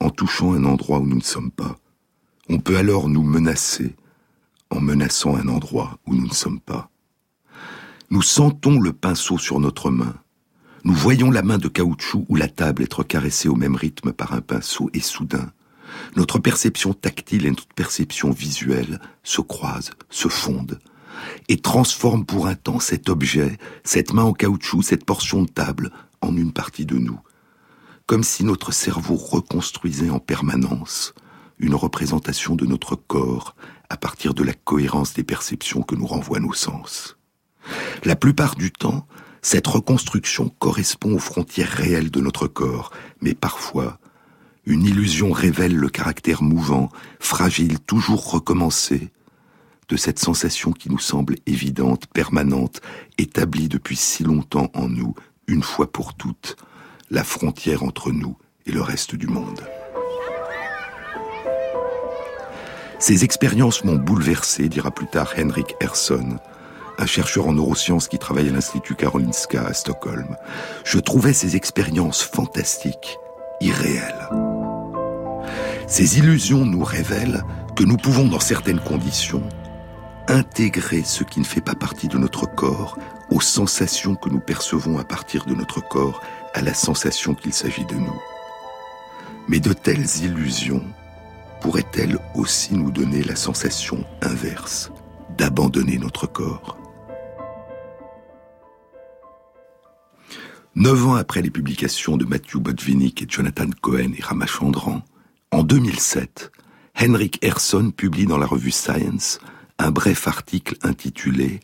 en 0.00 0.10
touchant 0.10 0.52
un 0.52 0.64
endroit 0.64 0.98
où 0.98 1.06
nous 1.06 1.16
ne 1.16 1.22
sommes 1.22 1.50
pas. 1.50 1.76
On 2.48 2.58
peut 2.58 2.76
alors 2.76 3.08
nous 3.08 3.22
menacer 3.22 3.96
en 4.70 4.80
menaçant 4.80 5.36
un 5.36 5.48
endroit 5.48 5.98
où 6.06 6.14
nous 6.14 6.26
ne 6.26 6.34
sommes 6.34 6.60
pas. 6.60 6.90
Nous 8.08 8.22
sentons 8.22 8.80
le 8.80 8.92
pinceau 8.92 9.36
sur 9.36 9.58
notre 9.58 9.90
main. 9.90 10.14
Nous 10.84 10.94
voyons 10.94 11.32
la 11.32 11.42
main 11.42 11.58
de 11.58 11.66
caoutchouc 11.66 12.24
ou 12.28 12.36
la 12.36 12.46
table 12.46 12.84
être 12.84 13.02
caressée 13.02 13.48
au 13.48 13.56
même 13.56 13.74
rythme 13.74 14.12
par 14.12 14.32
un 14.32 14.40
pinceau 14.40 14.88
et 14.94 15.00
soudain, 15.00 15.50
notre 16.14 16.38
perception 16.38 16.94
tactile 16.94 17.46
et 17.46 17.50
notre 17.50 17.66
perception 17.66 18.30
visuelle 18.30 19.00
se 19.24 19.40
croisent, 19.40 19.90
se 20.08 20.28
fondent, 20.28 20.78
et 21.48 21.60
transforment 21.60 22.24
pour 22.24 22.46
un 22.46 22.54
temps 22.54 22.78
cet 22.78 23.08
objet, 23.08 23.58
cette 23.82 24.12
main 24.12 24.22
en 24.22 24.32
caoutchouc, 24.32 24.82
cette 24.82 25.04
portion 25.04 25.42
de 25.42 25.48
table, 25.48 25.90
en 26.20 26.36
une 26.36 26.52
partie 26.52 26.86
de 26.86 26.98
nous, 26.98 27.18
comme 28.06 28.22
si 28.22 28.44
notre 28.44 28.72
cerveau 28.72 29.16
reconstruisait 29.16 30.10
en 30.10 30.20
permanence 30.20 31.12
une 31.58 31.74
représentation 31.74 32.54
de 32.54 32.66
notre 32.66 32.94
corps 32.94 33.56
à 33.88 33.96
partir 33.96 34.32
de 34.32 34.44
la 34.44 34.52
cohérence 34.52 35.14
des 35.14 35.24
perceptions 35.24 35.82
que 35.82 35.96
nous 35.96 36.06
renvoient 36.06 36.40
nos 36.40 36.52
sens. 36.52 37.15
La 38.04 38.16
plupart 38.16 38.54
du 38.54 38.72
temps, 38.72 39.06
cette 39.42 39.66
reconstruction 39.66 40.48
correspond 40.58 41.14
aux 41.14 41.20
frontières 41.20 41.70
réelles 41.70 42.10
de 42.10 42.20
notre 42.20 42.46
corps, 42.46 42.90
mais 43.20 43.34
parfois, 43.34 43.98
une 44.64 44.84
illusion 44.84 45.30
révèle 45.30 45.76
le 45.76 45.88
caractère 45.88 46.42
mouvant, 46.42 46.90
fragile, 47.20 47.78
toujours 47.78 48.30
recommencé, 48.30 49.10
de 49.88 49.96
cette 49.96 50.18
sensation 50.18 50.72
qui 50.72 50.90
nous 50.90 50.98
semble 50.98 51.36
évidente, 51.46 52.06
permanente, 52.08 52.80
établie 53.18 53.68
depuis 53.68 53.96
si 53.96 54.24
longtemps 54.24 54.70
en 54.74 54.88
nous, 54.88 55.14
une 55.46 55.62
fois 55.62 55.92
pour 55.92 56.14
toutes, 56.14 56.56
la 57.10 57.22
frontière 57.22 57.84
entre 57.84 58.10
nous 58.10 58.36
et 58.66 58.72
le 58.72 58.82
reste 58.82 59.14
du 59.14 59.28
monde. 59.28 59.60
Ces 62.98 63.24
expériences 63.24 63.84
m'ont 63.84 63.96
bouleversé, 63.96 64.68
dira 64.68 64.90
plus 64.90 65.06
tard 65.06 65.34
Henrik 65.38 65.76
Ersson, 65.80 66.38
un 66.98 67.06
chercheur 67.06 67.48
en 67.48 67.52
neurosciences 67.52 68.08
qui 68.08 68.18
travaille 68.18 68.48
à 68.48 68.52
l'Institut 68.52 68.94
Karolinska 68.94 69.64
à 69.64 69.74
Stockholm. 69.74 70.36
Je 70.84 70.98
trouvais 70.98 71.32
ces 71.32 71.56
expériences 71.56 72.22
fantastiques, 72.22 73.18
irréelles. 73.60 74.28
Ces 75.86 76.18
illusions 76.18 76.64
nous 76.64 76.82
révèlent 76.82 77.44
que 77.76 77.84
nous 77.84 77.96
pouvons, 77.96 78.26
dans 78.26 78.40
certaines 78.40 78.80
conditions, 78.80 79.42
intégrer 80.28 81.02
ce 81.04 81.22
qui 81.22 81.40
ne 81.40 81.44
fait 81.44 81.60
pas 81.60 81.74
partie 81.74 82.08
de 82.08 82.18
notre 82.18 82.46
corps 82.46 82.98
aux 83.30 83.40
sensations 83.40 84.16
que 84.16 84.28
nous 84.28 84.40
percevons 84.40 84.98
à 84.98 85.04
partir 85.04 85.44
de 85.44 85.54
notre 85.54 85.86
corps, 85.86 86.20
à 86.54 86.62
la 86.62 86.74
sensation 86.74 87.34
qu'il 87.34 87.52
s'agit 87.52 87.84
de 87.84 87.94
nous. 87.94 88.20
Mais 89.48 89.60
de 89.60 89.72
telles 89.72 90.22
illusions 90.22 90.82
pourraient-elles 91.60 92.18
aussi 92.34 92.74
nous 92.74 92.90
donner 92.90 93.22
la 93.22 93.36
sensation 93.36 94.04
inverse 94.22 94.90
d'abandonner 95.36 95.98
notre 95.98 96.26
corps? 96.26 96.76
Neuf 100.78 101.06
ans 101.06 101.14
après 101.14 101.40
les 101.40 101.48
publications 101.48 102.18
de 102.18 102.26
Matthew 102.26 102.58
Botvinnik 102.58 103.22
et 103.22 103.26
Jonathan 103.26 103.64
Cohen 103.80 104.12
et 104.14 104.22
Ramachandran, 104.22 105.00
en 105.50 105.62
2007, 105.62 106.52
Henrik 107.00 107.38
Ersson 107.42 107.92
publie 107.96 108.26
dans 108.26 108.36
la 108.36 108.44
revue 108.44 108.70
Science 108.70 109.38
un 109.78 109.90
bref 109.90 110.28
article 110.28 110.76
intitulé 110.82 111.60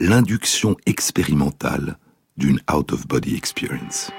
L'induction 0.00 0.76
expérimentale 0.86 1.98
d'une 2.36 2.58
out-of-body 2.68 3.36
experience. 3.36 4.10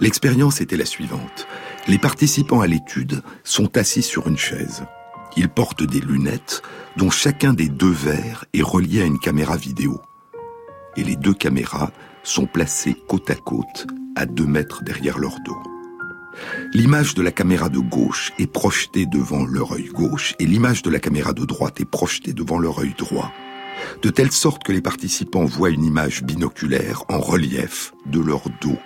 L'expérience 0.00 0.60
était 0.60 0.76
la 0.76 0.86
suivante. 0.86 1.46
Les 1.86 1.98
participants 1.98 2.62
à 2.62 2.66
l'étude 2.66 3.22
sont 3.44 3.76
assis 3.76 4.02
sur 4.02 4.26
une 4.26 4.36
chaise. 4.36 4.82
Ils 5.36 5.48
portent 5.48 5.84
des 5.84 6.00
lunettes 6.00 6.62
dont 6.96 7.10
chacun 7.10 7.52
des 7.52 7.68
deux 7.68 7.92
verres 7.92 8.44
est 8.54 8.62
relié 8.62 9.02
à 9.02 9.04
une 9.04 9.20
caméra 9.20 9.56
vidéo 9.56 10.00
et 10.98 11.04
les 11.04 11.16
deux 11.16 11.32
caméras 11.32 11.92
sont 12.24 12.46
placées 12.46 12.96
côte 13.08 13.30
à 13.30 13.36
côte, 13.36 13.86
à 14.16 14.26
deux 14.26 14.46
mètres 14.46 14.82
derrière 14.82 15.18
leur 15.18 15.38
dos. 15.44 15.56
L'image 16.74 17.14
de 17.14 17.22
la 17.22 17.30
caméra 17.30 17.68
de 17.68 17.78
gauche 17.78 18.32
est 18.38 18.50
projetée 18.52 19.06
devant 19.06 19.44
leur 19.44 19.72
œil 19.72 19.88
gauche 19.88 20.34
et 20.38 20.46
l'image 20.46 20.82
de 20.82 20.90
la 20.90 20.98
caméra 20.98 21.32
de 21.32 21.44
droite 21.44 21.80
est 21.80 21.88
projetée 21.88 22.32
devant 22.32 22.58
leur 22.58 22.80
œil 22.80 22.94
droit, 22.98 23.32
de 24.02 24.10
telle 24.10 24.32
sorte 24.32 24.64
que 24.64 24.72
les 24.72 24.80
participants 24.80 25.44
voient 25.44 25.70
une 25.70 25.84
image 25.84 26.24
binoculaire 26.24 27.04
en 27.08 27.20
relief 27.20 27.92
de 28.06 28.20
leur 28.20 28.42
dos, 28.60 28.78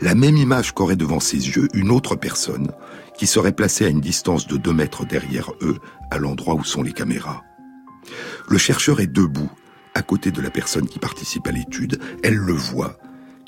la 0.00 0.14
même 0.16 0.36
image 0.36 0.72
qu'aurait 0.72 0.96
devant 0.96 1.20
ses 1.20 1.50
yeux 1.50 1.68
une 1.72 1.90
autre 1.90 2.16
personne 2.16 2.72
qui 3.16 3.28
serait 3.28 3.52
placée 3.52 3.86
à 3.86 3.90
une 3.90 4.00
distance 4.00 4.48
de 4.48 4.56
deux 4.56 4.72
mètres 4.72 5.06
derrière 5.06 5.52
eux, 5.62 5.78
à 6.10 6.18
l'endroit 6.18 6.56
où 6.56 6.64
sont 6.64 6.82
les 6.82 6.92
caméras. 6.92 7.42
Le 8.48 8.58
chercheur 8.58 9.00
est 9.00 9.06
debout 9.06 9.50
à 9.94 10.02
côté 10.02 10.30
de 10.30 10.40
la 10.40 10.50
personne 10.50 10.88
qui 10.88 10.98
participe 10.98 11.46
à 11.46 11.52
l'étude, 11.52 12.00
elle 12.22 12.36
le 12.36 12.52
voit, 12.52 12.98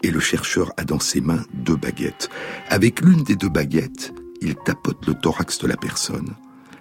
et 0.03 0.11
le 0.11 0.21
chercheur 0.21 0.73
a 0.77 0.85
dans 0.85 1.01
ses 1.01 1.21
mains 1.21 1.45
deux 1.53 1.77
baguettes. 1.77 2.29
Avec 2.69 3.01
l'une 3.01 3.23
des 3.23 3.37
deux 3.37 3.49
baguettes, 3.49 4.13
il 4.41 4.55
tapote 4.55 5.07
le 5.07 5.15
thorax 5.15 5.59
de 5.59 5.67
la 5.67 5.77
personne. 5.77 6.35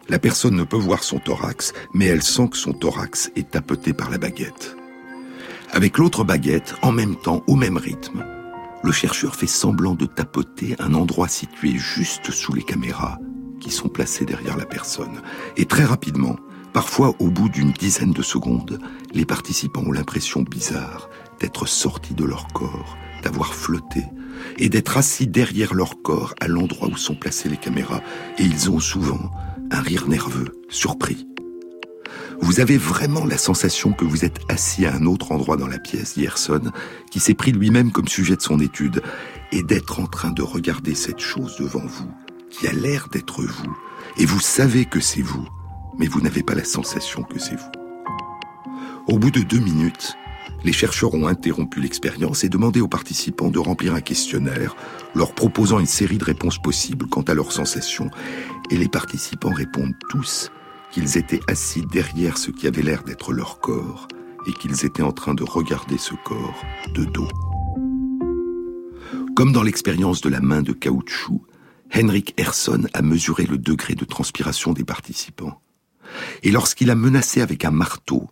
La 0.08 0.20
personne 0.20 0.56
ne 0.56 0.64
peut 0.64 0.78
voir 0.78 1.04
son 1.04 1.18
thorax, 1.18 1.74
mais 1.94 2.06
elle 2.06 2.22
sent 2.22 2.50
que 2.50 2.58
son 2.58 2.74
thorax 2.74 3.32
est 3.36 3.52
tapoté 3.52 3.94
par 3.94 4.12
la 4.12 4.20
baguette. 4.20 4.76
Avec 5.72 5.98
l'autre 5.98 6.24
baguette, 6.24 6.76
en 6.84 6.92
même 6.92 7.16
temps, 7.16 7.44
au 7.48 7.56
même 7.56 7.78
rythme, 7.78 8.24
le 8.84 8.92
chercheur 8.92 9.36
fait 9.36 9.48
semblant 9.48 9.96
de 9.96 10.06
tapoter 10.06 10.76
un 10.78 10.94
endroit 10.94 11.28
situé 11.28 11.72
juste 11.72 12.30
sous 12.30 12.54
les 12.54 12.62
caméras 12.62 13.18
qui 13.60 13.72
sont 13.72 13.90
placées 13.90 14.26
derrière 14.26 14.58
la 14.58 14.66
personne. 14.66 15.22
Et 15.58 15.66
très 15.66 15.86
rapidement, 15.86 16.36
Parfois, 16.76 17.16
au 17.20 17.30
bout 17.30 17.48
d'une 17.48 17.72
dizaine 17.72 18.12
de 18.12 18.22
secondes, 18.22 18.82
les 19.14 19.24
participants 19.24 19.84
ont 19.86 19.94
l'impression 19.94 20.42
bizarre 20.42 21.10
d'être 21.40 21.66
sortis 21.68 22.16
de 22.16 22.26
leur 22.26 22.48
corps, 22.48 22.98
d'avoir 23.24 23.54
flotté, 23.54 24.04
et 24.58 24.68
d'être 24.68 24.98
assis 24.98 25.26
derrière 25.26 25.74
leur 25.74 26.02
corps 26.02 26.36
à 26.42 26.50
l'endroit 26.50 26.90
où 26.90 26.98
sont 26.98 27.16
placées 27.16 27.48
les 27.48 27.56
caméras, 27.56 28.02
et 28.38 28.44
ils 28.44 28.70
ont 28.70 28.82
souvent 28.82 29.32
un 29.72 29.80
rire 29.80 30.10
nerveux, 30.10 30.52
surpris. 30.68 31.26
Vous 32.42 32.60
avez 32.60 32.78
vraiment 32.78 33.24
la 33.24 33.38
sensation 33.38 33.94
que 33.94 34.04
vous 34.04 34.26
êtes 34.26 34.42
assis 34.50 34.86
à 34.86 34.94
un 34.94 35.06
autre 35.06 35.32
endroit 35.32 35.56
dans 35.56 35.70
la 35.70 35.80
pièce, 35.80 36.18
Yerson, 36.18 36.74
qui 37.10 37.22
s'est 37.22 37.36
pris 37.36 37.54
lui-même 37.54 37.94
comme 37.94 38.10
sujet 38.10 38.36
de 38.36 38.42
son 38.42 38.60
étude, 38.60 39.02
et 39.54 39.64
d'être 39.64 40.02
en 40.02 40.08
train 40.08 40.32
de 40.32 40.42
regarder 40.42 40.94
cette 40.94 41.22
chose 41.22 41.56
devant 41.58 41.86
vous, 41.86 42.12
qui 42.50 42.68
a 42.68 42.74
l'air 42.74 43.08
d'être 43.14 43.44
vous, 43.44 43.78
et 44.18 44.26
vous 44.26 44.42
savez 44.42 44.84
que 44.84 45.00
c'est 45.00 45.22
vous, 45.22 45.48
mais 45.98 46.08
vous 46.08 46.22
n'avez 46.22 46.44
pas 46.44 46.56
la 46.56 46.64
sensation 46.64 47.24
que 47.24 47.40
c'est 47.40 47.56
vous. 47.56 47.72
Au 49.08 49.20
bout 49.20 49.32
de 49.32 49.42
deux 49.42 49.60
minutes, 49.60 50.16
les 50.64 50.74
chercheurs 50.74 51.14
ont 51.14 51.28
interrompu 51.28 51.80
l'expérience 51.80 52.44
et 52.44 52.50
demandé 52.50 52.82
aux 52.82 52.88
participants 52.88 53.50
de 53.50 53.60
remplir 53.60 53.94
un 53.94 54.02
questionnaire, 54.02 54.76
leur 55.14 55.34
proposant 55.34 55.80
une 55.80 55.86
série 55.86 56.18
de 56.18 56.24
réponses 56.24 56.58
possibles 56.58 57.08
quant 57.08 57.22
à 57.22 57.36
leurs 57.36 57.52
sensations, 57.52 58.10
et 58.72 58.78
les 58.78 58.90
participants 58.90 59.54
répondent 59.54 59.96
tous 60.10 60.52
qu'ils 60.92 61.18
étaient 61.18 61.42
assis 61.48 61.84
derrière 61.92 62.38
ce 62.38 62.52
qui 62.52 62.66
avait 62.68 62.82
l'air 62.82 63.04
d'être 63.04 63.32
leur 63.32 63.60
corps, 63.60 64.08
et 64.48 64.54
qu'ils 64.54 64.86
étaient 64.86 65.04
en 65.04 65.12
train 65.12 65.36
de 65.36 65.44
regarder 65.44 65.98
ce 65.98 66.16
corps 66.24 66.64
de 66.94 67.06
dos. 67.06 67.30
Comme 69.36 69.52
dans 69.52 69.64
l'expérience 69.64 70.22
de 70.22 70.30
la 70.30 70.40
main 70.40 70.62
de 70.62 70.74
caoutchouc, 70.74 71.42
Henrik 71.94 72.34
Ersson 72.38 72.88
a 72.94 73.02
mesuré 73.02 73.46
le 73.46 73.58
degré 73.58 73.94
de 73.94 74.06
transpiration 74.06 74.74
des 74.74 74.84
participants. 74.84 75.62
Et 76.44 76.52
lorsqu'il 76.52 76.90
a 76.92 76.96
menacé 76.96 77.42
avec 77.42 77.66
un 77.66 77.72
marteau, 77.72 78.30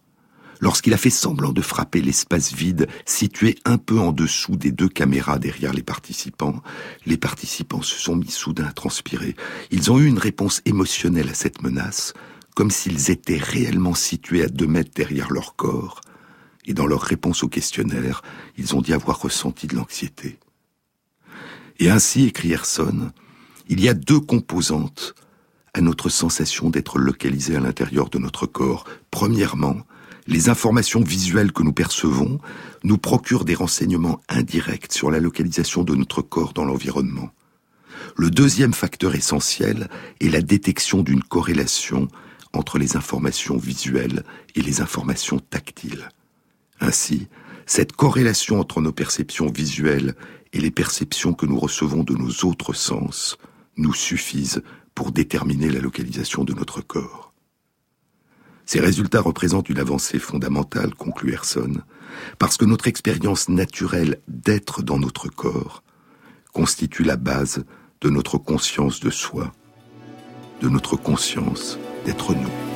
lorsqu'il 0.61 0.93
a 0.93 0.97
fait 0.97 1.09
semblant 1.09 1.51
de 1.51 1.61
frapper 1.61 2.01
l'espace 2.01 2.53
vide 2.53 2.87
situé 3.05 3.57
un 3.65 3.77
peu 3.77 3.99
en 3.99 4.11
dessous 4.11 4.55
des 4.55 4.71
deux 4.71 4.89
caméras 4.89 5.39
derrière 5.39 5.73
les 5.73 5.83
participants, 5.83 6.61
les 7.05 7.17
participants 7.17 7.81
se 7.81 7.99
sont 7.99 8.15
mis 8.15 8.31
soudain 8.31 8.65
à 8.65 8.71
transpirer. 8.71 9.35
Ils 9.71 9.91
ont 9.91 9.99
eu 9.99 10.07
une 10.07 10.19
réponse 10.19 10.61
émotionnelle 10.65 11.29
à 11.29 11.33
cette 11.33 11.61
menace, 11.61 12.13
comme 12.55 12.71
s'ils 12.71 13.11
étaient 13.11 13.37
réellement 13.37 13.93
situés 13.93 14.43
à 14.43 14.47
deux 14.47 14.67
mètres 14.67 14.91
derrière 14.95 15.31
leur 15.31 15.55
corps, 15.55 16.01
et 16.65 16.73
dans 16.73 16.87
leur 16.87 17.01
réponse 17.01 17.43
au 17.43 17.49
questionnaire, 17.49 18.21
ils 18.57 18.75
ont 18.75 18.81
dit 18.81 18.93
avoir 18.93 19.21
ressenti 19.21 19.67
de 19.67 19.75
l'anxiété. 19.75 20.39
Et 21.79 21.89
ainsi, 21.89 22.25
écrit 22.25 22.51
Erson, 22.51 23.11
il 23.67 23.81
y 23.81 23.89
a 23.89 23.93
deux 23.93 24.19
composantes 24.19 25.15
à 25.73 25.81
notre 25.81 26.09
sensation 26.09 26.69
d'être 26.69 26.99
localisé 26.99 27.55
à 27.55 27.59
l'intérieur 27.59 28.09
de 28.09 28.19
notre 28.19 28.45
corps. 28.45 28.85
Premièrement, 29.11 29.77
les 30.27 30.49
informations 30.49 31.01
visuelles 31.01 31.51
que 31.51 31.63
nous 31.63 31.73
percevons 31.73 32.39
nous 32.83 32.97
procurent 32.97 33.45
des 33.45 33.55
renseignements 33.55 34.21
indirects 34.29 34.93
sur 34.93 35.11
la 35.11 35.19
localisation 35.19 35.83
de 35.83 35.95
notre 35.95 36.21
corps 36.21 36.53
dans 36.53 36.65
l'environnement. 36.65 37.31
Le 38.15 38.29
deuxième 38.29 38.73
facteur 38.73 39.15
essentiel 39.15 39.89
est 40.21 40.29
la 40.29 40.41
détection 40.41 41.01
d'une 41.01 41.23
corrélation 41.23 42.07
entre 42.53 42.77
les 42.77 42.95
informations 42.95 43.57
visuelles 43.57 44.23
et 44.55 44.61
les 44.61 44.81
informations 44.81 45.39
tactiles. 45.39 46.09
Ainsi, 46.79 47.27
cette 47.65 47.93
corrélation 47.93 48.59
entre 48.59 48.81
nos 48.81 48.91
perceptions 48.91 49.49
visuelles 49.49 50.15
et 50.51 50.59
les 50.59 50.71
perceptions 50.71 51.33
que 51.33 51.45
nous 51.45 51.59
recevons 51.59 52.03
de 52.03 52.13
nos 52.13 52.47
autres 52.47 52.73
sens 52.73 53.37
nous 53.77 53.93
suffisent 53.93 54.61
pour 54.95 55.11
déterminer 55.11 55.69
la 55.69 55.79
localisation 55.79 56.43
de 56.43 56.53
notre 56.53 56.81
corps. 56.81 57.33
Ces 58.65 58.79
résultats 58.79 59.21
représentent 59.21 59.69
une 59.69 59.79
avancée 59.79 60.19
fondamentale, 60.19 60.95
conclut 60.95 61.33
Erson, 61.33 61.81
parce 62.39 62.57
que 62.57 62.65
notre 62.65 62.87
expérience 62.87 63.49
naturelle 63.49 64.21
d'être 64.27 64.81
dans 64.83 64.99
notre 64.99 65.27
corps 65.27 65.83
constitue 66.53 67.03
la 67.03 67.17
base 67.17 67.65
de 68.01 68.09
notre 68.09 68.37
conscience 68.37 68.99
de 68.99 69.09
soi, 69.09 69.51
de 70.61 70.69
notre 70.69 70.95
conscience 70.95 71.77
d'être 72.05 72.33
nous. 72.33 72.72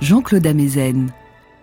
Jean-Claude 0.00 0.44
Amezen. 0.48 1.12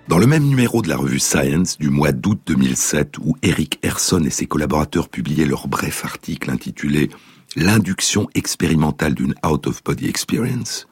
Dans 0.07 0.17
le 0.17 0.27
même 0.27 0.45
numéro 0.45 0.81
de 0.81 0.87
la 0.87 0.95
revue 0.95 1.19
Science 1.19 1.77
du 1.77 1.89
mois 1.89 2.13
d'août 2.13 2.39
2007, 2.45 3.17
où 3.17 3.35
Eric 3.43 3.79
Herson 3.83 4.23
et 4.23 4.29
ses 4.29 4.45
collaborateurs 4.45 5.09
publiaient 5.09 5.45
leur 5.45 5.67
bref 5.67 6.05
article 6.05 6.51
intitulé 6.51 7.09
L'induction 7.57 8.29
expérimentale 8.33 9.13
d'une 9.13 9.35
out-of-body 9.45 10.07
experience, 10.07 10.87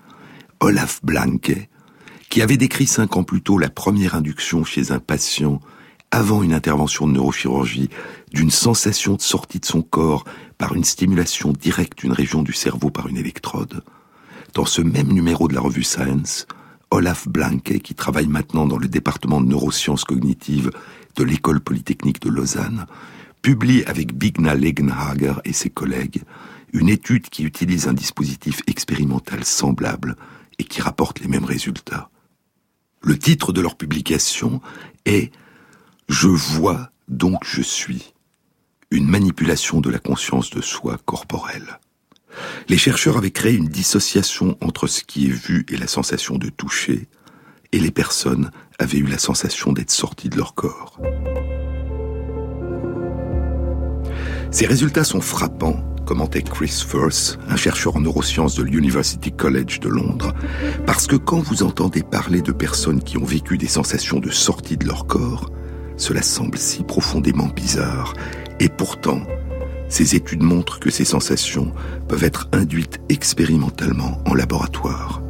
Olaf 0.59 0.99
Blanke, 1.03 1.69
qui 2.29 2.41
avait 2.41 2.57
décrit 2.57 2.87
cinq 2.87 3.15
ans 3.15 3.23
plus 3.23 3.41
tôt 3.41 3.57
la 3.57 3.69
première 3.69 4.15
induction 4.15 4.65
chez 4.65 4.91
un 4.91 4.99
patient 4.99 5.61
avant 6.11 6.43
une 6.43 6.53
intervention 6.53 7.07
de 7.07 7.13
neurochirurgie 7.13 7.89
d'une 8.33 8.51
sensation 8.51 9.13
de 9.13 9.21
sortie 9.21 9.59
de 9.61 9.65
son 9.65 9.83
corps 9.83 10.25
par 10.57 10.75
une 10.75 10.83
stimulation 10.83 11.53
directe 11.53 11.99
d'une 11.99 12.11
région 12.11 12.43
du 12.43 12.51
cerveau 12.51 12.89
par 12.89 13.07
une 13.07 13.17
électrode, 13.17 13.83
dans 14.53 14.65
ce 14.65 14.81
même 14.81 15.13
numéro 15.13 15.47
de 15.47 15.53
la 15.53 15.61
revue 15.61 15.83
Science, 15.83 16.45
Olaf 16.91 17.27
Blanke, 17.27 17.79
qui 17.79 17.95
travaille 17.95 18.27
maintenant 18.27 18.65
dans 18.65 18.77
le 18.77 18.87
département 18.87 19.41
de 19.41 19.47
neurosciences 19.47 20.03
cognitives 20.03 20.71
de 21.15 21.23
l'École 21.23 21.59
polytechnique 21.59 22.21
de 22.21 22.29
Lausanne, 22.29 22.85
publie 23.41 23.83
avec 23.85 24.13
Bigna 24.13 24.55
Legenhager 24.55 25.35
et 25.45 25.53
ses 25.53 25.69
collègues 25.69 26.23
une 26.73 26.89
étude 26.89 27.29
qui 27.29 27.43
utilise 27.43 27.87
un 27.87 27.93
dispositif 27.93 28.61
expérimental 28.67 29.43
semblable 29.45 30.15
et 30.59 30.63
qui 30.63 30.81
rapporte 30.81 31.19
les 31.19 31.27
mêmes 31.27 31.45
résultats. 31.45 32.09
Le 33.01 33.17
titre 33.17 33.53
de 33.53 33.61
leur 33.61 33.75
publication 33.75 34.61
est 35.05 35.31
Je 36.09 36.27
vois 36.27 36.91
donc 37.07 37.43
je 37.45 37.61
suis, 37.61 38.13
une 38.91 39.07
manipulation 39.07 39.79
de 39.79 39.89
la 39.89 39.99
conscience 39.99 40.49
de 40.49 40.61
soi 40.61 40.97
corporelle. 41.05 41.79
Les 42.69 42.77
chercheurs 42.77 43.17
avaient 43.17 43.31
créé 43.31 43.55
une 43.55 43.67
dissociation 43.67 44.57
entre 44.61 44.87
ce 44.87 45.03
qui 45.03 45.27
est 45.27 45.33
vu 45.33 45.65
et 45.69 45.77
la 45.77 45.87
sensation 45.87 46.37
de 46.37 46.49
toucher, 46.49 47.07
et 47.71 47.79
les 47.79 47.91
personnes 47.91 48.51
avaient 48.79 48.99
eu 48.99 49.07
la 49.07 49.17
sensation 49.17 49.73
d'être 49.73 49.91
sorties 49.91 50.29
de 50.29 50.37
leur 50.37 50.53
corps. 50.53 50.99
Ces 54.51 54.65
résultats 54.65 55.03
sont 55.03 55.21
frappants 55.21 55.83
commentait 56.07 56.41
Chris 56.41 56.85
Firth, 56.87 57.37
un 57.49 57.57
chercheur 57.57 57.97
en 57.97 57.99
neurosciences 57.99 58.55
de 58.55 58.63
l'University 58.63 59.33
College 59.33 59.81
de 59.81 59.89
Londres, 59.89 60.33
parce 60.85 61.05
que 61.05 61.17
quand 61.17 61.41
vous 61.41 61.63
entendez 61.63 62.01
parler 62.01 62.41
de 62.41 62.53
personnes 62.53 63.03
qui 63.03 63.17
ont 63.17 63.25
vécu 63.25 63.57
des 63.57 63.67
sensations 63.67 64.19
de 64.19 64.29
sortie 64.29 64.77
de 64.77 64.85
leur 64.85 65.05
corps, 65.05 65.51
cela 65.97 66.21
semble 66.21 66.57
si 66.57 66.83
profondément 66.83 67.47
bizarre. 67.47 68.13
Et 68.61 68.69
pourtant, 68.69 69.21
ces 69.89 70.15
études 70.15 70.43
montrent 70.43 70.79
que 70.79 70.89
ces 70.89 71.05
sensations 71.05 71.71
peuvent 72.07 72.23
être 72.23 72.49
induites 72.51 72.99
expérimentalement 73.09 74.21
en 74.25 74.33
laboratoire. 74.33 75.21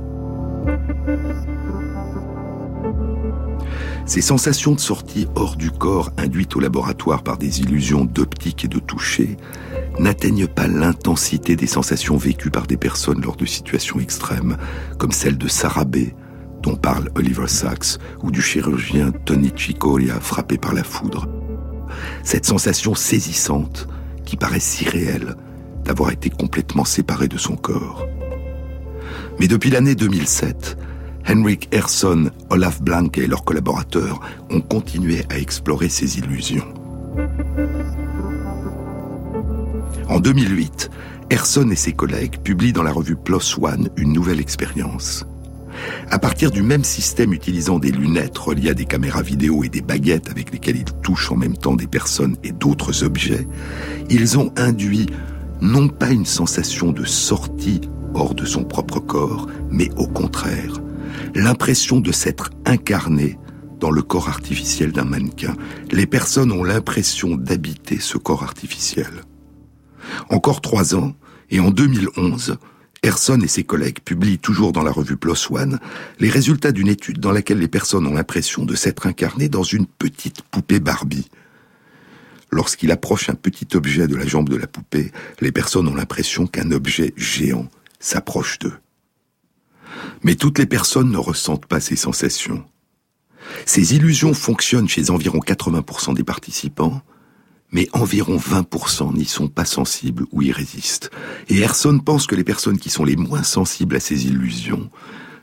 Ces 4.05 4.21
sensations 4.21 4.73
de 4.73 4.79
sortie 4.79 5.27
hors 5.35 5.57
du 5.57 5.69
corps 5.69 6.11
induites 6.17 6.55
au 6.55 6.61
laboratoire 6.61 7.23
par 7.23 7.37
des 7.37 7.59
illusions 7.59 8.05
d'optique 8.05 8.63
et 8.63 8.69
de 8.69 8.79
toucher 8.79 9.35
n'atteignent 9.99 10.47
pas 10.47 10.67
l'intensité 10.67 11.57
des 11.57 11.67
sensations 11.67 12.15
vécues 12.15 12.49
par 12.49 12.67
des 12.67 12.77
personnes 12.77 13.21
lors 13.21 13.35
de 13.35 13.45
situations 13.45 13.99
extrêmes, 13.99 14.55
comme 14.97 15.11
celle 15.11 15.37
de 15.37 15.49
Sarah 15.49 15.83
B., 15.83 15.97
dont 16.61 16.75
parle 16.75 17.09
Oliver 17.15 17.47
Sacks, 17.47 17.97
ou 18.23 18.31
du 18.31 18.41
chirurgien 18.41 19.11
Tony 19.25 19.51
Chicoria 19.53 20.19
frappé 20.21 20.57
par 20.57 20.73
la 20.73 20.83
foudre. 20.83 21.27
Cette 22.23 22.45
sensation 22.45 22.95
saisissante, 22.95 23.89
qui 24.27 24.35
paraît 24.35 24.59
si 24.59 24.87
réelle, 24.87 25.35
d'avoir 25.85 26.11
été 26.11 26.29
complètement 26.29 26.83
séparé 26.83 27.29
de 27.29 27.37
son 27.37 27.55
corps. 27.55 28.05
Mais 29.39 29.47
depuis 29.47 29.69
l'année 29.69 29.95
2007, 29.95 30.77
Henrik 31.29 31.69
Herson, 31.71 32.29
Olaf 32.49 32.81
Blanke 32.81 33.17
et 33.19 33.27
leurs 33.27 33.45
collaborateurs 33.45 34.19
ont 34.49 34.59
continué 34.59 35.23
à 35.29 35.39
explorer 35.39 35.87
ces 35.87 36.19
illusions. 36.19 36.67
En 40.09 40.19
2008, 40.19 40.89
Herson 41.29 41.69
et 41.69 41.75
ses 41.75 41.93
collègues 41.93 42.39
publient 42.39 42.73
dans 42.73 42.83
la 42.83 42.91
revue 42.91 43.15
PLOS 43.15 43.59
ONE 43.61 43.89
une 43.95 44.11
nouvelle 44.11 44.41
expérience. 44.41 45.25
À 46.09 46.19
partir 46.19 46.51
du 46.51 46.61
même 46.61 46.83
système 46.83 47.33
utilisant 47.33 47.79
des 47.79 47.91
lunettes 47.91 48.37
reliées 48.37 48.69
à 48.69 48.73
des 48.73 48.85
caméras 48.85 49.21
vidéo 49.21 49.63
et 49.63 49.69
des 49.69 49.81
baguettes 49.81 50.29
avec 50.29 50.51
lesquelles 50.51 50.77
ils 50.77 51.01
touchent 51.01 51.31
en 51.31 51.35
même 51.35 51.57
temps 51.57 51.75
des 51.75 51.87
personnes 51.87 52.37
et 52.43 52.51
d'autres 52.51 53.03
objets, 53.03 53.47
ils 54.09 54.37
ont 54.37 54.53
induit 54.57 55.07
non 55.61 55.87
pas 55.87 56.11
une 56.11 56.25
sensation 56.25 56.91
de 56.91 57.03
sortie 57.03 57.81
hors 58.13 58.35
de 58.35 58.45
son 58.45 58.63
propre 58.63 58.99
corps, 58.99 59.47
mais 59.69 59.89
au 59.97 60.07
contraire, 60.07 60.81
l'impression 61.35 61.99
de 61.99 62.11
s'être 62.11 62.51
incarné 62.65 63.37
dans 63.79 63.91
le 63.91 64.01
corps 64.01 64.29
artificiel 64.29 64.91
d'un 64.91 65.05
mannequin. 65.05 65.55
Les 65.91 66.07
personnes 66.07 66.51
ont 66.51 66.63
l'impression 66.63 67.35
d'habiter 67.35 67.99
ce 67.99 68.17
corps 68.17 68.43
artificiel. 68.43 69.11
Encore 70.29 70.61
trois 70.61 70.95
ans, 70.95 71.13
et 71.49 71.59
en 71.59 71.69
2011, 71.69 72.57
Erson 73.03 73.39
et 73.41 73.47
ses 73.47 73.63
collègues 73.63 73.99
publient 73.99 74.39
toujours 74.39 74.71
dans 74.71 74.83
la 74.83 74.91
revue 74.91 75.17
PLOS 75.17 75.51
ONE 75.51 75.79
les 76.19 76.29
résultats 76.29 76.71
d'une 76.71 76.87
étude 76.87 77.19
dans 77.19 77.31
laquelle 77.31 77.59
les 77.59 77.67
personnes 77.67 78.07
ont 78.07 78.13
l'impression 78.13 78.65
de 78.65 78.75
s'être 78.75 79.07
incarnées 79.07 79.49
dans 79.49 79.63
une 79.63 79.85
petite 79.85 80.41
poupée 80.43 80.79
Barbie. 80.79 81.29
Lorsqu'il 82.51 82.91
approche 82.91 83.29
un 83.29 83.35
petit 83.35 83.67
objet 83.75 84.07
de 84.07 84.15
la 84.15 84.25
jambe 84.25 84.49
de 84.49 84.55
la 84.55 84.67
poupée, 84.67 85.11
les 85.41 85.51
personnes 85.51 85.87
ont 85.87 85.95
l'impression 85.95 86.47
qu'un 86.47 86.71
objet 86.71 87.13
géant 87.17 87.69
s'approche 87.99 88.59
d'eux. 88.59 88.77
Mais 90.23 90.35
toutes 90.35 90.59
les 90.59 90.65
personnes 90.65 91.11
ne 91.11 91.17
ressentent 91.17 91.65
pas 91.65 91.79
ces 91.79 91.95
sensations. 91.95 92.63
Ces 93.65 93.95
illusions 93.95 94.33
fonctionnent 94.33 94.89
chez 94.89 95.09
environ 95.09 95.39
80% 95.39 96.13
des 96.13 96.23
participants, 96.23 97.01
mais 97.71 97.89
environ 97.93 98.37
20% 98.37 99.13
n'y 99.13 99.25
sont 99.25 99.49
pas 99.49 99.65
sensibles 99.65 100.25
ou 100.31 100.41
y 100.41 100.51
résistent. 100.51 101.11
Et 101.49 101.59
Erson 101.59 101.99
pense 101.99 102.27
que 102.27 102.35
les 102.35 102.43
personnes 102.43 102.79
qui 102.79 102.89
sont 102.89 103.03
les 103.03 103.15
moins 103.15 103.43
sensibles 103.43 103.95
à 103.95 103.99
ces 103.99 104.27
illusions 104.27 104.89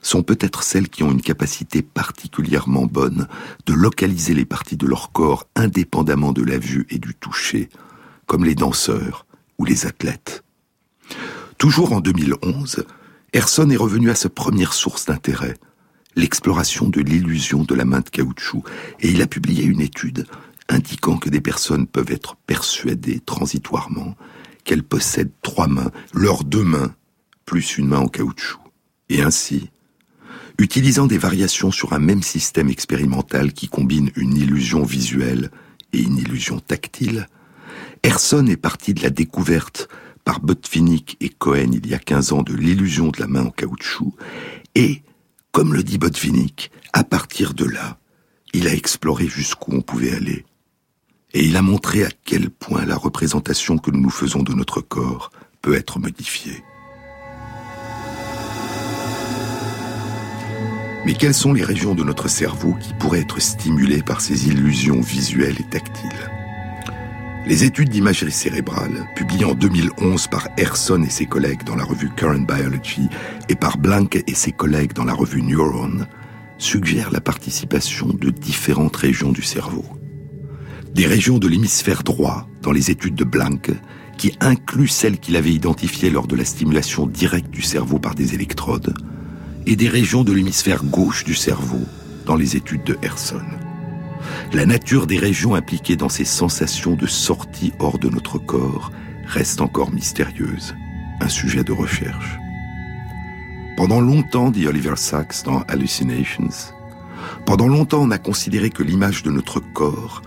sont 0.00 0.22
peut-être 0.22 0.62
celles 0.62 0.88
qui 0.88 1.02
ont 1.02 1.10
une 1.10 1.22
capacité 1.22 1.82
particulièrement 1.82 2.86
bonne 2.86 3.26
de 3.66 3.72
localiser 3.72 4.34
les 4.34 4.44
parties 4.44 4.76
de 4.76 4.86
leur 4.86 5.12
corps 5.12 5.46
indépendamment 5.56 6.32
de 6.32 6.42
la 6.42 6.58
vue 6.58 6.86
et 6.90 6.98
du 6.98 7.14
toucher, 7.14 7.68
comme 8.26 8.44
les 8.44 8.54
danseurs 8.54 9.26
ou 9.58 9.64
les 9.64 9.86
athlètes. 9.86 10.44
Toujours 11.58 11.92
en 11.92 12.00
2011, 12.00 12.84
Erson 13.32 13.70
est 13.70 13.76
revenu 13.76 14.10
à 14.10 14.14
sa 14.14 14.28
première 14.28 14.74
source 14.74 15.06
d'intérêt, 15.06 15.56
l'exploration 16.16 16.88
de 16.88 17.00
l'illusion 17.00 17.64
de 17.64 17.74
la 17.74 17.84
main 17.84 18.00
de 18.00 18.08
caoutchouc, 18.08 18.62
et 19.00 19.10
il 19.10 19.22
a 19.22 19.26
publié 19.26 19.64
une 19.64 19.80
étude 19.80 20.26
indiquant 20.68 21.16
que 21.16 21.28
des 21.28 21.40
personnes 21.40 21.86
peuvent 21.86 22.12
être 22.12 22.36
persuadées 22.46 23.20
transitoirement 23.20 24.16
qu'elles 24.64 24.82
possèdent 24.82 25.32
trois 25.42 25.68
mains, 25.68 25.90
leurs 26.12 26.44
deux 26.44 26.64
mains, 26.64 26.94
plus 27.44 27.78
une 27.78 27.88
main 27.88 27.98
en 27.98 28.08
caoutchouc. 28.08 28.60
Et 29.10 29.22
ainsi, 29.22 29.70
utilisant 30.58 31.06
des 31.06 31.18
variations 31.18 31.70
sur 31.70 31.92
un 31.92 31.98
même 31.98 32.22
système 32.22 32.70
expérimental 32.70 33.52
qui 33.52 33.68
combine 33.68 34.10
une 34.16 34.36
illusion 34.36 34.82
visuelle 34.82 35.50
et 35.92 36.00
une 36.00 36.16
illusion 36.16 36.60
tactile, 36.60 37.28
Erson 38.02 38.46
est 38.46 38.56
parti 38.56 38.94
de 38.94 39.02
la 39.02 39.10
découverte 39.10 39.88
par 40.24 40.40
Botvinnik 40.40 41.16
et 41.20 41.28
Cohen 41.28 41.72
il 41.72 41.86
y 41.86 41.94
a 41.94 41.98
15 41.98 42.32
ans 42.32 42.42
de 42.42 42.54
l'illusion 42.54 43.08
de 43.08 43.20
la 43.20 43.26
main 43.26 43.44
en 43.44 43.50
caoutchouc, 43.50 44.14
et, 44.74 45.02
comme 45.52 45.74
le 45.74 45.82
dit 45.82 45.98
Botvinnik, 45.98 46.70
à 46.92 47.04
partir 47.04 47.54
de 47.54 47.66
là, 47.66 47.98
il 48.54 48.66
a 48.66 48.72
exploré 48.72 49.26
jusqu'où 49.26 49.72
on 49.74 49.82
pouvait 49.82 50.14
aller. 50.14 50.44
Et 51.36 51.44
il 51.44 51.56
a 51.56 51.62
montré 51.62 52.04
à 52.04 52.08
quel 52.24 52.48
point 52.48 52.86
la 52.86 52.96
représentation 52.96 53.76
que 53.76 53.90
nous 53.90 54.00
nous 54.00 54.10
faisons 54.10 54.44
de 54.44 54.54
notre 54.54 54.80
corps 54.80 55.32
peut 55.62 55.74
être 55.74 55.98
modifiée. 55.98 56.62
Mais 61.04 61.14
quelles 61.14 61.34
sont 61.34 61.52
les 61.52 61.64
régions 61.64 61.96
de 61.96 62.04
notre 62.04 62.28
cerveau 62.28 62.74
qui 62.80 62.94
pourraient 62.94 63.20
être 63.20 63.40
stimulées 63.40 64.02
par 64.02 64.20
ces 64.20 64.46
illusions 64.48 65.00
visuelles 65.00 65.56
et 65.60 65.68
tactiles? 65.68 66.30
Les 67.46 67.64
études 67.64 67.90
d'imagerie 67.90 68.32
cérébrale, 68.32 69.06
publiées 69.16 69.44
en 69.44 69.54
2011 69.54 70.28
par 70.28 70.48
Erson 70.56 71.02
et 71.02 71.10
ses 71.10 71.26
collègues 71.26 71.64
dans 71.64 71.76
la 71.76 71.84
revue 71.84 72.08
Current 72.16 72.46
Biology 72.46 73.08
et 73.50 73.56
par 73.56 73.76
Blank 73.76 74.22
et 74.26 74.34
ses 74.34 74.52
collègues 74.52 74.94
dans 74.94 75.04
la 75.04 75.12
revue 75.12 75.42
Neuron, 75.42 76.06
suggèrent 76.58 77.10
la 77.10 77.20
participation 77.20 78.06
de 78.06 78.30
différentes 78.30 78.96
régions 78.96 79.32
du 79.32 79.42
cerveau. 79.42 79.84
Des 80.94 81.06
régions 81.06 81.38
de 81.38 81.48
l'hémisphère 81.48 82.04
droit, 82.04 82.46
dans 82.62 82.70
les 82.70 82.92
études 82.92 83.16
de 83.16 83.24
Blank, 83.24 83.72
qui 84.16 84.36
incluent 84.40 84.86
celles 84.86 85.18
qu'il 85.18 85.34
avait 85.34 85.50
identifiées 85.50 86.08
lors 86.08 86.28
de 86.28 86.36
la 86.36 86.44
stimulation 86.44 87.08
directe 87.08 87.50
du 87.50 87.62
cerveau 87.62 87.98
par 87.98 88.14
des 88.14 88.34
électrodes, 88.34 88.94
et 89.66 89.74
des 89.74 89.88
régions 89.88 90.22
de 90.22 90.32
l'hémisphère 90.32 90.84
gauche 90.84 91.24
du 91.24 91.34
cerveau, 91.34 91.80
dans 92.26 92.36
les 92.36 92.54
études 92.54 92.84
de 92.84 92.96
Erson. 93.02 93.42
La 94.52 94.66
nature 94.66 95.08
des 95.08 95.18
régions 95.18 95.56
impliquées 95.56 95.96
dans 95.96 96.08
ces 96.08 96.24
sensations 96.24 96.94
de 96.94 97.08
sortie 97.08 97.72
hors 97.80 97.98
de 97.98 98.08
notre 98.08 98.38
corps 98.38 98.92
reste 99.26 99.60
encore 99.60 99.90
mystérieuse, 99.90 100.76
un 101.20 101.28
sujet 101.28 101.64
de 101.64 101.72
recherche. 101.72 102.38
Pendant 103.76 104.00
longtemps, 104.00 104.52
dit 104.52 104.68
Oliver 104.68 104.94
Sacks 104.94 105.42
dans 105.44 105.62
Hallucinations, 105.62 106.72
pendant 107.46 107.66
longtemps 107.66 108.02
on 108.02 108.12
a 108.12 108.18
considéré 108.18 108.70
que 108.70 108.84
l'image 108.84 109.24
de 109.24 109.32
notre 109.32 109.58
corps, 109.58 110.22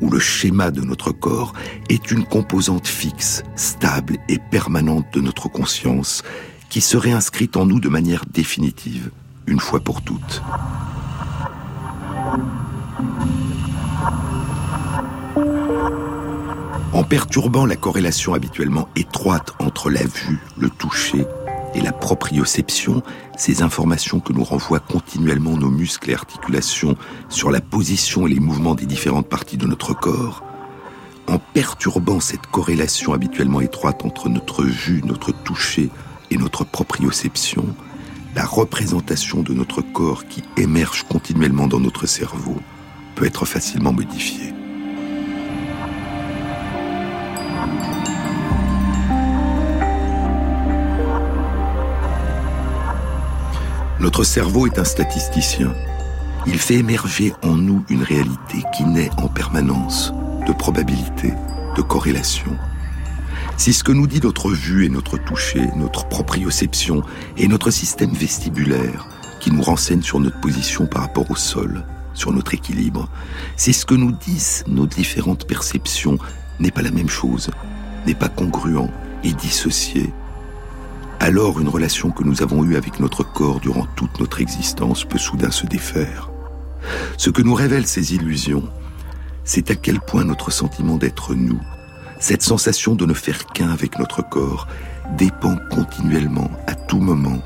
ou 0.00 0.10
le 0.10 0.18
schéma 0.18 0.70
de 0.70 0.80
notre 0.82 1.12
corps, 1.12 1.52
est 1.88 2.10
une 2.10 2.24
composante 2.24 2.86
fixe, 2.86 3.42
stable 3.56 4.16
et 4.28 4.38
permanente 4.38 5.06
de 5.12 5.20
notre 5.20 5.48
conscience, 5.48 6.22
qui 6.68 6.80
serait 6.80 7.12
inscrite 7.12 7.56
en 7.56 7.66
nous 7.66 7.80
de 7.80 7.88
manière 7.88 8.24
définitive, 8.26 9.10
une 9.46 9.60
fois 9.60 9.80
pour 9.80 10.02
toutes. 10.02 10.42
En 16.92 17.04
perturbant 17.04 17.64
la 17.64 17.76
corrélation 17.76 18.34
habituellement 18.34 18.88
étroite 18.96 19.54
entre 19.60 19.90
la 19.90 20.02
vue, 20.02 20.38
le 20.58 20.68
toucher 20.68 21.26
et 21.74 21.80
la 21.80 21.92
proprioception, 21.92 23.02
ces 23.36 23.62
informations 23.62 24.20
que 24.20 24.32
nous 24.32 24.44
renvoient 24.44 24.80
continuellement 24.80 25.56
nos 25.56 25.70
muscles 25.70 26.10
et 26.10 26.14
articulations 26.14 26.96
sur 27.28 27.50
la 27.50 27.60
position 27.60 28.26
et 28.26 28.30
les 28.30 28.40
mouvements 28.40 28.74
des 28.74 28.86
différentes 28.86 29.28
parties 29.28 29.56
de 29.56 29.66
notre 29.66 29.94
corps, 29.94 30.42
en 31.26 31.38
perturbant 31.38 32.20
cette 32.20 32.46
corrélation 32.46 33.12
habituellement 33.12 33.60
étroite 33.60 34.04
entre 34.04 34.28
notre 34.28 34.64
vue, 34.64 35.02
notre 35.04 35.32
toucher 35.32 35.90
et 36.30 36.38
notre 36.38 36.64
proprioception, 36.64 37.64
la 38.34 38.44
représentation 38.44 39.42
de 39.42 39.52
notre 39.52 39.82
corps 39.82 40.26
qui 40.26 40.42
émerge 40.56 41.04
continuellement 41.04 41.66
dans 41.66 41.80
notre 41.80 42.06
cerveau 42.06 42.56
peut 43.14 43.26
être 43.26 43.44
facilement 43.44 43.92
modifiée. 43.92 44.57
Notre 54.00 54.22
cerveau 54.22 54.68
est 54.68 54.78
un 54.78 54.84
statisticien. 54.84 55.74
Il 56.46 56.58
fait 56.58 56.76
émerger 56.76 57.32
en 57.42 57.56
nous 57.56 57.84
une 57.88 58.04
réalité 58.04 58.62
qui 58.76 58.84
naît 58.84 59.10
en 59.18 59.26
permanence 59.26 60.12
de 60.46 60.52
probabilité, 60.52 61.32
de 61.76 61.82
corrélation. 61.82 62.56
Si 63.56 63.72
ce 63.72 63.82
que 63.82 63.90
nous 63.90 64.06
dit 64.06 64.20
notre 64.22 64.50
vue 64.50 64.86
et 64.86 64.88
notre 64.88 65.18
toucher, 65.18 65.66
notre 65.74 66.06
proprioception 66.06 67.02
et 67.36 67.48
notre 67.48 67.72
système 67.72 68.12
vestibulaire, 68.12 69.08
qui 69.40 69.50
nous 69.50 69.62
renseigne 69.62 70.02
sur 70.02 70.20
notre 70.20 70.40
position 70.40 70.86
par 70.86 71.02
rapport 71.02 71.28
au 71.28 71.36
sol, 71.36 71.84
sur 72.14 72.32
notre 72.32 72.54
équilibre, 72.54 73.08
si 73.56 73.72
ce 73.72 73.84
que 73.84 73.94
nous 73.94 74.12
disent 74.12 74.62
nos 74.68 74.86
différentes 74.86 75.44
perceptions 75.44 76.18
n'est 76.60 76.70
pas 76.70 76.82
la 76.82 76.92
même 76.92 77.08
chose, 77.08 77.50
n'est 78.06 78.14
pas 78.14 78.28
congruent 78.28 78.90
et 79.24 79.32
dissocié, 79.32 80.12
alors 81.20 81.60
une 81.60 81.68
relation 81.68 82.10
que 82.10 82.22
nous 82.22 82.42
avons 82.42 82.64
eue 82.64 82.76
avec 82.76 83.00
notre 83.00 83.24
corps 83.24 83.60
durant 83.60 83.86
toute 83.96 84.20
notre 84.20 84.40
existence 84.40 85.04
peut 85.04 85.18
soudain 85.18 85.50
se 85.50 85.66
défaire. 85.66 86.30
Ce 87.16 87.30
que 87.30 87.42
nous 87.42 87.54
révèlent 87.54 87.86
ces 87.86 88.14
illusions, 88.14 88.68
c'est 89.44 89.70
à 89.70 89.74
quel 89.74 90.00
point 90.00 90.24
notre 90.24 90.50
sentiment 90.50 90.96
d'être 90.96 91.34
nous, 91.34 91.60
cette 92.20 92.42
sensation 92.42 92.94
de 92.94 93.04
ne 93.04 93.14
faire 93.14 93.46
qu'un 93.46 93.70
avec 93.70 93.98
notre 93.98 94.22
corps, 94.22 94.68
dépend 95.16 95.56
continuellement, 95.70 96.50
à 96.66 96.74
tout 96.74 97.00
moment, 97.00 97.42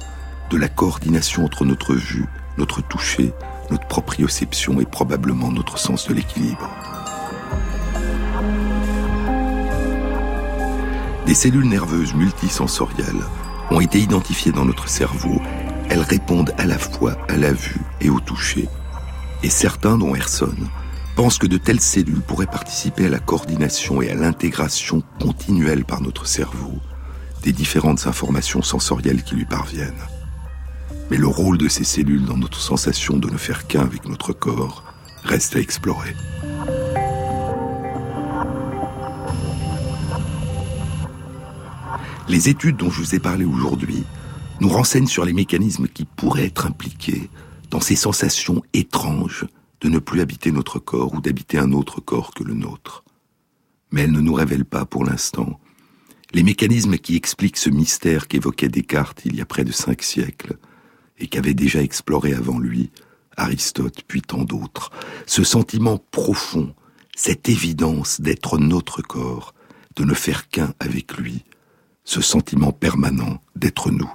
de 0.50 0.58
la 0.58 0.68
coordination 0.68 1.44
entre 1.44 1.64
notre 1.64 1.94
vue, 1.94 2.26
notre 2.58 2.82
toucher, 2.82 3.32
notre 3.70 3.86
proprioception 3.86 4.80
et 4.80 4.84
probablement 4.84 5.50
notre 5.50 5.78
sens 5.78 6.06
de 6.08 6.14
l'équilibre. 6.14 6.68
Des 11.26 11.34
cellules 11.34 11.68
nerveuses 11.68 12.14
multisensorielles 12.14 13.24
ont 13.72 13.80
été 13.80 13.98
identifiées 13.98 14.52
dans 14.52 14.64
notre 14.64 14.88
cerveau. 14.88 15.40
Elles 15.88 16.02
répondent 16.02 16.52
à 16.58 16.66
la 16.66 16.78
fois 16.78 17.16
à 17.28 17.36
la 17.36 17.52
vue 17.52 17.80
et 18.00 18.10
au 18.10 18.20
toucher. 18.20 18.68
Et 19.42 19.50
certains, 19.50 19.96
dont 19.96 20.14
Erson, 20.14 20.54
pensent 21.16 21.38
que 21.38 21.46
de 21.46 21.56
telles 21.56 21.80
cellules 21.80 22.20
pourraient 22.20 22.46
participer 22.46 23.06
à 23.06 23.10
la 23.10 23.18
coordination 23.18 24.02
et 24.02 24.10
à 24.10 24.14
l'intégration 24.14 25.02
continuelle 25.20 25.84
par 25.84 26.00
notre 26.00 26.26
cerveau 26.26 26.80
des 27.42 27.52
différentes 27.52 28.06
informations 28.06 28.62
sensorielles 28.62 29.24
qui 29.24 29.34
lui 29.34 29.44
parviennent. 29.44 29.92
Mais 31.10 31.16
le 31.16 31.26
rôle 31.26 31.58
de 31.58 31.68
ces 31.68 31.84
cellules 31.84 32.24
dans 32.24 32.36
notre 32.36 32.60
sensation 32.60 33.16
de 33.16 33.28
ne 33.28 33.36
faire 33.36 33.66
qu'un 33.66 33.82
avec 33.82 34.08
notre 34.08 34.32
corps 34.32 34.84
reste 35.24 35.56
à 35.56 35.58
explorer. 35.58 36.14
Les 42.32 42.48
études 42.48 42.78
dont 42.78 42.88
je 42.88 43.02
vous 43.02 43.14
ai 43.14 43.18
parlé 43.18 43.44
aujourd'hui 43.44 44.04
nous 44.58 44.70
renseignent 44.70 45.06
sur 45.06 45.26
les 45.26 45.34
mécanismes 45.34 45.86
qui 45.86 46.06
pourraient 46.06 46.46
être 46.46 46.64
impliqués 46.64 47.28
dans 47.68 47.82
ces 47.82 47.94
sensations 47.94 48.62
étranges 48.72 49.44
de 49.82 49.90
ne 49.90 49.98
plus 49.98 50.22
habiter 50.22 50.50
notre 50.50 50.78
corps 50.78 51.12
ou 51.12 51.20
d'habiter 51.20 51.58
un 51.58 51.72
autre 51.72 52.00
corps 52.00 52.32
que 52.32 52.42
le 52.42 52.54
nôtre. 52.54 53.04
Mais 53.90 54.04
elles 54.04 54.12
ne 54.12 54.22
nous 54.22 54.32
révèlent 54.32 54.64
pas, 54.64 54.86
pour 54.86 55.04
l'instant, 55.04 55.60
les 56.32 56.42
mécanismes 56.42 56.96
qui 56.96 57.16
expliquent 57.16 57.58
ce 57.58 57.68
mystère 57.68 58.28
qu'évoquait 58.28 58.70
Descartes 58.70 59.26
il 59.26 59.36
y 59.36 59.42
a 59.42 59.46
près 59.46 59.64
de 59.64 59.72
cinq 59.72 60.02
siècles, 60.02 60.56
et 61.18 61.26
qu'avait 61.26 61.52
déjà 61.52 61.82
exploré 61.82 62.32
avant 62.32 62.58
lui 62.58 62.90
Aristote 63.36 64.04
puis 64.08 64.22
tant 64.22 64.44
d'autres, 64.44 64.90
ce 65.26 65.44
sentiment 65.44 66.02
profond, 66.10 66.74
cette 67.14 67.50
évidence 67.50 68.22
d'être 68.22 68.56
notre 68.56 69.02
corps, 69.02 69.52
de 69.96 70.04
ne 70.04 70.14
faire 70.14 70.48
qu'un 70.48 70.72
avec 70.80 71.18
lui, 71.18 71.44
ce 72.04 72.20
sentiment 72.20 72.72
permanent 72.72 73.38
d'être 73.56 73.90
nous. 73.90 74.10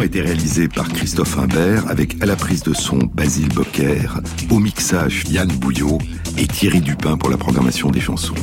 A 0.00 0.04
été 0.04 0.20
réalisée 0.20 0.68
par 0.68 0.88
Christophe 0.88 1.38
Imbert 1.38 1.88
avec 1.88 2.22
à 2.22 2.26
la 2.26 2.36
prise 2.36 2.62
de 2.62 2.72
son 2.72 2.98
Basile 2.98 3.48
Bocquer, 3.48 4.08
au 4.50 4.58
mixage 4.58 5.24
Yann 5.30 5.48
Bouillot 5.48 5.98
et 6.38 6.46
Thierry 6.46 6.80
Dupin 6.80 7.16
pour 7.16 7.30
la 7.30 7.36
programmation 7.36 7.90
des 7.90 8.00
chansons. 8.00 8.34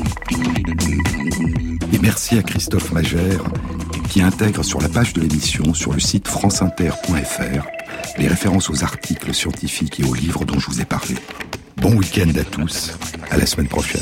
Et 1.93 1.99
merci 2.01 2.37
à 2.37 2.43
Christophe 2.43 2.91
Magère 2.91 3.43
qui 4.09 4.21
intègre 4.21 4.63
sur 4.63 4.81
la 4.81 4.89
page 4.89 5.13
de 5.13 5.21
l'émission 5.21 5.73
sur 5.73 5.93
le 5.93 5.99
site 5.99 6.27
franceinter.fr 6.27 7.65
les 8.17 8.27
références 8.27 8.69
aux 8.69 8.83
articles 8.83 9.33
scientifiques 9.33 9.99
et 9.99 10.03
aux 10.03 10.13
livres 10.13 10.45
dont 10.45 10.59
je 10.59 10.67
vous 10.67 10.81
ai 10.81 10.85
parlé. 10.85 11.15
Bon 11.77 11.95
week-end 11.95 12.31
à 12.39 12.43
tous, 12.43 12.97
à 13.29 13.37
la 13.37 13.45
semaine 13.45 13.67
prochaine. 13.67 14.01